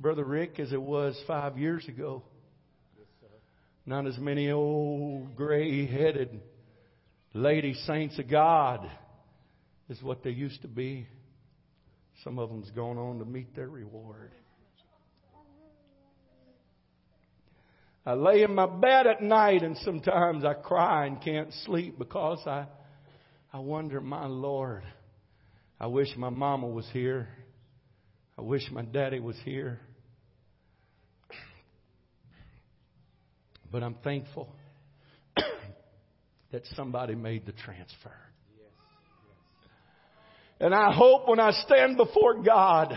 Brother 0.00 0.24
Rick, 0.24 0.58
as 0.58 0.72
it 0.72 0.80
was 0.80 1.20
five 1.26 1.58
years 1.58 1.86
ago. 1.88 2.22
Not 3.84 4.06
as 4.06 4.16
many 4.18 4.50
old 4.50 5.34
gray 5.34 5.86
headed 5.86 6.40
lady 7.34 7.74
saints 7.86 8.18
of 8.18 8.30
God 8.30 8.88
as 9.90 10.00
what 10.02 10.22
they 10.22 10.30
used 10.30 10.62
to 10.62 10.68
be. 10.68 11.06
Some 12.22 12.38
of 12.38 12.48
them's 12.50 12.70
gone 12.70 12.98
on 12.98 13.18
to 13.18 13.24
meet 13.24 13.54
their 13.56 13.68
reward. 13.68 14.30
I 18.04 18.14
lay 18.14 18.42
in 18.42 18.54
my 18.54 18.66
bed 18.66 19.06
at 19.06 19.22
night 19.22 19.62
and 19.62 19.76
sometimes 19.78 20.44
I 20.44 20.54
cry 20.54 21.06
and 21.06 21.20
can't 21.20 21.52
sleep 21.64 21.98
because 21.98 22.40
I, 22.46 22.66
I 23.52 23.58
wonder, 23.58 24.00
my 24.00 24.26
Lord, 24.26 24.82
I 25.78 25.86
wish 25.86 26.08
my 26.16 26.30
mama 26.30 26.68
was 26.68 26.88
here. 26.92 27.28
I 28.38 28.40
wish 28.40 28.62
my 28.70 28.82
daddy 28.82 29.20
was 29.20 29.36
here. 29.44 29.78
But 33.70 33.82
I'm 33.82 33.96
thankful 34.02 34.48
that 36.50 36.62
somebody 36.76 37.14
made 37.14 37.44
the 37.44 37.52
transfer. 37.52 38.14
And 40.58 40.74
I 40.74 40.92
hope 40.92 41.28
when 41.28 41.40
I 41.40 41.50
stand 41.66 41.96
before 41.96 42.42
God, 42.42 42.96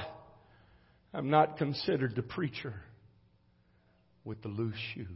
I'm 1.14 1.30
not 1.30 1.58
considered 1.58 2.16
the 2.16 2.22
preacher 2.22 2.74
with 4.24 4.42
the 4.42 4.50
loose 4.50 4.76
shoe. 4.94 5.08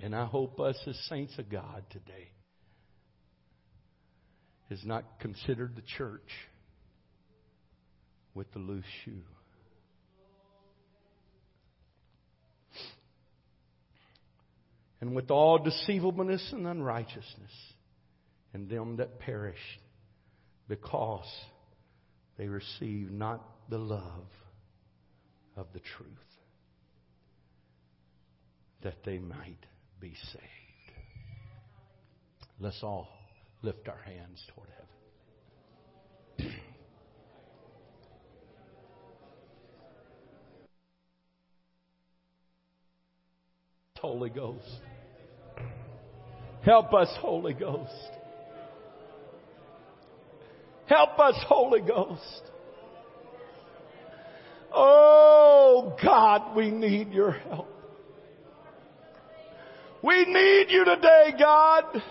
And 0.00 0.14
I 0.14 0.26
hope 0.26 0.60
us 0.60 0.76
as 0.86 0.96
saints 1.08 1.36
of 1.38 1.48
God 1.50 1.84
today 1.90 2.30
is 4.70 4.80
not 4.84 5.18
considered 5.20 5.74
the 5.74 5.82
church 5.82 6.30
with 8.34 8.52
the 8.52 8.58
loose 8.58 8.84
shoe. 9.04 9.22
And 15.00 15.14
with 15.14 15.30
all 15.30 15.58
deceivableness 15.58 16.52
and 16.52 16.66
unrighteousness, 16.66 17.52
and 18.52 18.68
them 18.68 18.96
that 18.96 19.20
perish, 19.20 19.58
because 20.68 21.26
they 22.36 22.48
receive 22.48 23.10
not 23.10 23.44
the 23.68 23.78
love 23.78 24.26
of 25.56 25.66
the 25.72 25.80
truth, 25.80 26.08
that 28.82 29.04
they 29.04 29.18
might 29.18 29.64
be 30.00 30.14
saved. 30.32 30.44
Let's 32.60 32.82
all 32.82 33.08
lift 33.62 33.88
our 33.88 34.00
hands 34.04 34.44
toward 34.54 34.68
heaven. 36.38 36.54
Holy 44.00 44.30
Ghost. 44.30 44.80
Help 46.64 46.92
us, 46.94 47.08
Holy 47.20 47.54
Ghost. 47.54 48.10
Help 50.86 51.18
us, 51.18 51.34
Holy 51.46 51.80
Ghost. 51.80 52.42
Oh 54.72 55.96
God, 56.02 56.56
we 56.56 56.70
need 56.70 57.12
your 57.12 57.32
help. 57.32 57.67
We 60.02 60.24
need 60.26 60.66
you 60.68 60.84
today, 60.84 61.32
God. 61.38 62.02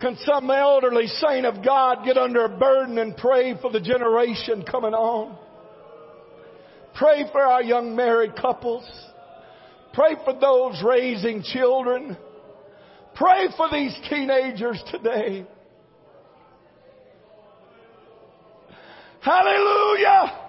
Can 0.00 0.16
some 0.24 0.48
elderly 0.50 1.08
saint 1.08 1.44
of 1.44 1.64
God 1.64 2.04
get 2.04 2.16
under 2.16 2.44
a 2.44 2.58
burden 2.58 2.98
and 2.98 3.16
pray 3.16 3.54
for 3.60 3.72
the 3.72 3.80
generation 3.80 4.62
coming 4.62 4.94
on? 4.94 5.36
Pray 6.94 7.24
for 7.32 7.40
our 7.40 7.62
young 7.62 7.96
married 7.96 8.36
couples. 8.36 8.88
Pray 9.92 10.14
for 10.24 10.38
those 10.38 10.80
raising 10.84 11.42
children. 11.42 12.16
Pray 13.16 13.48
for 13.56 13.68
these 13.72 13.96
teenagers 14.08 14.80
today. 14.92 15.44
Hallelujah! 19.20 20.47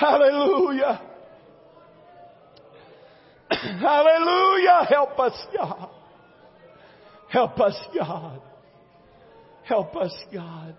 Hallelujah! 0.00 1.02
Hallelujah! 3.50 4.86
Help 4.88 5.18
us, 5.18 5.46
God. 5.54 5.90
Help 7.28 7.60
us, 7.60 7.78
God. 7.94 8.40
Help 9.62 9.94
us, 9.96 10.14
God. 10.32 10.74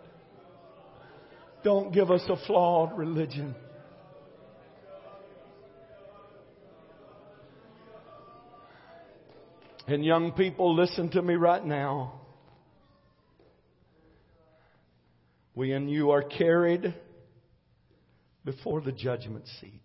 Don't 1.63 1.93
give 1.93 2.09
us 2.09 2.23
a 2.29 2.35
flawed 2.47 2.97
religion. 2.97 3.53
And 9.85 10.03
young 10.03 10.31
people, 10.31 10.75
listen 10.75 11.11
to 11.11 11.21
me 11.21 11.35
right 11.35 11.63
now. 11.63 12.21
We 15.53 15.73
and 15.73 15.91
you 15.91 16.09
are 16.09 16.23
carried 16.23 16.95
before 18.45 18.81
the 18.81 18.91
judgment 18.91 19.45
seat 19.59 19.81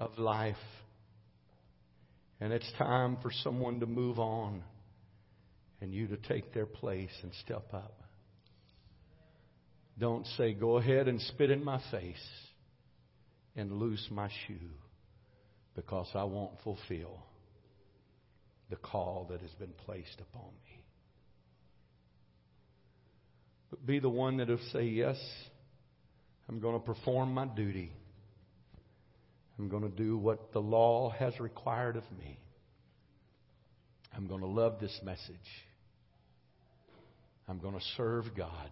of 0.00 0.18
life. 0.18 0.56
And 2.40 2.52
it's 2.52 2.70
time 2.78 3.18
for 3.22 3.30
someone 3.42 3.80
to 3.80 3.86
move 3.86 4.18
on 4.18 4.62
and 5.80 5.92
you 5.92 6.06
to 6.08 6.16
take 6.16 6.52
their 6.54 6.66
place 6.66 7.10
and 7.22 7.32
step 7.44 7.72
up. 7.72 8.00
Don't 9.98 10.26
say, 10.36 10.52
go 10.52 10.76
ahead 10.76 11.08
and 11.08 11.20
spit 11.20 11.50
in 11.50 11.64
my 11.64 11.80
face 11.90 12.28
and 13.56 13.72
loose 13.72 14.06
my 14.10 14.28
shoe 14.46 14.70
because 15.74 16.08
I 16.14 16.24
won't 16.24 16.52
fulfill 16.62 17.18
the 18.70 18.76
call 18.76 19.26
that 19.30 19.40
has 19.40 19.50
been 19.52 19.72
placed 19.84 20.20
upon 20.20 20.44
me. 20.44 20.82
But 23.70 23.84
be 23.84 23.98
the 23.98 24.08
one 24.08 24.36
that 24.36 24.48
will 24.48 24.58
say, 24.72 24.84
yes, 24.84 25.16
I'm 26.48 26.60
going 26.60 26.74
to 26.74 26.84
perform 26.84 27.34
my 27.34 27.46
duty. 27.46 27.92
I'm 29.58 29.68
going 29.68 29.82
to 29.82 29.88
do 29.88 30.16
what 30.16 30.52
the 30.52 30.60
law 30.60 31.10
has 31.18 31.38
required 31.40 31.96
of 31.96 32.04
me. 32.18 32.38
I'm 34.16 34.26
going 34.26 34.40
to 34.40 34.46
love 34.46 34.80
this 34.80 34.98
message. 35.02 35.36
I'm 37.48 37.58
going 37.58 37.74
to 37.74 37.84
serve 37.96 38.24
God. 38.36 38.70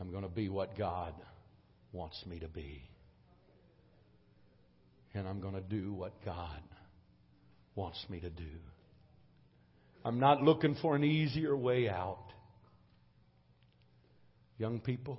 I'm 0.00 0.10
going 0.10 0.22
to 0.22 0.28
be 0.28 0.48
what 0.48 0.76
God 0.76 1.14
wants 1.92 2.22
me 2.26 2.38
to 2.40 2.48
be. 2.48 2.82
And 5.14 5.26
I'm 5.26 5.40
going 5.40 5.54
to 5.54 5.60
do 5.60 5.92
what 5.92 6.12
God 6.24 6.60
wants 7.74 8.04
me 8.08 8.20
to 8.20 8.30
do. 8.30 8.44
I'm 10.04 10.20
not 10.20 10.42
looking 10.42 10.76
for 10.80 10.94
an 10.94 11.02
easier 11.02 11.56
way 11.56 11.88
out. 11.88 12.24
Young 14.58 14.80
people, 14.80 15.18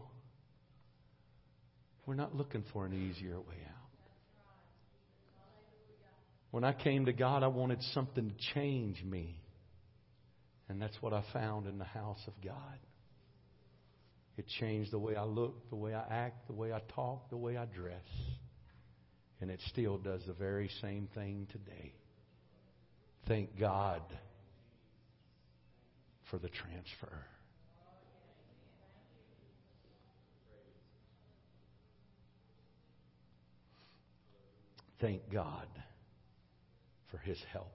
we're 2.09 2.15
not 2.15 2.35
looking 2.35 2.63
for 2.73 2.87
an 2.87 2.93
easier 2.93 3.39
way 3.39 3.57
out. 3.67 3.89
When 6.49 6.63
I 6.63 6.73
came 6.73 7.05
to 7.05 7.13
God, 7.13 7.43
I 7.43 7.47
wanted 7.47 7.83
something 7.93 8.31
to 8.31 8.35
change 8.55 9.03
me. 9.03 9.39
And 10.69 10.81
that's 10.81 10.99
what 11.01 11.13
I 11.13 11.23
found 11.31 11.67
in 11.67 11.77
the 11.77 11.85
house 11.85 12.21
of 12.25 12.33
God. 12.43 12.79
It 14.37 14.45
changed 14.59 14.91
the 14.91 14.97
way 14.97 15.15
I 15.15 15.23
look, 15.23 15.69
the 15.69 15.75
way 15.75 15.93
I 15.93 16.03
act, 16.09 16.47
the 16.47 16.53
way 16.53 16.73
I 16.73 16.81
talk, 16.95 17.29
the 17.29 17.37
way 17.37 17.57
I 17.57 17.65
dress. 17.65 18.01
And 19.39 19.51
it 19.51 19.59
still 19.67 19.99
does 19.99 20.23
the 20.25 20.33
very 20.33 20.71
same 20.81 21.09
thing 21.13 21.45
today. 21.51 21.93
Thank 23.27 23.59
God 23.59 24.01
for 26.31 26.39
the 26.39 26.49
transfer. 26.49 27.23
Thank 35.01 35.31
God 35.31 35.67
for 37.11 37.17
His 37.17 37.37
help. 37.51 37.71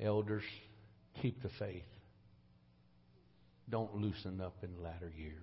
Elders, 0.00 0.44
Keep 1.20 1.42
the 1.42 1.50
faith. 1.58 1.82
Don't 3.68 3.94
loosen 3.96 4.40
up 4.40 4.56
in 4.62 4.82
latter 4.82 5.12
years. 5.16 5.34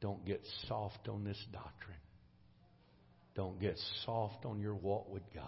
Don't 0.00 0.24
get 0.24 0.40
soft 0.68 1.08
on 1.08 1.24
this 1.24 1.42
doctrine. 1.52 1.96
Don't 3.34 3.60
get 3.60 3.76
soft 4.04 4.44
on 4.44 4.60
your 4.60 4.74
walk 4.74 5.10
with 5.10 5.22
God. 5.34 5.44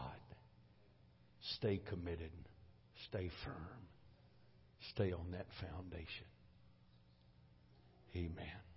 Stay 1.56 1.80
committed. 1.88 2.30
Stay 3.08 3.30
firm. 3.44 3.54
Stay 4.94 5.12
on 5.12 5.32
that 5.32 5.46
foundation. 5.60 6.26
Amen. 8.16 8.69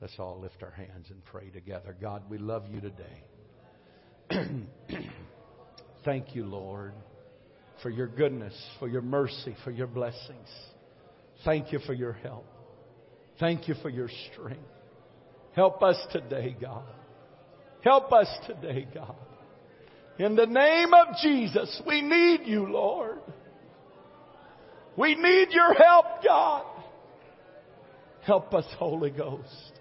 Let's 0.00 0.14
all 0.18 0.40
lift 0.40 0.62
our 0.62 0.70
hands 0.70 1.08
and 1.10 1.22
pray 1.26 1.50
together. 1.50 1.94
God, 2.00 2.22
we 2.30 2.38
love 2.38 2.64
you 2.72 2.80
today. 2.80 3.22
Thank 6.04 6.34
you, 6.34 6.46
Lord, 6.46 6.94
for 7.82 7.90
your 7.90 8.06
goodness, 8.06 8.54
for 8.78 8.88
your 8.88 9.02
mercy, 9.02 9.54
for 9.62 9.70
your 9.70 9.86
blessings. 9.86 10.48
Thank 11.44 11.72
you 11.72 11.80
for 11.80 11.92
your 11.92 12.14
help. 12.14 12.46
Thank 13.38 13.68
you 13.68 13.74
for 13.82 13.90
your 13.90 14.08
strength. 14.32 14.62
Help 15.52 15.82
us 15.82 15.96
today, 16.12 16.56
God. 16.58 16.84
Help 17.82 18.12
us 18.12 18.28
today, 18.46 18.86
God. 18.94 19.16
In 20.18 20.36
the 20.36 20.46
name 20.46 20.94
of 20.94 21.16
Jesus, 21.22 21.82
we 21.86 22.00
need 22.00 22.40
you, 22.44 22.66
Lord. 22.70 23.18
We 24.96 25.14
need 25.14 25.48
your 25.50 25.74
help, 25.74 26.06
God. 26.24 26.64
Help 28.22 28.54
us, 28.54 28.66
Holy 28.78 29.10
Ghost. 29.10 29.79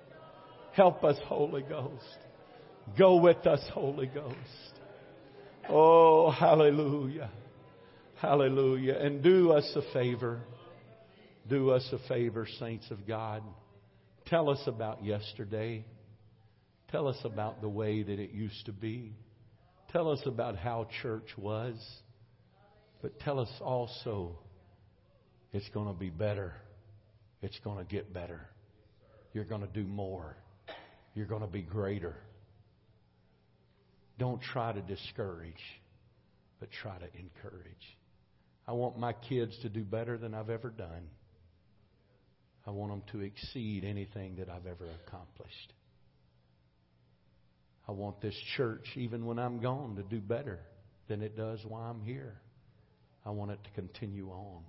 Help 0.80 1.04
us, 1.04 1.18
Holy 1.26 1.62
Ghost. 1.62 2.20
Go 2.98 3.18
with 3.18 3.46
us, 3.46 3.60
Holy 3.74 4.08
Ghost. 4.08 4.80
Oh, 5.68 6.32
hallelujah. 6.32 7.30
Hallelujah. 8.16 8.94
And 8.94 9.22
do 9.22 9.52
us 9.52 9.70
a 9.76 9.82
favor. 9.92 10.40
Do 11.50 11.72
us 11.72 11.86
a 11.92 12.08
favor, 12.08 12.48
saints 12.62 12.90
of 12.92 13.06
God. 13.06 13.44
Tell 14.28 14.50
us 14.50 14.62
about 14.68 15.04
yesterday. 15.04 15.84
Tell 16.94 17.10
us 17.10 17.18
about 17.26 17.60
the 17.60 17.68
way 17.68 18.02
that 18.02 18.18
it 18.18 18.32
used 18.32 18.66
to 18.68 18.72
be. 18.72 19.18
Tell 19.92 20.10
us 20.10 20.22
about 20.26 20.56
how 20.56 20.88
church 21.02 21.28
was. 21.38 21.76
But 23.02 23.20
tell 23.20 23.42
us 23.42 23.52
also 23.60 24.40
it's 25.52 25.68
going 25.74 25.94
to 25.94 26.00
be 26.00 26.10
better. 26.10 26.54
It's 27.42 27.60
going 27.66 27.86
to 27.86 27.94
get 27.94 28.14
better. 28.14 28.48
You're 29.34 29.44
going 29.44 29.60
to 29.60 29.68
do 29.68 29.84
more. 29.84 30.38
You're 31.20 31.28
going 31.28 31.42
to 31.42 31.48
be 31.48 31.64
greater. 31.64 32.16
Don't 34.18 34.42
try 34.42 34.72
to 34.72 34.82
discourage, 34.82 35.62
but 36.62 36.70
try 36.82 36.98
to 36.98 37.08
encourage. 37.20 37.98
I 38.66 38.72
want 38.72 38.98
my 38.98 39.12
kids 39.12 39.54
to 39.64 39.68
do 39.68 39.84
better 39.84 40.18
than 40.18 40.34
I've 40.34 40.50
ever 40.50 40.70
done. 40.70 41.10
I 42.66 42.72
want 42.72 42.94
them 42.94 43.04
to 43.12 43.26
exceed 43.26 43.84
anything 43.84 44.38
that 44.38 44.48
I've 44.48 44.66
ever 44.66 44.86
accomplished. 45.06 45.74
I 47.86 47.92
want 47.92 48.22
this 48.22 48.40
church, 48.56 48.86
even 48.96 49.26
when 49.26 49.40
I'm 49.40 49.60
gone, 49.60 49.98
to 49.98 50.04
do 50.04 50.22
better 50.22 50.62
than 51.10 51.22
it 51.22 51.36
does 51.36 51.60
while 51.68 51.82
I'm 51.82 52.02
here. 52.02 52.40
I 53.26 53.32
want 53.32 53.52
it 53.52 53.60
to 53.66 53.70
continue 53.72 54.30
on. 54.30 54.64